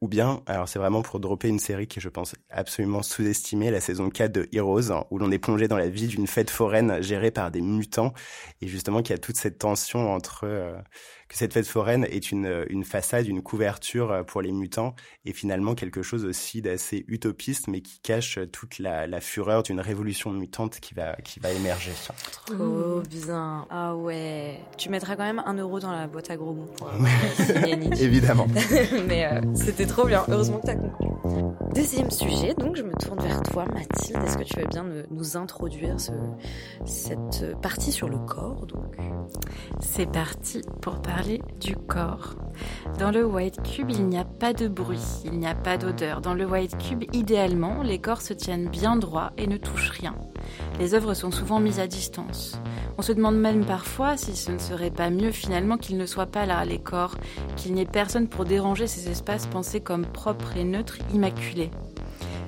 Ou 0.00 0.08
bien, 0.08 0.42
alors 0.46 0.68
c'est 0.68 0.78
vraiment 0.78 1.00
pour 1.02 1.20
dropper 1.20 1.48
une 1.48 1.58
série 1.58 1.86
qui 1.86 2.00
je 2.00 2.10
pense 2.10 2.34
absolument 2.50 3.02
sous-estimée, 3.02 3.70
la 3.70 3.80
saison 3.80 4.10
4 4.10 4.32
de 4.32 4.48
Heroes, 4.52 5.06
où 5.10 5.18
l'on 5.18 5.30
est 5.30 5.38
plongé 5.38 5.66
dans 5.66 5.78
la 5.78 5.88
vie 5.88 6.08
d'une 6.08 6.26
fête 6.26 6.50
foraine 6.50 7.00
gérée 7.02 7.30
par 7.30 7.50
des 7.50 7.62
mutants, 7.62 8.12
et 8.60 8.66
justement 8.66 9.02
qu'il 9.02 9.14
y 9.14 9.18
a 9.18 9.18
toute 9.18 9.36
cette 9.36 9.58
tension 9.58 10.12
entre 10.12 10.44
euh, 10.44 10.76
que 11.28 11.36
cette 11.36 11.52
fête 11.52 11.66
foraine 11.66 12.06
est 12.10 12.30
une, 12.30 12.64
une 12.68 12.84
façade, 12.84 13.26
une 13.26 13.42
couverture 13.42 14.12
euh, 14.12 14.22
pour 14.22 14.42
les 14.42 14.52
mutants, 14.52 14.94
et 15.24 15.32
finalement 15.32 15.74
quelque 15.74 16.02
chose 16.02 16.24
aussi 16.24 16.62
d'assez 16.62 17.04
utopiste, 17.08 17.68
mais 17.68 17.80
qui 17.80 17.98
cache 18.00 18.38
toute 18.52 18.78
la, 18.78 19.06
la 19.06 19.20
fureur 19.20 19.62
d'une 19.62 19.80
révolution 19.80 20.30
mutante 20.30 20.80
qui 20.80 20.94
va, 20.94 21.16
qui 21.16 21.40
va 21.40 21.50
émerger. 21.50 21.92
Trop 22.32 23.02
bien. 23.08 23.66
Ah 23.70 23.94
ouais. 23.96 24.60
Tu 24.76 24.88
mettras 24.88 25.16
quand 25.16 25.24
même 25.24 25.42
un 25.44 25.54
euro 25.54 25.80
dans 25.80 25.92
la 25.92 26.06
boîte 26.06 26.30
à 26.30 26.36
gros 26.36 26.52
mots. 26.52 26.70
Évidemment. 28.00 28.46
mais 29.08 29.26
euh, 29.26 29.40
c'était 29.54 29.86
trop 29.86 30.06
bien. 30.06 30.24
Heureusement 30.28 30.58
que 30.58 30.66
tu 30.66 30.70
as 30.70 30.76
compris. 30.76 31.06
Deuxième 31.74 32.10
sujet, 32.10 32.52
donc 32.52 32.76
je 32.76 32.82
me 32.82 32.92
tourne 32.92 33.18
vers 33.18 33.42
toi, 33.42 33.64
Mathilde. 33.64 34.18
Est-ce 34.24 34.36
que 34.36 34.42
tu 34.42 34.60
veux 34.60 34.66
bien 34.66 34.84
nous 35.10 35.36
introduire 35.38 35.98
ce, 35.98 36.12
cette 36.84 37.58
partie 37.62 37.92
sur 37.92 38.10
le 38.10 38.18
corps 38.18 38.66
C'est 39.80 40.10
parti 40.10 40.60
pour 40.82 41.00
parler 41.00 41.40
du 41.60 41.76
corps. 41.76 42.34
Dans 42.98 43.10
le 43.10 43.24
White 43.24 43.62
Cube, 43.62 43.90
il 43.90 44.06
n'y 44.06 44.18
a 44.18 44.24
pas 44.24 44.52
de 44.52 44.68
bruit, 44.68 45.22
il 45.24 45.38
n'y 45.38 45.46
a 45.46 45.54
pas 45.54 45.78
d'odeur. 45.78 46.20
Dans 46.20 46.34
le 46.34 46.44
White 46.44 46.76
Cube, 46.76 47.04
idéalement, 47.14 47.82
les 47.82 47.98
corps 47.98 48.20
se 48.20 48.34
tiennent 48.34 48.68
bien 48.68 48.96
droits 48.96 49.32
et 49.38 49.46
ne 49.46 49.56
touchent 49.56 49.90
rien. 49.90 50.14
Les 50.78 50.94
œuvres 50.94 51.14
sont 51.14 51.30
souvent 51.30 51.58
mises 51.58 51.80
à 51.80 51.86
distance. 51.86 52.58
On 52.96 53.02
se 53.02 53.12
demande 53.12 53.36
même 53.36 53.64
parfois 53.64 54.16
si 54.16 54.36
ce 54.36 54.52
ne 54.52 54.58
serait 54.58 54.90
pas 54.90 55.10
mieux 55.10 55.32
finalement 55.32 55.78
qu'ils 55.78 55.96
ne 55.96 56.06
soient 56.06 56.26
pas 56.26 56.46
là, 56.46 56.64
les 56.64 56.78
corps, 56.78 57.16
qu'il 57.56 57.74
n'y 57.74 57.80
ait 57.80 57.86
personne 57.86 58.28
pour 58.28 58.44
déranger 58.44 58.86
ces 58.86 59.10
espaces 59.10 59.46
pensés 59.46 59.80
comme 59.80 60.06
propres 60.06 60.56
et 60.56 60.64
neutres, 60.64 60.98
immaculés. 61.14 61.70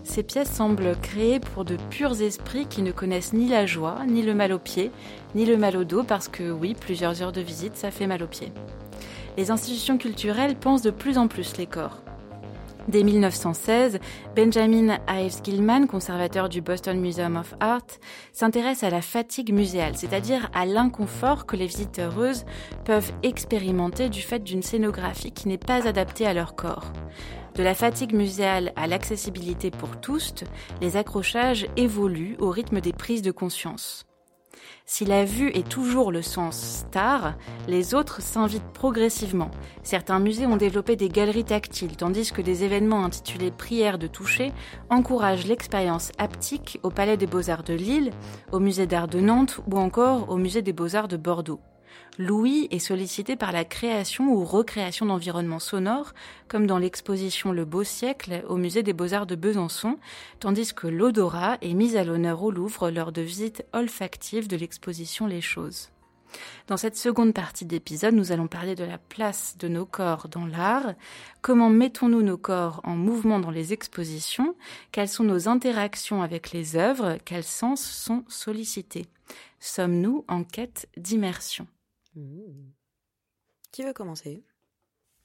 Ces 0.04 0.22
pièces 0.22 0.50
semblent 0.50 0.96
créées 1.02 1.40
pour 1.40 1.64
de 1.64 1.76
purs 1.90 2.20
esprits 2.20 2.66
qui 2.66 2.82
ne 2.82 2.92
connaissent 2.92 3.32
ni 3.32 3.48
la 3.48 3.66
joie, 3.66 3.98
ni 4.06 4.22
le 4.22 4.34
mal 4.34 4.52
au 4.52 4.58
pied, 4.58 4.90
ni 5.34 5.46
le 5.46 5.56
mal 5.56 5.76
au 5.76 5.84
dos, 5.84 6.04
parce 6.04 6.28
que 6.28 6.50
oui, 6.50 6.76
plusieurs 6.78 7.22
heures 7.22 7.32
de 7.32 7.40
visite, 7.40 7.76
ça 7.76 7.90
fait 7.90 8.06
mal 8.06 8.22
aux 8.22 8.28
pieds. 8.28 8.52
Les 9.36 9.50
institutions 9.50 9.98
culturelles 9.98 10.56
pensent 10.56 10.82
de 10.82 10.90
plus 10.90 11.18
en 11.18 11.28
plus 11.28 11.56
les 11.56 11.66
corps. 11.66 12.00
Dès 12.88 13.02
1916, 13.02 13.98
Benjamin 14.36 14.98
Ives 15.08 15.42
Gilman, 15.42 15.88
conservateur 15.88 16.48
du 16.48 16.60
Boston 16.60 17.00
Museum 17.00 17.36
of 17.36 17.54
Art, 17.58 17.86
s'intéresse 18.32 18.84
à 18.84 18.90
la 18.90 19.02
fatigue 19.02 19.52
muséale, 19.52 19.96
c'est-à-dire 19.96 20.48
à, 20.54 20.66
l'inconfort 20.66 21.46
que 21.46 21.56
les 21.56 21.66
visiteuses 21.66 22.44
peuvent 22.84 23.12
expérimenter 23.24 24.08
du 24.08 24.22
fait 24.22 24.38
d'une 24.38 24.62
scénographie 24.62 25.32
qui 25.32 25.48
n'est 25.48 25.58
pas 25.58 25.88
adaptée 25.88 26.26
à 26.26 26.34
leur 26.34 26.54
corps. 26.54 26.92
De 27.56 27.64
la 27.64 27.74
fatigue 27.74 28.14
muséale 28.14 28.72
à 28.76 28.86
l'accessibilité 28.86 29.72
pour 29.72 30.00
tous, 30.00 30.44
les 30.80 30.96
accrochages 30.96 31.66
évoluent 31.76 32.36
au 32.38 32.50
rythme 32.50 32.80
des 32.80 32.92
prises 32.92 33.22
de 33.22 33.32
conscience. 33.32 34.05
Si 34.84 35.04
la 35.04 35.24
vue 35.24 35.50
est 35.50 35.68
toujours 35.68 36.12
le 36.12 36.22
sens 36.22 36.84
star, 36.86 37.34
les 37.66 37.94
autres 37.94 38.22
s'invitent 38.22 38.72
progressivement. 38.72 39.50
Certains 39.82 40.18
musées 40.18 40.46
ont 40.46 40.56
développé 40.56 40.96
des 40.96 41.08
galeries 41.08 41.44
tactiles, 41.44 41.96
tandis 41.96 42.32
que 42.32 42.42
des 42.42 42.64
événements 42.64 43.04
intitulés 43.04 43.50
Prières 43.50 43.98
de 43.98 44.06
toucher 44.06 44.52
encouragent 44.90 45.46
l'expérience 45.46 46.12
haptique 46.18 46.78
au 46.82 46.90
Palais 46.90 47.16
des 47.16 47.26
Beaux-Arts 47.26 47.64
de 47.64 47.74
Lille, 47.74 48.10
au 48.52 48.60
Musée 48.60 48.86
d'Art 48.86 49.08
de 49.08 49.20
Nantes 49.20 49.60
ou 49.70 49.78
encore 49.78 50.30
au 50.30 50.36
Musée 50.36 50.62
des 50.62 50.72
Beaux-Arts 50.72 51.08
de 51.08 51.16
Bordeaux. 51.16 51.60
Louis 52.18 52.66
est 52.70 52.78
sollicité 52.78 53.36
par 53.36 53.52
la 53.52 53.66
création 53.66 54.32
ou 54.32 54.44
recréation 54.44 55.04
d'environnements 55.04 55.58
sonores, 55.58 56.14
comme 56.48 56.66
dans 56.66 56.78
l'exposition 56.78 57.52
Le 57.52 57.66
Beau 57.66 57.84
Siècle 57.84 58.42
au 58.48 58.56
Musée 58.56 58.82
des 58.82 58.94
Beaux-Arts 58.94 59.26
de 59.26 59.34
Besançon, 59.34 59.98
tandis 60.40 60.72
que 60.72 60.86
l'odorat 60.86 61.58
est 61.60 61.74
mis 61.74 61.96
à 61.96 62.04
l'honneur 62.04 62.42
au 62.42 62.50
Louvre 62.50 62.90
lors 62.90 63.12
de 63.12 63.20
visites 63.20 63.66
olfactives 63.74 64.48
de 64.48 64.56
l'exposition 64.56 65.26
Les 65.26 65.42
Choses. 65.42 65.90
Dans 66.66 66.76
cette 66.76 66.96
seconde 66.96 67.34
partie 67.34 67.64
d'épisode, 67.64 68.14
nous 68.14 68.32
allons 68.32 68.48
parler 68.48 68.74
de 68.74 68.84
la 68.84 68.98
place 68.98 69.56
de 69.58 69.68
nos 69.68 69.86
corps 69.86 70.28
dans 70.28 70.46
l'art, 70.46 70.94
comment 71.42 71.70
mettons-nous 71.70 72.22
nos 72.22 72.38
corps 72.38 72.80
en 72.84 72.96
mouvement 72.96 73.38
dans 73.38 73.50
les 73.50 73.72
expositions, 73.72 74.56
quelles 74.92 75.08
sont 75.08 75.24
nos 75.24 75.48
interactions 75.48 76.22
avec 76.22 76.52
les 76.52 76.76
œuvres, 76.76 77.18
quels 77.24 77.44
sens 77.44 77.82
sont 77.82 78.24
sollicités? 78.28 79.06
Sommes-nous 79.60 80.24
en 80.28 80.44
quête 80.44 80.88
d'immersion? 80.96 81.66
Mmh. 82.16 82.72
Qui 83.72 83.84
veut 83.84 83.92
commencer? 83.92 84.42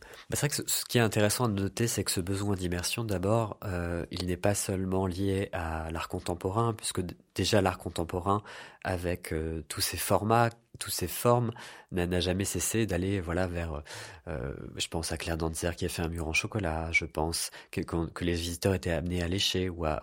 Bah, 0.02 0.36
c'est 0.36 0.48
vrai 0.48 0.50
que 0.50 0.70
ce, 0.70 0.86
qui 0.86 0.98
est 0.98 1.02
intéressant 1.02 1.46
à 1.46 1.48
noter, 1.48 1.88
c'est 1.88 2.04
que 2.04 2.12
ce 2.12 2.22
besoin 2.22 2.56
d'immersion, 2.56 3.04
d'abord, 3.04 3.58
euh, 3.64 4.06
il 4.12 4.28
n'est 4.28 4.38
pas 4.38 4.56
seulement 4.56 5.08
lié 5.08 5.50
à 5.54 5.92
l'art 5.92 6.10
contemporain, 6.10 6.74
puisque 6.74 7.02
déjà 7.36 7.62
l'art 7.62 7.78
contemporain, 7.78 8.44
avec 8.84 9.32
euh, 9.34 9.64
tous 9.68 9.82
ses 9.82 9.98
formats, 9.98 10.50
toutes 10.80 10.94
ces 10.94 11.08
formes, 11.08 11.52
n'a 11.92 12.20
jamais 12.20 12.46
cessé 12.46 12.86
d'aller 12.86 13.20
voilà 13.20 13.48
vers. 13.48 13.84
Euh, 14.28 14.54
je 14.78 14.88
pense 14.88 15.12
à 15.12 15.18
Claire 15.18 15.38
Danzer 15.38 15.76
qui 15.76 15.86
a 15.86 15.90
fait 15.90 16.02
un 16.02 16.08
mur 16.08 16.28
en 16.28 16.34
chocolat. 16.34 16.92
Je 16.92 17.06
pense 17.06 17.52
que, 17.72 17.82
les 18.22 18.34
visiteurs 18.34 18.74
étaient 18.74 18.92
amenés 18.92 19.22
à 19.22 19.28
lécher 19.28 19.70
ou 19.70 19.86
à, 19.86 20.02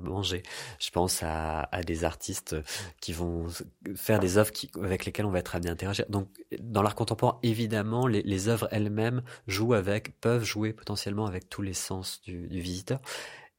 manger. 0.00 0.42
Je 0.78 0.90
pense 0.90 1.22
à, 1.22 1.68
des 1.86 2.04
artistes 2.04 2.56
qui 3.00 3.12
vont 3.12 3.46
faire 3.94 4.18
des 4.18 4.38
œuvres 4.38 4.50
avec 4.82 5.04
lesquelles 5.04 5.26
on 5.26 5.30
va 5.30 5.38
être 5.38 5.54
amené 5.54 5.70
à 5.70 5.72
interagir. 5.72 6.04
Donc, 6.08 6.28
dans 6.60 6.82
l'art 6.82 6.94
contemporain, 6.94 7.38
évidemment, 7.42 8.06
les, 8.06 8.48
œuvres 8.48 8.68
elles-mêmes 8.70 9.22
jouent 9.46 9.74
avec, 9.74 10.20
peuvent 10.20 10.44
jouer 10.44 10.72
potentiellement 10.72 11.26
avec 11.26 11.48
tous 11.48 11.62
les 11.62 11.74
sens 11.74 12.20
du 12.22 12.46
visiteur. 12.48 13.00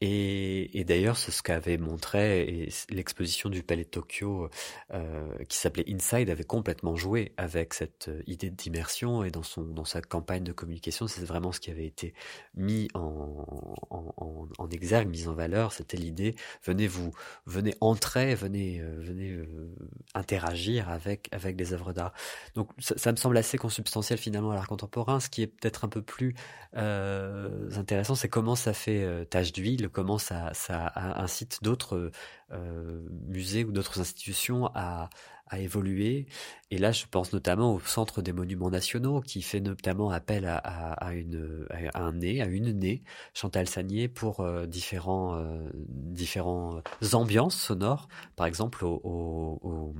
Et, 0.01 0.79
et 0.79 0.85
d'ailleurs, 0.85 1.17
c'est 1.17 1.31
ce 1.31 1.43
qu'avait 1.43 1.77
montré 1.77 2.69
l'exposition 2.89 3.49
du 3.49 3.63
Palais 3.63 3.83
de 3.83 3.89
Tokyo, 3.89 4.49
euh, 4.93 5.27
qui 5.49 5.57
s'appelait 5.57 5.83
Inside, 5.89 6.29
avait 6.29 6.45
complètement 6.45 6.95
joué 6.95 7.33
avec 7.35 7.73
cette 7.73 8.07
euh, 8.07 8.21
idée 8.25 8.49
d'immersion 8.49 9.25
et 9.25 9.31
dans 9.31 9.43
son 9.43 9.63
dans 9.63 9.83
sa 9.83 10.01
campagne 10.01 10.43
de 10.45 10.53
communication, 10.53 11.07
c'est 11.07 11.25
vraiment 11.25 11.51
ce 11.51 11.59
qui 11.59 11.69
avait 11.69 11.85
été 11.85 12.13
mis 12.55 12.87
en, 12.93 13.45
en, 13.89 14.47
en, 14.57 14.69
exergue, 14.69 15.09
mis 15.09 15.27
en 15.27 15.33
valeur. 15.33 15.73
C'était 15.73 15.97
l'idée 15.97 16.35
venez 16.63 16.87
vous 16.87 17.11
venez 17.45 17.75
entrer, 17.81 18.35
venez 18.35 18.79
euh, 18.79 18.95
venez 19.01 19.31
euh, 19.31 19.75
interagir 20.13 20.87
avec 20.87 21.27
avec 21.33 21.57
des 21.57 21.73
œuvres 21.73 21.91
d'art. 21.91 22.13
Donc 22.55 22.69
ça, 22.79 22.97
ça, 22.97 23.11
me 23.11 23.17
semble 23.17 23.35
assez 23.37 23.57
consubstantiel 23.57 24.17
finalement 24.17 24.51
à 24.51 24.55
l'art 24.55 24.67
contemporain. 24.67 25.19
Ce 25.19 25.29
qui 25.29 25.41
est 25.41 25.47
peut-être 25.47 25.83
un 25.83 25.89
peu 25.89 26.01
plus 26.01 26.35
euh, 26.77 27.69
intéressant, 27.75 28.15
c'est 28.15 28.29
comment 28.29 28.55
ça 28.55 28.73
fait 28.73 29.25
tache 29.29 29.51
d'huile 29.51 29.88
comment 29.91 30.17
ça, 30.17 30.51
incite 30.95 31.59
d'autres 31.63 32.11
euh, 32.51 33.07
musées 33.27 33.63
ou 33.63 33.71
d'autres 33.71 33.99
institutions 33.99 34.69
à, 34.75 35.09
évoluer. 35.57 36.27
Et 36.69 36.77
là, 36.77 36.91
je 36.91 37.05
pense 37.09 37.33
notamment 37.33 37.73
au 37.73 37.79
Centre 37.79 38.21
des 38.21 38.33
Monuments 38.33 38.69
Nationaux, 38.69 39.19
qui 39.19 39.41
fait 39.41 39.61
notamment 39.61 40.11
appel 40.11 40.45
à, 40.45 41.11
une, 41.13 41.65
à 41.95 42.03
un 42.03 42.13
nez, 42.13 42.39
à 42.39 42.45
une 42.45 42.71
nez, 42.71 43.01
Chantal 43.33 43.67
Sagnier, 43.67 44.07
pour 44.07 44.41
euh, 44.41 44.67
différents, 44.67 45.37
euh, 45.37 45.67
différents 45.87 46.83
ambiances 47.13 47.59
sonores. 47.59 48.07
Par 48.35 48.45
exemple, 48.45 48.85
au, 48.85 49.95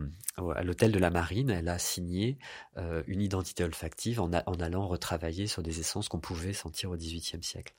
à 0.55 0.63
l'hôtel 0.63 0.91
de 0.91 0.99
la 0.99 1.09
Marine, 1.09 1.49
elle 1.49 1.67
a 1.67 1.79
signé 1.79 2.37
euh, 2.77 3.03
une 3.07 3.21
identité 3.21 3.63
olfactive 3.63 4.21
en, 4.21 4.29
en 4.31 4.59
allant 4.59 4.87
retravailler 4.87 5.47
sur 5.47 5.63
des 5.63 5.79
essences 5.79 6.09
qu'on 6.09 6.19
pouvait 6.19 6.53
sentir 6.53 6.91
au 6.91 6.95
XVIIIe 6.95 7.43
siècle. 7.43 7.73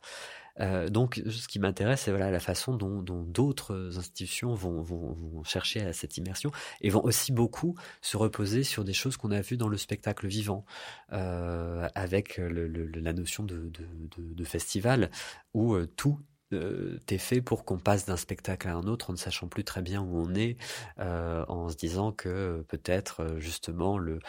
Euh, 0.61 0.89
donc, 0.89 1.23
ce 1.29 1.49
qui 1.49 1.59
m'intéresse, 1.59 2.03
c'est 2.03 2.11
voilà 2.11 2.31
la 2.31 2.41
façon 2.41 2.75
dont 2.75 3.03
d'autres 3.03 3.97
institutions 3.97 4.55
vont, 4.55 5.43
chercher 5.45 5.81
à 5.83 5.93
cette 5.93 6.17
immersion 6.17 6.51
et 6.81 6.91
vont 6.91 7.03
aussi 7.03 7.33
beaucoup 7.33 7.75
se 8.03 8.17
reposer 8.17 8.65
sur 8.65 8.85
des 8.85 8.93
choses 8.93 9.17
qu'on 9.17 9.31
a 9.31 9.41
vues 9.41 9.57
dans 9.57 9.69
le 9.69 9.77
spectacle 9.77 10.27
vivant, 10.27 10.65
euh, 11.13 11.89
avec 11.95 12.39
la 12.39 13.13
notion 13.13 13.45
de, 13.45 14.45
festival 14.45 15.11
où 15.55 15.75
euh, 15.75 15.87
tout 15.97 16.19
euh, 16.53 16.99
est 17.09 17.19
fait 17.19 17.41
pour 17.41 17.65
qu'on 17.65 17.79
passe 17.79 18.07
d'un 18.07 18.17
spectacle 18.17 18.69
à 18.69 18.75
un 18.75 18.85
autre 18.85 19.11
en 19.11 19.13
ne 19.13 19.19
sachant 19.19 19.47
plus 19.47 19.63
très 19.65 19.83
bien 19.83 20.01
où 20.03 20.17
on 20.17 20.35
est, 20.35 20.57
en 20.99 21.69
se 21.69 21.77
disant 21.77 22.13
que 22.13 22.65
peut-être 22.69 23.37
justement 23.39 23.99
le, 23.99 24.21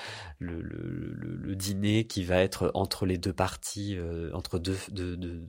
dîner 1.55 2.05
qui 2.05 2.23
va 2.23 2.41
être 2.41 2.71
entre 2.73 3.05
les 3.05 3.17
deux 3.17 3.33
parties, 3.33 3.97
entre 4.33 4.59
deux, 4.59 4.77
deux, 4.91 5.17
deux, 5.17 5.47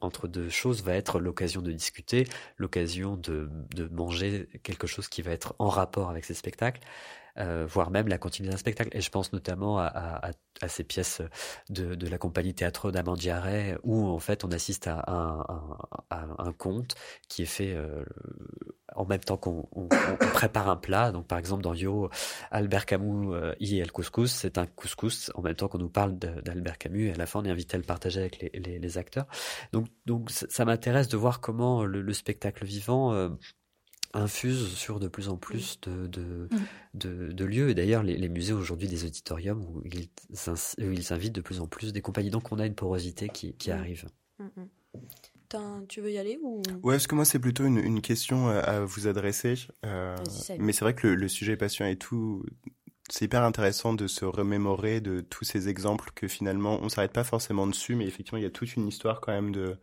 entre 0.00 0.28
deux 0.28 0.48
choses 0.48 0.82
va 0.82 0.94
être 0.94 1.20
l'occasion 1.20 1.62
de 1.62 1.72
discuter, 1.72 2.26
l'occasion 2.56 3.16
de, 3.16 3.48
de, 3.74 3.88
manger 3.88 4.48
quelque 4.62 4.86
chose 4.86 5.08
qui 5.08 5.22
va 5.22 5.32
être 5.32 5.54
en 5.58 5.68
rapport 5.68 6.10
avec 6.10 6.24
ces 6.24 6.34
spectacles, 6.34 6.80
euh, 7.38 7.66
voire 7.68 7.90
même 7.90 8.08
la 8.08 8.18
continuité 8.18 8.52
d'un 8.52 8.58
spectacle. 8.58 8.96
Et 8.96 9.00
je 9.00 9.10
pense 9.10 9.32
notamment 9.32 9.78
à, 9.78 9.86
à, 9.86 10.30
à 10.60 10.68
ces 10.68 10.84
pièces 10.84 11.22
de, 11.68 11.94
de, 11.94 12.08
la 12.08 12.18
compagnie 12.18 12.54
théâtre 12.54 12.90
d'Amandiaré, 12.90 13.76
où 13.82 14.06
en 14.08 14.18
fait 14.18 14.44
on 14.44 14.50
assiste 14.50 14.86
à 14.88 15.04
un, 15.06 15.44
à 16.10 16.26
un 16.38 16.52
conte 16.52 16.94
qui 17.28 17.42
est 17.42 17.46
fait 17.46 17.74
euh, 17.74 18.04
en 18.94 19.04
même 19.04 19.20
temps 19.20 19.36
qu'on 19.36 19.68
on, 19.72 19.88
on 20.20 20.26
prépare 20.32 20.68
un 20.68 20.76
plat. 20.76 21.12
Donc 21.12 21.26
par 21.26 21.38
exemple 21.38 21.62
dans 21.62 21.74
Yo, 21.74 22.10
Albert 22.50 22.86
Camus 22.86 23.32
euh, 23.32 23.54
y 23.60 23.78
est 23.78 23.84
le 23.84 23.92
couscous, 23.92 24.30
c'est 24.30 24.58
un 24.58 24.66
couscous 24.66 25.30
en 25.34 25.42
même 25.42 25.54
temps 25.54 25.68
qu'on 25.68 25.78
nous 25.78 25.88
parle 25.88 26.18
d'Albert 26.18 26.78
Camus. 26.78 27.08
Et 27.08 27.12
à 27.12 27.16
la 27.16 27.26
fin 27.26 27.40
on 27.40 27.44
est 27.44 27.50
invité 27.50 27.76
à 27.76 27.78
le 27.78 27.84
partager 27.84 28.20
avec 28.20 28.40
les, 28.40 28.50
les, 28.54 28.78
les 28.78 28.98
acteurs. 28.98 29.26
Donc, 29.72 29.86
donc 30.06 30.30
ça, 30.30 30.46
ça 30.48 30.64
m'intéresse 30.64 31.08
de 31.08 31.16
voir 31.16 31.40
comment 31.40 31.84
le, 31.84 32.02
le 32.02 32.12
spectacle 32.12 32.64
vivant 32.64 33.12
euh, 33.12 33.28
infuse 34.12 34.74
sur 34.74 35.00
de 35.00 35.08
plus 35.08 35.28
en 35.28 35.36
plus 35.36 35.80
de, 35.82 36.06
de, 36.06 36.48
mmh. 36.50 36.58
de, 36.94 37.32
de 37.32 37.44
lieux. 37.44 37.70
Et 37.70 37.74
d'ailleurs, 37.74 38.02
les, 38.02 38.16
les, 38.16 38.28
musées 38.28 38.52
aujourd'hui, 38.52 38.88
des 38.88 39.04
auditoriums 39.04 39.64
où 39.64 39.82
ils, 39.84 40.08
où 40.78 40.92
ils 40.92 41.12
invitent 41.12 41.34
de 41.34 41.40
plus 41.40 41.60
en 41.60 41.66
plus 41.66 41.92
des 41.92 42.02
compagnies. 42.02 42.30
Donc, 42.30 42.52
on 42.52 42.58
a 42.58 42.66
une 42.66 42.74
porosité 42.74 43.28
qui, 43.28 43.54
qui 43.54 43.70
mmh. 43.70 43.74
arrive. 43.74 44.06
Mmh. 44.38 44.46
Tu 45.88 46.00
veux 46.00 46.12
y 46.12 46.18
aller 46.18 46.38
ou? 46.42 46.62
Ouais, 46.82 46.94
parce 46.94 47.08
que 47.08 47.14
moi, 47.16 47.24
c'est 47.24 47.40
plutôt 47.40 47.64
une, 47.64 47.78
une, 47.78 48.00
question 48.00 48.48
à 48.48 48.80
vous 48.84 49.08
adresser. 49.08 49.54
Euh, 49.84 50.16
mais 50.58 50.72
c'est 50.72 50.84
vrai 50.84 50.94
que 50.94 51.08
le, 51.08 51.16
le, 51.16 51.28
sujet 51.28 51.54
est 51.54 51.56
passionnant 51.56 51.90
et 51.90 51.96
tout. 51.96 52.44
C'est 53.08 53.24
hyper 53.24 53.42
intéressant 53.42 53.92
de 53.92 54.06
se 54.06 54.24
remémorer 54.24 55.00
de 55.00 55.20
tous 55.20 55.42
ces 55.42 55.68
exemples 55.68 56.12
que 56.14 56.28
finalement, 56.28 56.78
on 56.82 56.88
s'arrête 56.88 57.12
pas 57.12 57.24
forcément 57.24 57.66
dessus, 57.66 57.96
mais 57.96 58.06
effectivement, 58.06 58.38
il 58.38 58.44
y 58.44 58.46
a 58.46 58.50
toute 58.50 58.76
une 58.76 58.86
histoire 58.86 59.20
quand 59.20 59.32
même 59.32 59.50
de 59.50 59.60
euh, 59.60 59.74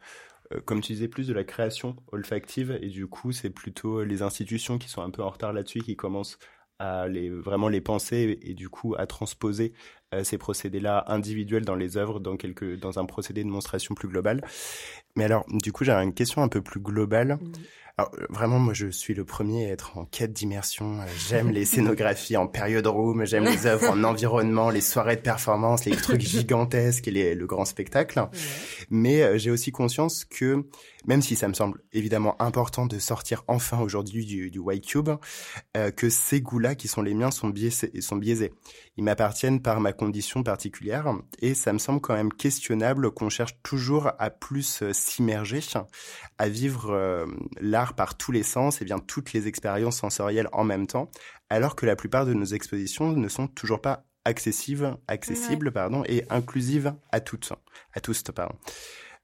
comme 0.66 0.82
tu 0.82 0.94
disais, 0.94 1.08
plus 1.08 1.28
de 1.28 1.34
la 1.34 1.44
création 1.44 1.96
olfactive 2.12 2.78
et 2.82 2.90
du 2.90 3.08
coup, 3.08 3.32
c'est 3.32 3.50
plutôt 3.50 4.04
les 4.04 4.22
institutions 4.22 4.78
qui 4.78 4.90
sont 4.90 5.02
un 5.02 5.10
peu 5.10 5.22
en 5.22 5.30
retard 5.30 5.54
là-dessus 5.54 5.80
qui 5.80 5.96
commencent 5.96 6.40
à 6.80 7.08
les, 7.08 7.30
vraiment 7.30 7.70
les 7.70 7.82
penser 7.82 8.38
et, 8.42 8.54
du 8.54 8.70
coup 8.70 8.96
à 8.98 9.08
transposer 9.08 9.74
euh, 10.14 10.24
ces 10.24 10.38
procédés-là 10.38 11.06
individuels 11.08 11.66
dans 11.66 11.76
les 11.76 11.98
œuvres 11.98 12.20
dans, 12.20 12.38
quelque, 12.38 12.76
dans 12.76 13.00
un 13.00 13.06
procédé 13.06 13.42
de 13.42 13.48
démonstration 13.48 13.96
plus 13.96 14.08
global. 14.08 14.44
Mais 15.16 15.24
alors, 15.24 15.46
du 15.50 15.72
coup, 15.72 15.84
j'ai 15.84 15.92
une 15.92 16.14
question 16.14 16.44
un 16.44 16.48
peu 16.48 16.62
plus 16.62 16.80
globale. 16.80 17.40
Alors, 18.00 18.12
euh, 18.20 18.26
vraiment, 18.30 18.60
moi, 18.60 18.76
je 18.76 18.92
suis 18.92 19.16
le 19.16 19.26
premier 19.26 19.66
à 19.66 19.74
être 19.74 19.98
en 19.98 20.06
quête 20.06 20.32
d'immersion. 20.32 21.02
Euh, 21.02 21.06
j'aime 21.28 21.50
les 21.50 21.66
scénographies 21.66 22.38
en 22.38 22.46
période 22.46 22.86
room, 22.86 23.26
j'aime 23.26 23.46
les 23.46 23.66
œuvres 23.66 23.90
en 23.90 24.04
environnement, 24.04 24.70
les 24.70 24.82
soirées 24.82 25.16
de 25.16 25.22
performance, 25.22 25.86
les 25.86 25.96
trucs 25.96 26.22
gigantesques 26.22 27.08
et 27.08 27.12
les, 27.12 27.34
le 27.34 27.48
grand 27.48 27.66
spectacle. 27.66 28.28
Mais 28.92 29.24
euh, 29.24 29.40
j'ai 29.40 29.50
aussi 29.50 29.72
conscience 29.72 30.26
que, 30.26 30.64
même 31.08 31.22
si 31.22 31.36
ça 31.36 31.48
me 31.48 31.54
semble 31.54 31.82
évidemment 31.92 32.40
important 32.42 32.86
de 32.86 33.00
sortir 33.00 33.44
enfin 33.48 33.80
aujourd'hui 33.80 34.26
du, 34.26 34.52
du 34.52 34.60
White 34.60 34.86
Cube, 34.86 35.10
que 35.96 36.10
ces 36.10 36.42
goûts-là 36.42 36.76
qui 36.76 36.88
sont 36.88 37.02
les 37.02 37.14
miens 37.14 37.32
sont 37.32 37.50
biaisés. 37.50 37.92
Sont 38.02 38.18
biaisés. 38.18 38.54
Ils 38.98 39.04
m'appartiennent 39.04 39.62
par 39.62 39.80
ma 39.80 39.94
condition 39.94 40.44
particulière 40.44 41.14
et 41.40 41.54
ça 41.54 41.74
me 41.74 41.78
semble 41.78 42.02
quand 42.02 42.14
même 42.14 42.32
questionnable 42.32 43.12
qu'on 43.12 43.30
cherche 43.30 43.58
toujours 43.64 44.12
à 44.20 44.30
plus 44.30 44.84
s'immerger, 44.92 45.62
à 46.38 46.50
vivre 46.50 47.26
l'art 47.60 47.96
par 47.96 48.18
tous 48.18 48.32
les 48.32 48.44
sens 48.44 48.82
et 48.82 48.86
bien 48.86 49.00
toutes 49.00 49.34
les 49.34 49.48
expériences 49.48 49.98
sensorielles 49.98 50.50
en 50.52 50.64
même 50.64 50.88
temps, 50.88 51.10
alors 51.50 51.76
que 51.76 51.86
la 51.86 51.96
plupart 51.96 52.26
de 52.26 52.34
nos 52.34 52.46
expositions 52.46 53.12
ne 53.12 53.28
sont 53.28 53.48
toujours 53.48 53.82
pas 53.82 54.06
accessibles, 54.26 54.98
accessibles 55.08 55.72
pardon, 55.72 56.04
et 56.06 56.26
inclusives 56.30 56.94
à 57.12 57.20
toutes, 57.22 57.54
à 57.94 58.02
tous, 58.02 58.22
pardon. 58.24 58.56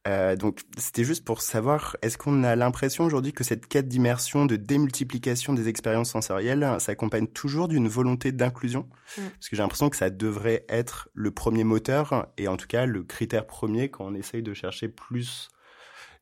Euh, 0.08 0.36
donc 0.36 0.60
c'était 0.78 1.06
juste 1.06 1.24
pour 1.24 1.41
savoir, 1.41 1.95
est-ce 2.01 2.18
qu'on 2.18 2.43
a 2.43 2.56
l'impression 2.56 3.06
aujourd'hui 3.06 3.32
que 3.32 3.43
cette 3.43 3.68
quête 3.68 3.88
d'immersion, 3.88 4.45
de 4.45 4.58
démultiplication 4.58 5.54
des 5.54 5.70
expériences 5.70 6.10
sensorielles 6.10 6.76
s'accompagne 6.80 7.28
toujours 7.28 7.70
d'une 7.70 7.88
volonté 7.88 8.34
d'inclusion? 8.34 8.82
Mm. 9.18 9.22
Parce 9.30 9.49
que 9.49 9.56
j'ai 9.56 9.62
l'impression 9.62 9.89
que 9.89 9.95
ça 9.95 10.10
devrait 10.10 10.66
être 10.68 11.10
le 11.14 11.32
premier 11.32 11.64
moteur 11.64 12.28
et 12.38 12.49
en 12.49 12.58
tout 12.58 12.68
cas 12.68 12.86
le 12.86 13.04
critère 13.04 13.47
premier 13.47 13.89
quand 13.89 14.06
on 14.06 14.14
essaye 14.14 14.43
de 14.43 14.54
chercher 14.54 14.89
plus 14.89 15.49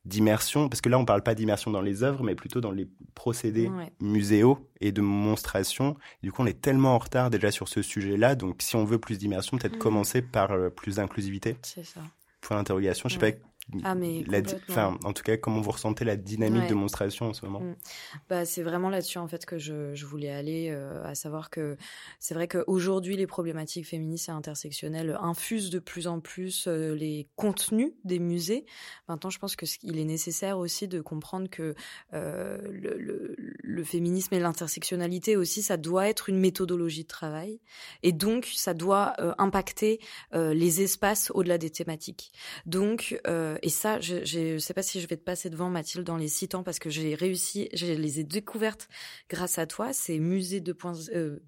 d'immersion, 0.04 0.68
parce 0.68 0.80
que 0.80 0.88
là 0.88 0.98
on 0.98 1.04
parle 1.04 1.22
pas 1.22 1.34
d'immersion 1.34 1.70
dans 1.70 1.80
les 1.80 2.02
œuvres, 2.02 2.24
mais 2.24 2.34
plutôt 2.34 2.60
dans 2.60 2.72
les 2.72 2.88
procédés 3.14 3.70
muséaux 4.00 4.68
et 4.80 4.90
de 4.90 5.00
monstration. 5.00 5.96
du 6.22 6.32
coup, 6.32 6.42
on 6.42 6.46
est 6.46 6.60
tellement 6.60 6.94
en 6.94 6.98
retard 6.98 7.30
déjà 7.30 7.50
sur 7.52 7.68
ce 7.68 7.82
sujet-là, 7.82 8.34
donc 8.34 8.62
si 8.62 8.74
on 8.74 8.84
veut 8.84 8.98
plus 8.98 9.18
d'immersion, 9.18 9.58
peut-être 9.58 9.76
mm. 9.76 9.80
commencer 9.80 10.22
par 10.22 10.52
euh, 10.52 10.70
plus 10.70 10.96
d'inclusivité. 10.96 11.56
C'est 11.62 11.84
ça. 11.84 12.00
Point 12.40 12.56
d'interrogation. 12.56 13.08
Je 13.08 13.14
sais 13.14 13.20
pas 13.20 13.38
ah, 13.84 13.94
mais 13.94 14.24
enfin, 14.68 14.98
en 15.04 15.12
tout 15.12 15.22
cas, 15.22 15.36
comment 15.36 15.60
vous 15.60 15.70
ressentez 15.70 16.04
la 16.04 16.16
dynamique 16.16 16.68
de 16.68 16.74
monstration 16.74 17.26
en 17.26 17.32
ce 17.32 17.46
moment 17.46 17.60
mm. 17.60 17.76
bah, 18.28 18.44
C'est 18.44 18.62
vraiment 18.62 18.90
là-dessus 18.90 19.18
en 19.18 19.28
fait 19.28 19.46
que 19.46 19.58
je, 19.58 19.94
je 19.94 20.04
voulais 20.04 20.30
aller, 20.30 20.68
euh, 20.70 21.02
à 21.04 21.14
savoir 21.14 21.48
que 21.48 21.76
c'est 22.18 22.34
vrai 22.34 22.48
qu'aujourd'hui, 22.48 23.16
les 23.16 23.26
problématiques 23.26 23.86
féministes 23.86 24.28
et 24.28 24.32
intersectionnelles 24.32 25.16
infusent 25.20 25.70
de 25.70 25.78
plus 25.78 26.06
en 26.06 26.20
plus 26.20 26.66
euh, 26.66 26.94
les 26.94 27.28
contenus 27.36 27.92
des 28.04 28.18
musées. 28.18 28.66
Maintenant, 29.08 29.30
je 29.30 29.38
pense 29.38 29.56
qu'il 29.56 29.98
est 29.98 30.04
nécessaire 30.04 30.58
aussi 30.58 30.88
de 30.88 31.00
comprendre 31.00 31.48
que 31.48 31.74
euh, 32.14 32.58
le, 32.70 32.98
le, 32.98 33.36
le, 33.38 33.84
féminisme 33.84 34.34
et 34.34 34.40
l'intersectionnalité 34.40 35.36
aussi, 35.36 35.62
ça 35.62 35.76
doit 35.76 36.08
être 36.08 36.28
une 36.28 36.38
méthodologie 36.38 37.02
de 37.04 37.08
travail. 37.08 37.60
Et 38.02 38.12
donc, 38.12 38.50
ça 38.54 38.74
doit 38.74 39.14
impacter 39.38 40.00
les 40.32 40.82
espaces 40.82 41.30
au-delà 41.34 41.58
des 41.58 41.70
thématiques. 41.70 42.32
Donc, 42.66 43.20
et 43.62 43.68
ça, 43.68 44.00
je 44.00 44.54
ne 44.54 44.58
sais 44.58 44.74
pas 44.74 44.82
si 44.82 45.00
je 45.00 45.06
vais 45.06 45.16
te 45.16 45.22
passer 45.22 45.50
devant 45.50 45.68
Mathilde 45.68 46.04
dans 46.04 46.16
les 46.16 46.28
citant 46.28 46.62
parce 46.62 46.78
que 46.78 46.90
j'ai 46.90 47.14
réussi, 47.14 47.68
je 47.74 47.86
les 47.86 48.20
ai 48.20 48.24
découvertes 48.24 48.88
grâce 49.28 49.58
à 49.58 49.66
toi. 49.66 49.92
C'est 49.92 50.18
musée 50.18 50.60
2.0, 50.60 51.10
euh, 51.14 51.38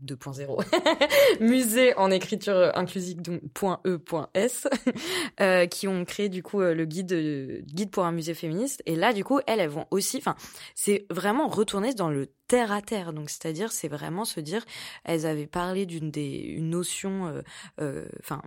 musée 1.41 1.95
en 1.97 2.11
écriture 2.11 2.73
inclusive 2.75 3.23
donc 3.23 3.43
.e.s 3.87 4.69
euh, 5.41 5.67
qui 5.67 5.89
ont 5.89 6.05
créé 6.05 6.29
du 6.29 6.43
coup 6.43 6.61
euh, 6.61 6.75
le 6.75 6.85
guide 6.85 7.65
guide 7.67 7.91
pour 7.91 8.05
un 8.05 8.13
musée 8.13 8.35
féministe. 8.35 8.83
Et 8.87 8.97
là, 8.97 9.13
du 9.13 9.25
coup, 9.25 9.41
elles, 9.47 9.61
elles 9.61 9.69
vont 9.69 9.87
aussi, 9.91 10.19
enfin, 10.19 10.37
c'est 10.75 11.07
vraiment 11.11 11.49
retourner 11.49 11.95
dans 11.95 12.11
le 12.11 12.31
terre 12.49 12.73
à 12.73 12.83
terre. 12.83 13.13
Donc, 13.13 13.31
c'est-à-dire, 13.31 13.73
c'est 13.73 13.89
vraiment 13.89 14.25
se 14.25 14.41
dire, 14.41 14.65
elles 15.05 15.27
avaient 15.27 15.47
parlé 15.47 15.87
d'une 15.87 16.11
des 16.11 16.39
une 16.39 16.71
notion, 16.71 17.43
enfin 18.21 18.43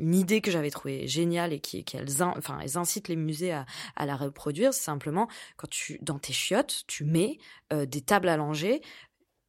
une 0.00 0.14
idée 0.14 0.40
que 0.40 0.50
j'avais 0.50 0.70
trouvée 0.70 1.06
géniale 1.06 1.52
et 1.52 1.60
qui 1.60 1.84
qu'elles 1.84 2.22
enfin 2.22 2.58
elles 2.62 2.78
incitent 2.78 3.08
les 3.08 3.16
musées 3.16 3.52
à, 3.52 3.66
la 4.06 4.16
reproduire 4.16 4.72
c'est 4.74 4.84
simplement 4.84 5.28
quand 5.56 5.68
tu 5.68 5.98
dans 6.02 6.18
tes 6.18 6.32
chiottes 6.32 6.84
tu 6.86 7.04
mets 7.04 7.38
euh, 7.72 7.86
des 7.86 8.00
tables 8.00 8.28
langer 8.36 8.80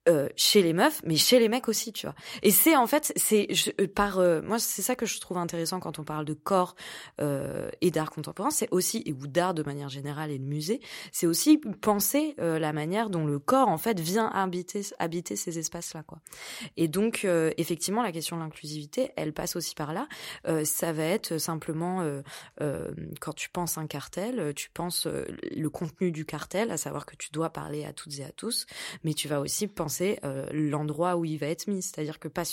euh, 0.10 0.30
chez 0.36 0.64
les 0.64 0.74
meufs, 0.74 1.00
mais 1.06 1.16
chez 1.16 1.38
les 1.38 1.48
mecs 1.48 1.68
aussi, 1.68 1.94
tu 1.94 2.08
vois. 2.08 2.16
Et 2.42 2.50
c'est 2.50 2.76
en 2.76 2.88
fait, 2.88 3.14
c'est 3.18 3.48
euh, 3.80 3.86
par 3.88 4.18
euh, 4.18 4.42
moi, 4.42 4.58
c'est 4.58 4.82
ça 4.82 4.96
que 4.96 5.06
je 5.06 5.20
trouve 5.20 5.38
intéressant 5.38 5.80
quand 5.80 6.00
on 6.00 6.04
parle 6.04 6.26
de 6.26 6.34
corps 6.34 6.76
et 7.20 7.92
d'art 7.92 8.10
contemporain, 8.10 8.50
c'est 8.50 8.68
aussi 8.72 9.14
ou 9.22 9.28
d'art 9.28 9.54
de 9.54 9.62
manière 9.62 9.90
générale 9.90 10.32
et 10.32 10.40
de 10.40 10.44
musée, 10.44 10.82
c'est 11.12 11.28
aussi 11.28 11.60
penser 11.60 12.34
la 12.38 12.74
manière 12.74 13.12
dont 13.12 13.26
le 13.26 13.38
corps 13.38 13.68
en 13.68 13.78
fait 13.78 14.00
vient 14.00 14.28
habiter 14.28 14.82
habiter 14.98 15.36
ces 15.36 15.60
espaces-là, 15.60 16.02
quoi. 16.02 16.20
Et 16.78 16.88
donc 16.88 17.28
effectivement, 17.58 18.02
la 18.02 18.12
question 18.12 18.38
de 18.38 18.42
l'inclusivité, 18.42 19.12
elle 19.18 19.34
passe 19.34 19.56
aussi 19.56 19.76
par 19.76 19.94
là. 19.94 20.08
ça 20.64 20.94
va 20.94 21.04
être 21.04 21.38
simplement 21.38 22.04
quand 23.20 23.34
tu 23.34 23.50
penses 23.50 23.78
un 23.78 23.86
cartel, 23.86 24.54
tu 24.56 24.72
penses 24.72 25.06
le 25.06 25.70
contenu 25.70 26.12
du 26.12 26.26
cartel, 26.26 26.72
à 26.72 26.78
savoir 26.78 27.06
que 27.06 27.16
tu 27.16 27.30
dois 27.32 27.52
parler 27.52 27.86
à 27.86 27.94
toutes 27.94 28.18
et 28.18 28.24
à 28.24 28.32
tous, 28.32 28.66
mais 29.04 29.14
tu 29.14 29.28
vas 29.28 29.40
aussi 29.40 29.68
penser 29.68 29.91
euh, 30.24 30.46
l'endroit 30.52 31.16
où 31.16 31.26
il 31.26 31.38
va 31.38 31.48
être 31.48 31.68
mis. 31.68 31.82
C'est-à-dire 31.82 32.20
que 32.20 32.28
pas 32.28 32.44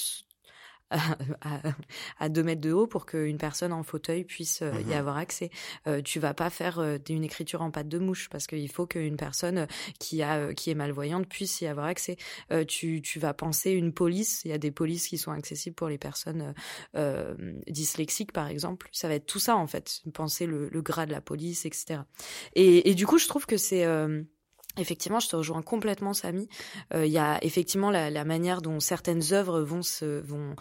à, 2.19 2.29
deux 2.31 2.43
mètres 2.43 2.63
de 2.63 2.73
haut 2.73 2.87
pour 2.87 3.05
qu'une 3.05 3.37
personne 3.37 3.75
en 3.75 3.83
fauteuil 3.83 4.25
puisse 4.25 4.63
euh, 4.63 4.73
y 4.81 4.87
mhm. 4.87 4.93
avoir 4.93 5.19
accès. 5.19 5.51
Euh, 5.87 6.01
tu 6.01 6.19
vas 6.19 6.33
pas 6.33 6.49
faire 6.49 6.81
une 7.11 7.25
écriture 7.25 7.61
en 7.61 7.71
pâte 7.71 7.89
de 7.89 7.99
mouche 7.99 8.31
parce 8.31 8.47
qu'il 8.47 8.71
faut 8.71 8.87
qu'une 8.87 9.19
personne 9.19 9.67
qui 9.99 10.23
a 10.23 10.55
qui 10.55 10.71
est 10.71 10.75
malvoyante 10.75 11.29
puisse 11.29 11.61
y 11.61 11.67
avoir 11.67 11.87
accès. 11.87 12.17
tu, 12.67 13.03
tu 13.03 13.19
vas 13.19 13.35
penser 13.35 13.73
une 13.73 13.93
police. 13.93 14.41
Il 14.47 14.51
y 14.51 14.55
a 14.55 14.59
des 14.59 14.71
polices 14.71 15.09
qui 15.09 15.19
sont 15.19 15.31
accessibles 15.31 15.77
pour 15.77 15.89
les 15.89 15.99
personnes 15.99 16.55
dyslexiques 17.67 18.33
par 18.33 18.49
exemple. 18.49 18.89
Ça 18.93 19.09
va 19.09 19.15
être 19.15 19.27
tout 19.27 19.41
ça 19.41 19.57
en 19.57 19.67
fait. 19.67 20.01
Penser 20.15 20.47
le, 20.47 20.71
le 20.71 20.81
gras 20.81 21.05
de 21.05 21.13
la 21.13 21.21
police, 21.21 21.67
etc. 21.67 22.01
Et, 22.55 22.89
et 22.89 22.95
du 22.95 23.07
coup, 23.07 23.19
je 23.19 23.29
trouve 23.29 23.45
que 23.45 23.59
c'est 23.59 23.85
Effectivement, 24.79 25.21
je 25.21 25.29
te 25.29 25.37
rejoins 25.37 25.63
complètement, 25.63 26.15
Samy. 26.15 26.49
Euh, 26.95 27.05
il 27.05 27.13
y 27.13 27.19
a 27.19 27.39
effectivement 27.43 27.91
la, 27.91 28.11
la, 28.11 28.25
manière 28.25 28.63
dont 28.63 28.81
certaines 28.81 29.33
œuvres 29.33 29.61
vont 29.61 29.83
se 29.83 30.21
vont 30.21 30.55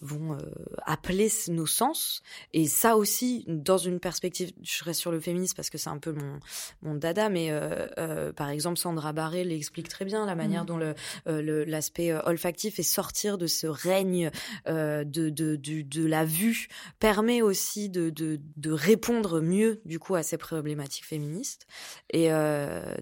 vont 0.00 0.34
euh, 0.34 0.38
appeler 0.84 1.28
nos 1.48 1.66
sens, 1.66 2.22
et 2.52 2.66
ça 2.66 2.96
aussi 2.96 3.44
dans 3.48 3.78
une 3.78 4.00
perspective. 4.00 4.52
Je 4.62 4.84
reste 4.84 5.00
sur 5.00 5.10
le 5.10 5.20
féminisme 5.20 5.56
parce 5.56 5.70
que 5.70 5.78
c'est 5.78 5.90
un 5.90 5.98
peu 5.98 6.12
mon 6.12 6.38
mon 6.82 6.94
dada, 6.94 7.28
mais 7.28 7.50
euh, 7.50 7.86
euh 7.98 8.32
par 8.32 8.50
exemple 8.50 8.78
Sandra 8.78 9.12
Barré 9.12 9.44
l'explique 9.44 9.88
très 9.88 10.04
bien 10.04 10.26
la 10.26 10.34
manière 10.34 10.62
mmh. 10.62 10.66
dont 10.66 10.78
le 11.26 11.64
l'aspect 11.64 12.12
olfactif 12.12 12.78
et 12.78 12.82
sortir 12.82 13.38
de 13.38 13.46
ce 13.46 13.66
règne 13.66 14.30
de, 14.66 15.04
de 15.04 15.30
de 15.56 15.82
de 15.82 16.06
la 16.06 16.24
vue 16.24 16.68
permet 17.00 17.42
aussi 17.42 17.88
de 17.88 18.10
de 18.10 18.40
de 18.56 18.70
répondre 18.70 19.40
mieux 19.40 19.80
du 19.84 19.98
coup 19.98 20.14
à 20.14 20.22
ces 20.22 20.38
problématiques 20.38 21.04
féministes. 21.04 21.66
Et 22.10 22.28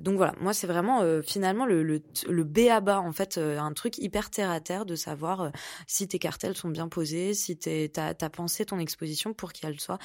donc 0.01 0.17
voilà, 0.17 0.35
moi 0.41 0.55
c'est 0.63 0.69
vraiment 0.69 1.03
euh, 1.03 1.23
finalement 1.23 1.67
le, 1.67 1.83
le, 1.83 2.01
le 2.29 2.45
B 2.45 2.69
à 2.71 2.81
bas, 2.81 3.01
en 3.01 3.11
fait, 3.11 3.37
euh, 3.37 3.59
un 3.59 3.73
truc 3.73 3.99
hyper 3.99 4.31
terre 4.31 4.49
à 4.49 4.61
terre 4.61 4.87
de 4.87 4.95
savoir 4.95 5.41
euh, 5.41 5.51
si 5.89 6.07
tes 6.07 6.21
cartels 6.21 6.57
sont 6.57 6.69
bien 6.69 6.87
posés, 6.87 7.35
si 7.35 7.59
tu 7.59 7.69
as, 7.97 8.15
pensé 8.31 8.65
ton 8.65 8.79
exposition 8.79 9.35
pour 9.35 9.53
qu'elle 9.53 9.81
soit, 9.81 9.99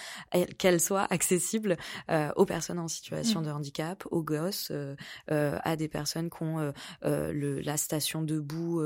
qu'elle 0.58 0.82
soit 0.82 1.05
accessible 1.12 1.78
aux 2.36 2.45
personnes 2.45 2.80
en 2.80 2.88
situation 2.88 3.41
mmh. 3.41 3.45
de 3.45 3.51
handicap, 3.51 4.03
aux 4.10 4.24
gosses, 4.24 4.72
à 5.28 5.76
des 5.76 5.88
personnes 5.88 6.30
qui 6.30 6.43
ont 6.43 6.74
le, 7.03 7.62
la 7.62 7.78
station 7.78 8.22
debout 8.22 8.82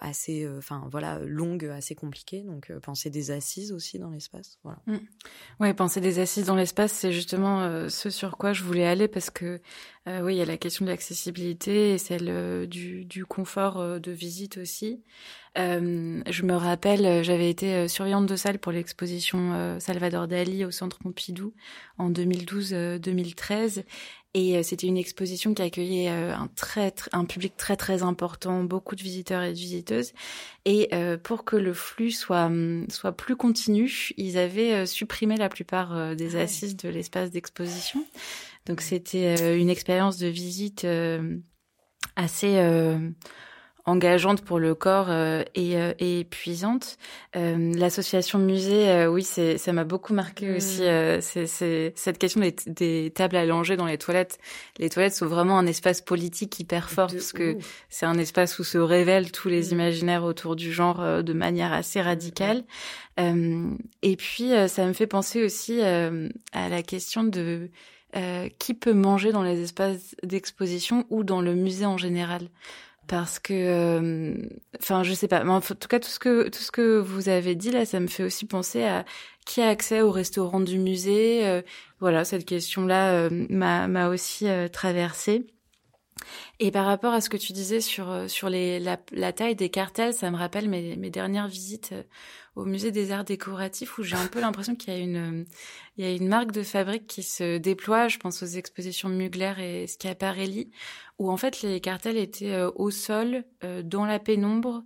assez, 0.00 0.48
enfin 0.58 0.88
voilà, 0.90 1.20
longue, 1.20 1.66
assez 1.66 1.94
compliquée. 1.94 2.42
Donc 2.42 2.72
penser 2.80 3.10
des 3.10 3.30
assises 3.30 3.72
aussi 3.72 3.98
dans 3.98 4.10
l'espace. 4.10 4.58
Voilà. 4.64 4.80
Mmh. 4.86 4.96
Ouais, 5.60 5.72
penser 5.72 6.00
des 6.00 6.18
assises 6.18 6.46
dans 6.46 6.56
l'espace, 6.56 6.92
c'est 6.92 7.12
justement 7.12 7.88
ce 7.88 8.10
sur 8.10 8.36
quoi 8.36 8.52
je 8.52 8.64
voulais 8.64 8.86
aller 8.86 9.08
parce 9.08 9.30
que 9.30 9.60
oui, 10.06 10.34
il 10.34 10.38
y 10.38 10.42
a 10.42 10.46
la 10.46 10.56
question 10.56 10.69
de 10.78 10.86
l'accessibilité 10.90 11.92
et 11.92 11.98
celle 11.98 12.28
euh, 12.28 12.66
du, 12.66 13.04
du, 13.04 13.24
confort 13.26 13.78
euh, 13.78 13.98
de 13.98 14.12
visite 14.12 14.58
aussi. 14.58 15.02
Euh, 15.58 16.22
je 16.28 16.42
me 16.44 16.54
rappelle, 16.54 17.24
j'avais 17.24 17.50
été 17.50 17.88
surveillante 17.88 18.26
de 18.26 18.36
salle 18.36 18.60
pour 18.60 18.70
l'exposition 18.70 19.76
Salvador 19.80 20.28
Dali 20.28 20.64
au 20.64 20.70
Centre 20.70 20.98
Pompidou 20.98 21.52
en 21.98 22.12
2012-2013 22.12 23.82
et 24.32 24.62
c'était 24.62 24.86
une 24.86 24.96
exposition 24.96 25.52
qui 25.52 25.62
accueillait 25.62 26.06
un 26.06 26.48
très, 26.54 26.94
un 27.10 27.24
public 27.24 27.56
très 27.56 27.76
très 27.76 28.04
important, 28.04 28.62
beaucoup 28.62 28.94
de 28.94 29.02
visiteurs 29.02 29.42
et 29.42 29.52
de 29.52 29.58
visiteuses. 29.58 30.12
Et 30.66 30.88
pour 31.24 31.44
que 31.44 31.56
le 31.56 31.74
flux 31.74 32.12
soit 32.12 32.48
soit 32.88 33.10
plus 33.10 33.34
continu, 33.34 34.12
ils 34.16 34.38
avaient 34.38 34.86
supprimé 34.86 35.36
la 35.36 35.48
plupart 35.48 36.14
des 36.14 36.36
ah 36.36 36.42
assises 36.42 36.76
de 36.76 36.88
l'espace 36.88 37.32
d'exposition. 37.32 38.06
Donc 38.66 38.80
c'était 38.80 39.36
euh, 39.40 39.58
une 39.58 39.70
expérience 39.70 40.18
de 40.18 40.28
visite 40.28 40.84
euh, 40.84 41.38
assez 42.16 42.58
euh, 42.58 43.10
engageante 43.86 44.42
pour 44.42 44.58
le 44.58 44.74
corps 44.74 45.10
euh, 45.10 45.42
et, 45.54 45.76
euh, 45.76 45.92
et, 45.98 46.20
épuisante. 46.20 46.96
Euh, 47.36 47.72
L'association 47.74 48.38
musée, 48.38 49.06
oui, 49.06 49.22
ça 49.22 49.72
m'a 49.72 49.84
beaucoup 49.84 50.14
marqué 50.14 50.48
mmh. 50.48 50.56
aussi. 50.56 50.82
c'est 51.20 51.92
cette 51.94 52.18
question 52.18 52.40
des, 52.40 52.54
des, 52.66 53.12
tables 53.14 53.36
à 53.36 53.44
langer 53.44 53.76
dans 53.76 53.86
les 53.86 53.98
toilettes. 53.98 54.38
Les 54.78 54.90
toilettes 54.90 55.14
sont 55.14 55.26
vraiment 55.26 55.58
un 55.58 55.66
espace 55.66 56.00
politique 56.00 56.58
hyper 56.60 56.90
fort 56.90 57.10
parce 57.10 57.32
que 57.32 57.56
c'est 57.88 58.06
un 58.06 58.18
espace 58.18 58.58
où 58.58 58.64
se 58.64 58.78
révèlent 58.78 59.32
tous 59.32 59.48
les 59.48 59.68
mmh. 59.68 59.72
imaginaires 59.72 60.24
autour 60.24 60.56
du 60.56 60.72
genre 60.72 61.22
de 61.22 61.32
manière 61.32 61.72
assez 61.72 62.00
radicale. 62.00 62.64
et 63.18 64.16
puis, 64.16 64.50
ça 64.68 64.86
me 64.86 64.92
fait 64.92 65.06
penser 65.06 65.42
aussi 65.44 65.80
à 65.80 66.68
la 66.68 66.82
question 66.82 67.24
de 67.24 67.70
qui 68.58 68.74
peut 68.74 68.92
manger 68.92 69.32
dans 69.32 69.42
les 69.42 69.62
espaces 69.62 70.16
d'exposition 70.22 71.06
ou 71.10 71.24
dans 71.24 71.40
le 71.40 71.54
musée 71.54 71.86
en 71.86 71.96
général. 71.96 72.48
Parce 73.10 73.40
que 73.40 73.52
euh, 73.52 74.36
enfin 74.80 75.02
je 75.02 75.12
sais 75.14 75.26
pas 75.26 75.42
mais 75.42 75.50
en 75.50 75.60
tout 75.60 75.74
cas 75.88 75.98
tout 75.98 76.08
ce 76.08 76.20
que 76.20 76.48
tout 76.48 76.60
ce 76.60 76.70
que 76.70 76.96
vous 77.00 77.28
avez 77.28 77.56
dit 77.56 77.72
là 77.72 77.84
ça 77.84 77.98
me 77.98 78.06
fait 78.06 78.22
aussi 78.22 78.46
penser 78.46 78.84
à 78.84 79.04
qui 79.44 79.60
a 79.60 79.66
accès 79.66 80.00
au 80.00 80.12
restaurant 80.12 80.60
du 80.60 80.78
musée 80.78 81.44
euh, 81.44 81.60
voilà 81.98 82.24
cette 82.24 82.44
question 82.44 82.86
là 82.86 83.14
euh, 83.14 83.46
m'a 83.50 83.88
m'a 83.88 84.08
aussi 84.08 84.46
traversée. 84.72 85.44
Et 86.60 86.70
par 86.70 86.86
rapport 86.86 87.12
à 87.12 87.20
ce 87.20 87.28
que 87.28 87.36
tu 87.36 87.52
disais 87.52 87.80
sur 87.80 88.30
sur 88.30 88.48
les 88.48 88.78
la, 88.78 88.96
la 89.10 89.32
taille 89.32 89.56
des 89.56 89.70
cartels 89.70 90.14
ça 90.14 90.30
me 90.30 90.36
rappelle 90.36 90.68
mes 90.68 90.94
mes 90.94 91.10
dernières 91.10 91.48
visites 91.48 91.92
au 92.60 92.64
musée 92.64 92.90
des 92.90 93.10
arts 93.10 93.24
décoratifs 93.24 93.98
où 93.98 94.02
j'ai 94.02 94.16
un 94.16 94.26
peu 94.26 94.40
l'impression 94.40 94.74
qu'il 94.74 94.92
y 94.92 94.96
a 94.96 95.00
une 95.00 95.46
il 95.96 96.04
y 96.04 96.08
a 96.08 96.12
une 96.12 96.28
marque 96.28 96.52
de 96.52 96.62
fabrique 96.62 97.06
qui 97.06 97.22
se 97.22 97.58
déploie, 97.58 98.08
je 98.08 98.18
pense 98.18 98.42
aux 98.42 98.46
expositions 98.46 99.08
Mugler 99.08 99.54
et 99.58 99.86
Schiaparelli 99.86 100.70
où 101.18 101.30
en 101.30 101.36
fait 101.36 101.62
les 101.62 101.80
cartels 101.80 102.16
étaient 102.16 102.52
euh, 102.52 102.70
au 102.74 102.90
sol 102.90 103.44
euh, 103.64 103.82
dans 103.82 104.04
la 104.04 104.18
pénombre 104.18 104.84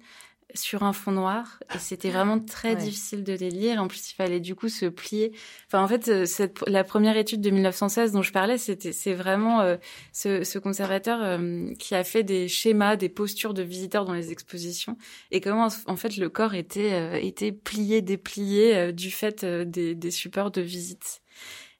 sur 0.55 0.85
un 0.85 0.93
fond 0.93 1.13
noir 1.13 1.59
et 1.75 1.79
c'était 1.79 2.11
vraiment 2.11 2.39
très 2.39 2.77
difficile 2.77 3.25
de 3.25 3.33
les 3.33 3.51
lire. 3.51 3.83
En 3.83 3.89
plus, 3.89 4.13
il 4.13 4.15
fallait 4.15 4.41
du 4.41 4.55
coup 4.55 4.69
se 4.69 4.87
plier. 4.87 5.33
Enfin, 5.67 5.83
en 5.83 5.89
fait, 5.89 6.09
euh, 6.09 6.27
cette, 6.27 6.63
la 6.69 6.85
première 6.85 7.17
étude 7.17 7.41
de 7.41 7.51
1916 7.51 8.13
dont 8.13 8.23
je 8.23 8.33
parlais, 8.33 8.57
c'était 8.57 8.93
c'est 8.93 9.15
vraiment 9.15 9.61
euh, 9.61 9.77
ce, 10.13 10.45
ce, 10.45 10.59
conservateur 10.59 11.19
euh, 11.23 11.73
qui 11.79 11.95
a 11.95 12.05
fait 12.05 12.23
des 12.23 12.47
schémas, 12.47 12.97
des 12.97 13.09
postures 13.09 13.53
de 13.53 13.63
visiteurs 13.63 14.05
dans 14.05 14.15
les 14.15 14.31
expositions 14.31 14.97
et 15.33 15.41
comment 15.41 15.69
en 15.87 15.97
fait 15.97 16.17
le 16.17 16.29
corps 16.29 16.55
était 16.55 17.27
était 17.27 17.53
plié, 17.53 18.03
déplié 18.03 18.93
du 18.93 19.11
fait 19.11 19.45
des, 19.45 19.95
des 19.95 20.11
supports 20.11 20.51
de 20.51 20.61
visite. 20.61 21.21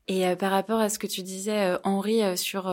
Et 0.07 0.27
euh, 0.27 0.37
par 0.37 0.51
rapport 0.51 0.81
à 0.81 0.91
ce 0.91 0.99
que 0.99 1.07
tu 1.07 1.23
disais, 1.23 1.73
euh, 1.73 1.79
Henri, 1.83 2.23
euh, 2.23 2.37
sur 2.37 2.73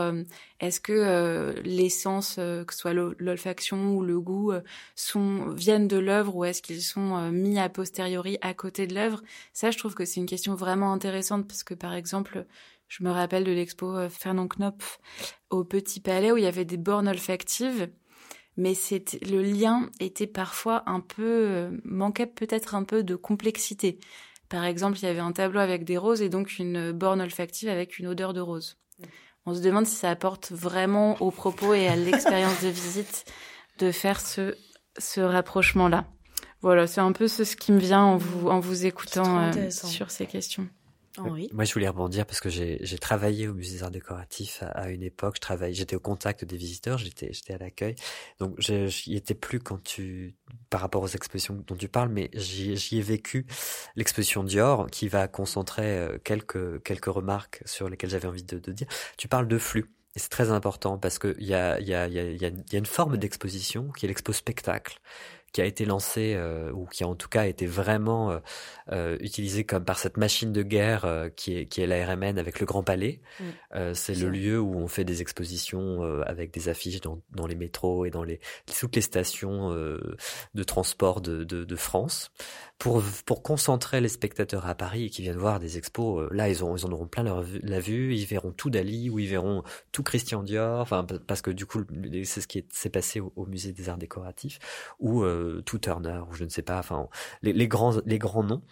est-ce 0.59 0.81
que 0.81 1.55
l'essence, 1.63 2.35
que 2.35 2.65
ce 2.73 2.77
soit 2.77 2.93
l'olfaction 2.93 3.95
ou 3.95 4.03
le 4.03 4.19
goût, 4.19 4.51
sont 4.95 5.49
viennent 5.53 5.87
de 5.87 5.97
l'œuvre 5.97 6.35
ou 6.35 6.45
est-ce 6.45 6.61
qu'ils 6.61 6.81
sont 6.81 7.31
mis 7.31 7.59
a 7.59 7.69
posteriori 7.69 8.37
à 8.41 8.53
côté 8.53 8.85
de 8.85 8.93
l'œuvre? 8.93 9.21
Ça, 9.53 9.71
je 9.71 9.77
trouve 9.77 9.95
que 9.95 10.05
c'est 10.05 10.19
une 10.19 10.25
question 10.27 10.55
vraiment 10.55 10.93
intéressante 10.93 11.47
parce 11.47 11.63
que, 11.63 11.73
par 11.73 11.93
exemple, 11.93 12.45
je 12.87 13.03
me 13.03 13.09
rappelle 13.09 13.43
de 13.43 13.51
l'expo 13.51 14.07
Fernand 14.09 14.47
Knopf 14.47 14.99
au 15.49 15.63
Petit 15.63 15.99
Palais 15.99 16.31
où 16.31 16.37
il 16.37 16.43
y 16.43 16.47
avait 16.47 16.65
des 16.65 16.77
bornes 16.77 17.07
olfactives 17.07 17.89
mais 18.57 18.73
le 19.21 19.41
lien 19.41 19.89
était 20.01 20.27
parfois 20.27 20.83
un 20.85 20.99
peu 20.99 21.71
manquait 21.85 22.27
peut-être 22.27 22.75
un 22.75 22.83
peu 22.83 23.01
de 23.01 23.15
complexité. 23.15 23.97
Par 24.51 24.65
exemple, 24.65 24.99
il 24.99 25.03
y 25.03 25.07
avait 25.07 25.19
un 25.19 25.31
tableau 25.31 25.61
avec 25.61 25.85
des 25.85 25.97
roses 25.97 26.21
et 26.21 26.27
donc 26.27 26.59
une 26.59 26.91
borne 26.91 27.21
olfactive 27.21 27.69
avec 27.69 27.99
une 27.99 28.07
odeur 28.07 28.33
de 28.33 28.41
rose. 28.41 28.77
On 29.45 29.55
se 29.55 29.61
demande 29.61 29.87
si 29.87 29.95
ça 29.95 30.09
apporte 30.09 30.51
vraiment 30.51 31.19
au 31.21 31.31
propos 31.31 31.73
et 31.73 31.87
à 31.87 31.95
l'expérience 31.95 32.61
de 32.61 32.67
visite 32.67 33.23
de 33.79 33.91
faire 33.91 34.19
ce, 34.19 34.55
ce 34.99 35.21
rapprochement-là. 35.21 36.05
Voilà, 36.61 36.85
c'est 36.85 37.01
un 37.01 37.13
peu 37.13 37.29
ce, 37.29 37.43
qui 37.55 37.71
me 37.71 37.79
vient 37.79 38.03
en 38.03 38.17
vous, 38.17 38.49
en 38.49 38.59
vous 38.59 38.85
écoutant 38.85 39.39
euh, 39.39 39.69
sur 39.69 40.11
ces 40.11 40.27
questions. 40.27 40.67
Moi, 41.17 41.65
je 41.65 41.73
voulais 41.73 41.87
rebondir 41.87 42.25
parce 42.25 42.39
que 42.39 42.49
j'ai 42.49 42.97
travaillé 42.99 43.47
au 43.47 43.53
musée 43.53 43.77
des 43.77 43.83
arts 43.83 43.91
décoratifs 43.91 44.63
à, 44.73 44.89
une 44.89 45.03
époque. 45.03 45.35
Je 45.35 45.41
travaillais, 45.41 45.73
j'étais 45.73 45.95
au 45.95 45.99
contact 45.99 46.45
des 46.45 46.57
visiteurs, 46.57 46.97
j'étais 46.97 47.33
j'étais 47.33 47.53
à 47.53 47.57
l'accueil. 47.57 47.95
Donc, 48.39 48.55
j'y 48.59 49.15
étais 49.15 49.33
plus 49.33 49.59
quand 49.59 49.81
tu, 49.83 50.35
par 50.69 50.81
rapport 50.81 51.01
aux 51.01 51.07
expositions 51.07 51.63
dont 51.67 51.75
tu 51.75 51.89
parles, 51.89 52.09
mais 52.09 52.29
j'y 52.33 52.97
ai 52.97 53.01
vécu 53.01 53.45
l'exposition 53.95 54.43
Dior 54.43 54.87
qui 54.89 55.07
va 55.07 55.27
concentrer 55.27 55.97
euh, 55.97 56.17
quelques 56.23 56.81
quelques 56.83 57.05
remarques 57.05 57.61
sur 57.65 57.89
lesquelles 57.89 58.09
j'avais 58.09 58.27
envie 58.27 58.43
de, 58.43 58.59
de 58.59 58.71
dire. 58.71 58.87
Tu 59.17 59.27
parles 59.27 59.47
de 59.47 59.57
flux. 59.57 59.91
Et 60.15 60.19
c'est 60.19 60.29
très 60.29 60.51
important 60.51 60.97
parce 60.97 61.19
qu'il 61.19 61.43
y 61.43 61.53
a, 61.53 61.79
y, 61.79 61.93
a, 61.93 62.07
y, 62.07 62.19
a, 62.19 62.25
y 62.25 62.45
a 62.45 62.77
une 62.77 62.85
forme 62.85 63.15
d'exposition 63.15 63.89
qui 63.91 64.05
est 64.05 64.09
l'expo 64.09 64.33
spectacle 64.33 64.99
qui 65.51 65.61
a 65.61 65.65
été 65.65 65.85
lancé 65.85 66.33
euh, 66.35 66.71
ou 66.71 66.85
qui 66.85 67.03
a 67.03 67.07
en 67.07 67.15
tout 67.15 67.27
cas 67.27 67.45
été 67.45 67.65
vraiment 67.65 68.31
euh, 68.31 68.39
euh, 68.91 69.17
utilisé 69.19 69.63
comme 69.65 69.83
par 69.83 69.99
cette 69.99 70.17
machine 70.17 70.53
de 70.53 70.63
guerre 70.63 71.05
euh, 71.05 71.29
qui 71.29 71.57
est 71.57 71.65
qui 71.65 71.81
est 71.81 71.87
la 71.87 72.05
RMN 72.05 72.37
avec 72.37 72.59
le 72.59 72.65
Grand 72.65 72.83
Palais. 72.83 73.19
Mm. 73.39 73.93
c'est 73.93 74.15
le 74.15 74.29
lieu 74.29 74.59
où 74.59 74.75
on 74.75 74.87
fait 74.87 75.03
des 75.03 75.21
expositions 75.21 76.03
avec 76.25 76.51
des 76.51 76.69
affiches 76.69 77.01
dans, 77.01 77.19
dans 77.31 77.47
les 77.47 77.55
métros 77.55 78.05
et 78.05 78.09
dans 78.09 78.23
les 78.23 78.39
toutes 78.79 78.95
les 78.95 79.01
stations 79.01 79.71
de 79.71 80.63
transport 80.63 81.21
de, 81.21 81.43
de, 81.43 81.63
de 81.63 81.75
France 81.75 82.31
pour, 82.81 83.03
pour 83.27 83.43
concentrer 83.43 84.01
les 84.01 84.09
spectateurs 84.09 84.65
à 84.65 84.73
Paris 84.73 85.11
qui 85.11 85.21
viennent 85.21 85.37
voir 85.37 85.59
des 85.59 85.77
expos, 85.77 86.27
là 86.31 86.49
ils, 86.49 86.63
ont, 86.65 86.75
ils 86.75 86.83
en 86.83 86.91
auront 86.91 87.05
plein 87.05 87.23
la 87.61 87.79
vue, 87.79 88.15
ils 88.15 88.25
verront 88.25 88.51
tout 88.51 88.71
Dali 88.71 89.11
ou 89.11 89.19
ils 89.19 89.27
verront 89.27 89.61
tout 89.91 90.01
Christian 90.01 90.41
Dior, 90.41 90.79
enfin 90.79 91.05
parce 91.27 91.43
que 91.43 91.51
du 91.51 91.67
coup 91.67 91.83
c'est 92.23 92.41
ce 92.41 92.47
qui 92.47 92.65
s'est 92.71 92.89
passé 92.89 93.19
au, 93.19 93.45
musée 93.45 93.71
des 93.71 93.87
arts 93.87 93.99
décoratifs 93.99 94.57
ou 94.97 95.21
euh, 95.21 95.61
tout 95.63 95.77
Turner 95.77 96.21
ou 96.27 96.33
je 96.33 96.43
ne 96.43 96.49
sais 96.49 96.63
pas, 96.63 96.79
enfin 96.79 97.07
les, 97.43 97.53
les 97.53 97.67
grands 97.67 98.01
les 98.03 98.17
grands 98.17 98.43
noms. 98.43 98.63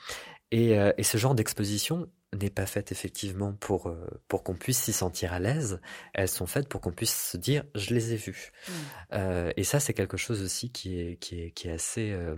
Et, 0.51 0.80
euh, 0.80 0.91
et 0.97 1.03
ce 1.03 1.20
genre 1.20 1.36
d'exposition, 1.36 2.10
n'est 2.38 2.50
pas 2.50 2.66
faite 2.66 2.92
effectivement 2.92 3.54
pour 3.54 3.88
euh, 3.88 4.08
pour 4.28 4.44
qu'on 4.44 4.54
puisse 4.54 4.80
s'y 4.80 4.94
sentir 4.94 5.34
à 5.34 5.40
l'aise. 5.40 5.80
Elles 6.14 6.30
sont 6.30 6.46
faites 6.46 6.68
pour 6.68 6.82
qu'on 6.82 6.92
puisse 6.92 7.32
se 7.32 7.38
dire 7.38 7.64
je 7.76 7.94
les 7.94 8.14
ai 8.14 8.18
vues. 8.18 8.52
Mmh. 8.52 8.72
Euh, 9.14 9.52
et 9.58 9.64
ça 9.64 9.80
c'est 9.80 9.94
quelque 9.94 10.18
chose 10.18 10.44
aussi 10.44 10.72
qui 10.72 11.00
est 11.00 11.16
qui 11.18 11.42
est 11.42 11.52
qui 11.52 11.68
est 11.70 11.74
assez 11.74 12.12
euh, 12.12 12.36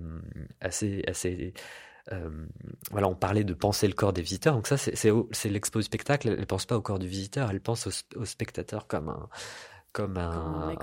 assez 0.61 1.03
assez 1.07 1.53
euh, 2.11 2.29
voilà, 2.89 3.07
on 3.07 3.15
parlait 3.15 3.43
de 3.43 3.53
penser 3.53 3.87
le 3.87 3.93
corps 3.93 4.13
des 4.13 4.21
visiteurs. 4.21 4.55
Donc 4.55 4.67
ça, 4.67 4.77
c'est 4.77 4.95
c'est 5.31 5.49
l'expo 5.49 5.81
spectacle. 5.81 6.35
Elle 6.37 6.47
pense 6.47 6.65
pas 6.65 6.75
au 6.75 6.81
corps 6.81 6.99
du 6.99 7.07
visiteur, 7.07 7.49
elle 7.51 7.61
pense 7.61 7.87
au, 7.87 7.91
au 8.19 8.25
spectateur 8.25 8.87
comme 8.87 9.09
un 9.09 9.29
comme 9.93 10.17
un, 10.17 10.73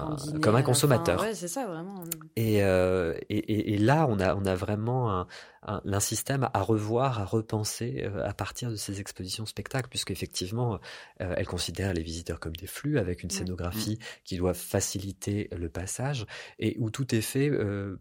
comme 0.43 0.57
un 0.57 0.63
consommateur. 0.63 1.21
Ouais, 1.21 1.35
c'est 1.35 1.49
ça 1.49 1.67
vraiment. 1.67 2.05
Et, 2.37 2.63
euh, 2.63 3.15
et, 3.31 3.39
et, 3.39 3.75
et, 3.75 3.79
là, 3.79 4.07
on 4.09 4.21
a, 4.21 4.35
on 4.35 4.45
a 4.45 4.55
vraiment 4.55 5.11
un, 5.11 5.27
un, 5.63 6.01
système 6.01 6.49
à 6.53 6.61
revoir, 6.61 7.21
à 7.21 7.25
repenser 7.25 8.03
euh, 8.05 8.27
à 8.27 8.35
partir 8.35 8.71
de 8.71 8.77
ces 8.77 9.01
expositions 9.01 9.47
spectacles, 9.47 9.89
puisque 9.89 10.11
effectivement, 10.11 10.79
euh, 11.21 11.35
elle 11.37 11.47
considère 11.47 11.95
les 11.95 12.03
visiteurs 12.03 12.39
comme 12.39 12.57
des 12.57 12.67
flux 12.67 12.99
avec 12.99 13.23
une 13.23 13.31
scénographie 13.31 13.99
qui 14.25 14.37
doit 14.37 14.55
faciliter 14.55 15.49
le 15.53 15.69
passage 15.69 16.27
et 16.59 16.77
où 16.79 16.91
tout 16.91 17.15
est 17.15 17.21
fait 17.21 17.49
euh, 17.49 17.99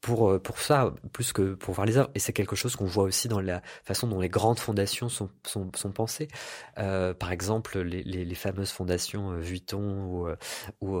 pour 0.00 0.30
euh, 0.30 0.38
pour 0.38 0.58
ça 0.58 0.94
plus 1.12 1.32
que 1.32 1.54
pour 1.54 1.74
voir 1.74 1.86
les 1.86 1.98
œuvres. 1.98 2.10
Et 2.14 2.18
c'est 2.18 2.32
quelque 2.32 2.56
chose 2.56 2.76
qu'on 2.76 2.86
voit 2.86 3.04
aussi 3.04 3.28
dans 3.28 3.40
la 3.40 3.62
façon 3.84 4.06
dont 4.06 4.20
les 4.20 4.28
grandes 4.28 4.58
fondations 4.58 5.08
sont 5.08 5.30
sont, 5.46 5.70
sont 5.74 5.92
pensées. 5.92 6.28
Euh, 6.78 7.14
par 7.14 7.32
exemple 7.32 7.78
les, 7.80 8.02
les, 8.02 8.24
les, 8.24 8.34
fameuses 8.34 8.70
fondations 8.70 9.32
euh, 9.32 9.38
Vuitton 9.38 10.04
ou 10.04 10.26
euh, 10.26 10.36
ou, 10.80 10.96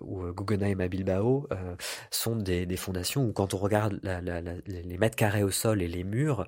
ou 0.00 0.32
Guggenheim 0.32 0.80
à 0.80 0.88
Bilbao 0.88 1.46
euh, 1.52 1.76
sont 2.10 2.36
des, 2.36 2.66
des 2.66 2.76
fondations 2.76 3.24
où 3.24 3.32
quand 3.32 3.54
on 3.54 3.58
regarde 3.58 3.98
la, 4.02 4.20
la, 4.20 4.40
la, 4.40 4.52
les 4.66 4.98
mètres 4.98 5.16
carrés 5.16 5.42
au 5.42 5.50
sol 5.50 5.82
et 5.82 5.88
les 5.88 6.04
murs 6.04 6.46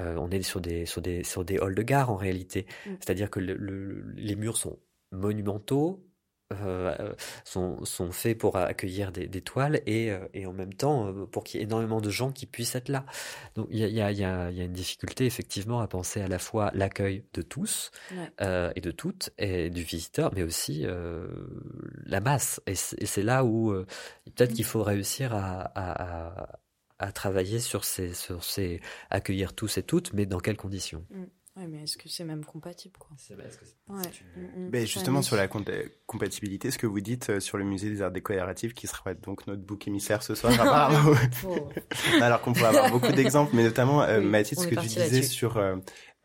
on 0.00 0.30
est 0.30 0.42
sur 0.42 0.60
des 0.60 0.86
sur 0.86 1.02
des 1.02 1.24
sur 1.24 1.44
des 1.44 1.58
halls 1.58 1.74
de 1.74 1.82
gare 1.82 2.10
en 2.10 2.16
réalité. 2.16 2.66
Mm. 2.86 2.90
c'est-à-dire 3.00 3.30
que 3.30 3.40
le, 3.40 4.04
les 4.14 4.36
murs 4.36 4.56
sont 4.56 4.78
monumentaux 5.10 6.07
euh, 6.52 7.12
sont, 7.44 7.84
sont 7.84 8.10
faits 8.10 8.38
pour 8.38 8.56
accueillir 8.56 9.12
des, 9.12 9.28
des 9.28 9.42
toiles 9.42 9.82
et, 9.86 10.10
euh, 10.10 10.26
et 10.32 10.46
en 10.46 10.52
même 10.52 10.72
temps 10.72 11.08
euh, 11.08 11.26
pour 11.26 11.44
qu'il 11.44 11.60
y 11.60 11.62
ait 11.62 11.66
énormément 11.66 12.00
de 12.00 12.10
gens 12.10 12.32
qui 12.32 12.46
puissent 12.46 12.74
être 12.74 12.88
là. 12.88 13.04
Donc 13.54 13.66
il 13.70 13.78
y 13.78 13.84
a, 13.84 13.88
y, 13.88 14.00
a, 14.00 14.12
y, 14.12 14.24
a, 14.24 14.50
y 14.50 14.60
a, 14.60 14.64
une 14.64 14.72
difficulté 14.72 15.26
effectivement 15.26 15.80
à 15.80 15.88
penser 15.88 16.20
à 16.22 16.28
la 16.28 16.38
fois 16.38 16.70
l'accueil 16.74 17.24
de 17.34 17.42
tous 17.42 17.90
euh, 18.40 18.72
et 18.76 18.80
de 18.80 18.90
toutes 18.90 19.30
et 19.38 19.68
du 19.68 19.82
visiteur, 19.82 20.32
mais 20.34 20.42
aussi 20.42 20.86
euh, 20.86 21.26
la 22.06 22.20
masse. 22.20 22.60
Et 22.66 22.74
c'est 22.74 23.22
là 23.22 23.44
où 23.44 23.72
peut-être 24.24 24.54
qu'il 24.54 24.64
faut 24.64 24.82
réussir 24.82 25.34
à, 25.34 25.70
à, 25.74 26.58
à, 26.98 27.12
travailler 27.12 27.60
sur 27.60 27.84
ces, 27.84 28.14
sur 28.14 28.42
ces 28.42 28.80
accueillir 29.10 29.52
tous 29.52 29.78
et 29.78 29.82
toutes, 29.82 30.12
mais 30.14 30.26
dans 30.26 30.40
quelles 30.40 30.56
conditions? 30.56 31.04
Mm. 31.10 31.24
Ouais, 31.58 31.66
mais 31.66 31.82
est-ce 31.82 31.96
que 31.96 32.08
c'est 32.08 32.24
même 32.24 32.44
compatible 32.44 32.96
quoi 32.98 33.16
ouais. 33.88 33.96
Mm, 34.36 34.66
mm. 34.66 34.70
Ben, 34.70 34.86
justement 34.86 35.22
sur 35.22 35.36
la 35.36 35.48
compatibilité, 36.06 36.70
ce 36.70 36.78
que 36.78 36.86
vous 36.86 37.00
dites 37.00 37.30
euh, 37.30 37.40
sur 37.40 37.58
le 37.58 37.64
musée 37.64 37.90
des 37.90 38.00
arts 38.00 38.12
décoratifs, 38.12 38.74
qui 38.74 38.86
sera 38.86 39.14
donc 39.14 39.46
notre 39.48 39.62
bouc 39.62 39.88
émissaire 39.88 40.22
ce 40.22 40.34
soir, 40.34 40.52
alors 42.22 42.40
qu'on 42.42 42.52
pourrait 42.52 42.68
avoir 42.68 42.90
beaucoup 42.90 43.12
d'exemples, 43.12 43.56
mais 43.56 43.64
notamment 43.64 44.02
euh, 44.02 44.20
Mathilde, 44.20 44.60
ce 44.60 44.68
que 44.68 44.76
tu 44.76 44.86
disais 44.86 45.22
sur 45.22 45.58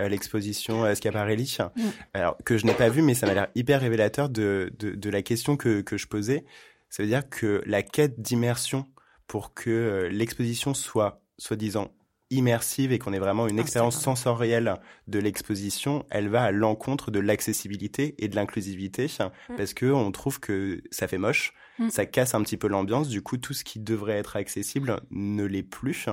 euh, 0.02 0.10
l'exposition 0.10 0.86
euh, 0.86 0.96
Schiaparelli, 0.96 1.58
mm. 1.60 1.82
alors 2.14 2.38
que 2.44 2.58
je 2.58 2.66
n'ai 2.66 2.74
pas 2.74 2.90
vu, 2.90 3.02
mais 3.02 3.14
ça 3.14 3.28
m'a 3.28 3.34
l'air 3.34 3.48
hyper 3.56 3.82
révélateur 3.82 4.30
de, 4.30 4.74
de, 4.80 4.92
de 4.92 5.10
la 5.10 5.22
question 5.22 5.56
que, 5.56 5.82
que 5.82 5.98
je 5.98 6.08
posais 6.08 6.46
Ça 6.90 7.04
veut 7.04 7.10
dire 7.10 7.30
que 7.30 7.62
la 7.66 7.84
quête 7.84 8.20
d'immersion 8.20 8.88
pour 9.28 9.54
que 9.54 9.70
euh, 9.70 10.10
l'exposition 10.10 10.74
soit 10.74 11.22
soi-disant 11.38 11.92
immersive 12.34 12.92
et 12.92 13.00
qu'on 13.00 13.14
ait 13.14 13.20
vraiment 13.20 13.48
une 13.48 13.60
expérience 13.60 14.00
sensorielle 14.00 14.80
de 15.08 15.20
l'exposition, 15.20 16.06
elle 16.10 16.30
va 16.30 16.44
à 16.44 16.52
l'encontre 16.52 17.12
de 17.12 17.20
l'accessibilité 17.20 18.16
et 18.20 18.28
de 18.28 18.36
l'inclusivité 18.36 19.06
mm. 19.06 19.56
parce 19.56 19.74
que 19.74 19.86
on 19.86 20.12
trouve 20.12 20.40
que 20.40 20.82
ça 20.92 21.08
fait 21.08 21.18
moche, 21.18 21.54
mm. 21.80 21.90
ça 21.90 22.06
casse 22.06 22.34
un 22.34 22.42
petit 22.42 22.58
peu 22.58 22.68
l'ambiance. 22.68 23.08
Du 23.08 23.22
coup, 23.22 23.38
tout 23.38 23.54
ce 23.54 23.64
qui 23.64 23.80
devrait 23.80 24.18
être 24.18 24.36
accessible 24.36 25.02
ne 25.12 25.44
l'est 25.44 25.64
plus. 25.64 26.08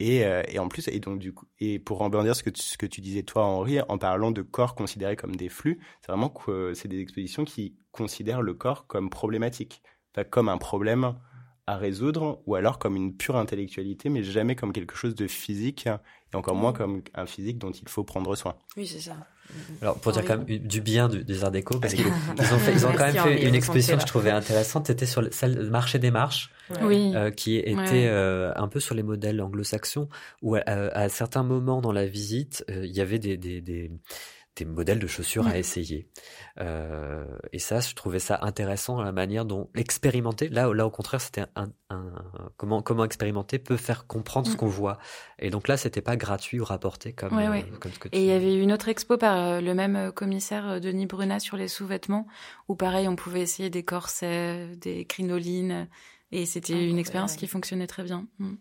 Et, 0.00 0.24
euh, 0.24 0.42
et, 0.48 0.60
en 0.60 0.68
plus, 0.68 0.86
et 0.86 1.00
donc 1.00 1.18
du 1.18 1.32
coup, 1.32 1.46
et 1.58 1.80
pour 1.80 1.98
rebondir 1.98 2.36
ce 2.36 2.44
que 2.44 2.50
tu, 2.50 2.62
ce 2.62 2.78
que 2.78 2.86
tu 2.86 3.00
disais 3.00 3.24
toi, 3.24 3.44
Henri, 3.44 3.80
en 3.88 3.98
parlant 3.98 4.30
de 4.30 4.42
corps 4.42 4.76
considérés 4.76 5.16
comme 5.16 5.34
des 5.34 5.48
flux, 5.48 5.80
c'est 6.00 6.12
vraiment 6.12 6.28
que 6.28 6.72
c'est 6.74 6.86
des 6.86 7.00
expositions 7.00 7.44
qui 7.44 7.74
considèrent 7.90 8.42
le 8.42 8.54
corps 8.54 8.86
comme 8.86 9.10
problématique, 9.10 9.82
comme 10.30 10.48
un 10.48 10.58
problème 10.58 11.14
à 11.68 11.76
résoudre, 11.76 12.40
ou 12.46 12.54
alors 12.54 12.78
comme 12.78 12.96
une 12.96 13.14
pure 13.14 13.36
intellectualité, 13.36 14.08
mais 14.08 14.22
jamais 14.22 14.56
comme 14.56 14.72
quelque 14.72 14.96
chose 14.96 15.14
de 15.14 15.26
physique, 15.26 15.86
et 16.32 16.36
encore 16.36 16.54
moins 16.54 16.72
comme 16.72 17.02
un 17.14 17.26
physique 17.26 17.58
dont 17.58 17.70
il 17.70 17.86
faut 17.88 18.04
prendre 18.04 18.34
soin. 18.36 18.56
Oui, 18.76 18.86
c'est 18.86 19.00
ça. 19.00 19.16
Alors 19.82 19.98
pour 19.98 20.12
dire 20.12 20.24
quand 20.24 20.38
même 20.38 20.58
du 20.58 20.80
bien 20.80 21.08
des 21.08 21.44
Arts 21.44 21.50
Déco, 21.50 21.78
parce 21.78 21.94
qu'ils 21.94 22.06
ont, 22.06 22.58
fait, 22.58 22.72
ils 22.72 22.86
ont 22.86 22.92
quand 22.96 23.12
même 23.12 23.16
fait 23.16 23.46
une 23.46 23.54
exposition 23.54 23.96
que 23.96 24.02
je 24.02 24.06
trouvais 24.06 24.30
intéressante. 24.30 24.86
C'était 24.86 25.06
sur 25.06 25.20
le, 25.20 25.30
le 25.42 25.70
marché 25.70 25.98
des 25.98 26.10
marches, 26.10 26.50
oui. 26.82 27.12
euh, 27.14 27.30
qui 27.30 27.56
était 27.56 28.06
euh, 28.06 28.52
un 28.56 28.68
peu 28.68 28.80
sur 28.80 28.94
les 28.94 29.02
modèles 29.02 29.40
anglo-saxons, 29.40 30.08
où 30.42 30.54
à, 30.54 30.60
à, 30.66 31.08
certains 31.10 31.42
moments 31.42 31.82
dans 31.82 31.92
la 31.92 32.06
visite, 32.06 32.64
euh, 32.70 32.86
il 32.86 32.96
y 32.96 33.00
avait 33.02 33.18
des, 33.18 33.36
des, 33.36 33.60
des 33.60 33.90
des 34.58 34.64
modèles 34.64 34.98
de 34.98 35.06
chaussures 35.06 35.46
à 35.46 35.58
essayer. 35.58 36.08
Euh, 36.60 37.24
et 37.52 37.58
ça, 37.58 37.80
je 37.80 37.94
trouvais 37.94 38.18
ça 38.18 38.38
intéressant 38.42 39.00
la 39.00 39.12
manière 39.12 39.44
dont 39.44 39.68
expérimenter. 39.74 40.48
Là, 40.48 40.72
là 40.72 40.86
au 40.86 40.90
contraire, 40.90 41.20
c'était 41.20 41.44
un, 41.54 41.68
un, 41.90 42.12
comment 42.56 42.82
comment 42.82 43.04
expérimenter 43.04 43.58
peut 43.58 43.76
faire 43.76 44.06
comprendre 44.06 44.46
ce 44.46 44.54
mm. 44.54 44.56
qu'on 44.56 44.66
voit. 44.66 44.98
Et 45.38 45.50
donc 45.50 45.68
là, 45.68 45.76
c'était 45.76 46.02
pas 46.02 46.16
gratuit 46.16 46.60
ou 46.60 46.64
rapporté 46.64 47.12
comme, 47.12 47.38
euh, 47.38 47.62
comme 47.80 47.92
ce 47.92 47.98
que 47.98 48.08
Et 48.12 48.22
il 48.22 48.26
y 48.26 48.32
avait 48.32 48.56
une 48.56 48.72
autre 48.72 48.88
expo 48.88 49.16
par 49.16 49.38
euh, 49.38 49.60
le 49.60 49.74
même 49.74 50.12
commissaire 50.12 50.80
Denis 50.80 51.06
Brunat 51.06 51.40
sur 51.40 51.56
les 51.56 51.68
sous-vêtements 51.68 52.26
où 52.68 52.74
pareil, 52.74 53.08
on 53.08 53.16
pouvait 53.16 53.42
essayer 53.42 53.70
des 53.70 53.84
corsets, 53.84 54.76
des 54.76 55.04
crinolines. 55.04 55.88
Et 56.30 56.44
c'était 56.44 56.88
une 56.88 56.98
expérience 56.98 57.36
qui 57.36 57.46
fonctionnait 57.46 57.86
très 57.86 58.02
bien. 58.02 58.26
Mm. 58.38 58.54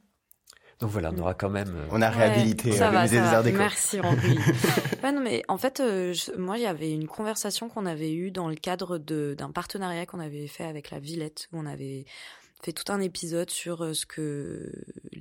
Donc 0.79 0.91
voilà, 0.91 1.11
on 1.15 1.19
aura 1.19 1.33
quand 1.33 1.49
même. 1.49 1.73
Euh, 1.75 1.87
on 1.91 2.01
a 2.01 2.09
réhabilité 2.09 2.71
ça 2.71 2.91
le 2.91 3.01
musée 3.01 3.19
des 3.19 3.25
Arts 3.25 3.43
Déco. 3.43 3.57
Merci 3.57 3.99
Henri. 3.99 4.37
ouais, 5.03 5.11
non, 5.11 5.21
mais 5.21 5.43
en 5.47 5.57
fait, 5.57 5.79
euh, 5.79 6.13
moi, 6.37 6.57
il 6.57 6.63
y 6.63 6.67
avait 6.67 6.91
une 6.91 7.07
conversation 7.07 7.67
qu'on 7.67 7.87
avait 7.87 8.13
eue 8.13 8.29
dans 8.29 8.47
le 8.47 8.55
cadre 8.55 8.99
d'un 8.99 9.51
partenariat 9.51 10.05
qu'on 10.05 10.19
avait 10.19 10.47
fait 10.47 10.65
avec 10.65 10.91
la 10.91 10.99
Villette, 10.99 11.47
où 11.51 11.59
on 11.59 11.65
avait 11.65 12.05
fait 12.61 12.73
tout 12.73 12.91
un 12.91 12.99
épisode 12.99 13.49
sur 13.49 13.83
euh, 13.83 13.93
ce 13.93 14.05
que 14.05 14.71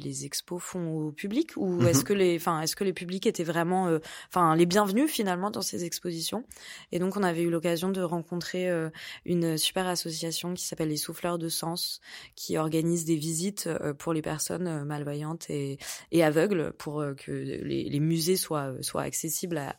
les 0.03 0.25
expos 0.25 0.63
font 0.63 0.97
au 0.97 1.13
public 1.13 1.53
ou 1.57 1.67
mhm. 1.67 1.89
est-ce 1.89 2.05
que 2.05 2.13
les 2.13 2.37
enfin 2.37 2.61
est-ce 2.61 2.77
que 2.77 2.85
les 2.85 2.93
publics 2.93 3.27
étaient 3.27 3.45
vraiment 3.45 3.89
euh, 3.89 3.99
enfin 4.29 4.55
les 4.57 4.67
bienvenus 4.67 5.11
finalement 5.11 5.51
dans 5.51 5.63
ces 5.63 5.85
expositions? 5.85 6.45
Et 6.93 6.99
donc 6.99 7.17
on 7.17 7.23
avait 7.23 7.43
eu 7.43 7.51
l'occasion 7.51 7.91
de 7.91 8.01
rencontrer 8.03 8.69
euh, 8.69 8.91
une 9.25 9.59
super 9.59 9.87
association 9.87 10.55
qui 10.55 10.65
s'appelle 10.65 10.89
les 10.89 10.97
souffleurs 10.97 11.39
de 11.39 11.49
sens 11.49 12.01
qui 12.35 12.57
organise 12.57 13.05
des 13.05 13.17
visites 13.17 13.69
pour 13.99 14.13
les 14.13 14.23
personnes 14.23 14.85
malvoyantes 14.85 15.51
et, 15.51 15.79
et 16.13 16.25
aveugles 16.25 16.73
pour 16.79 17.05
que 17.17 17.33
les, 17.33 17.85
les, 17.85 18.01
musées 18.01 18.37
soient 18.37 18.73
soient 18.81 19.03
accessibles 19.03 19.59
à, 19.59 19.77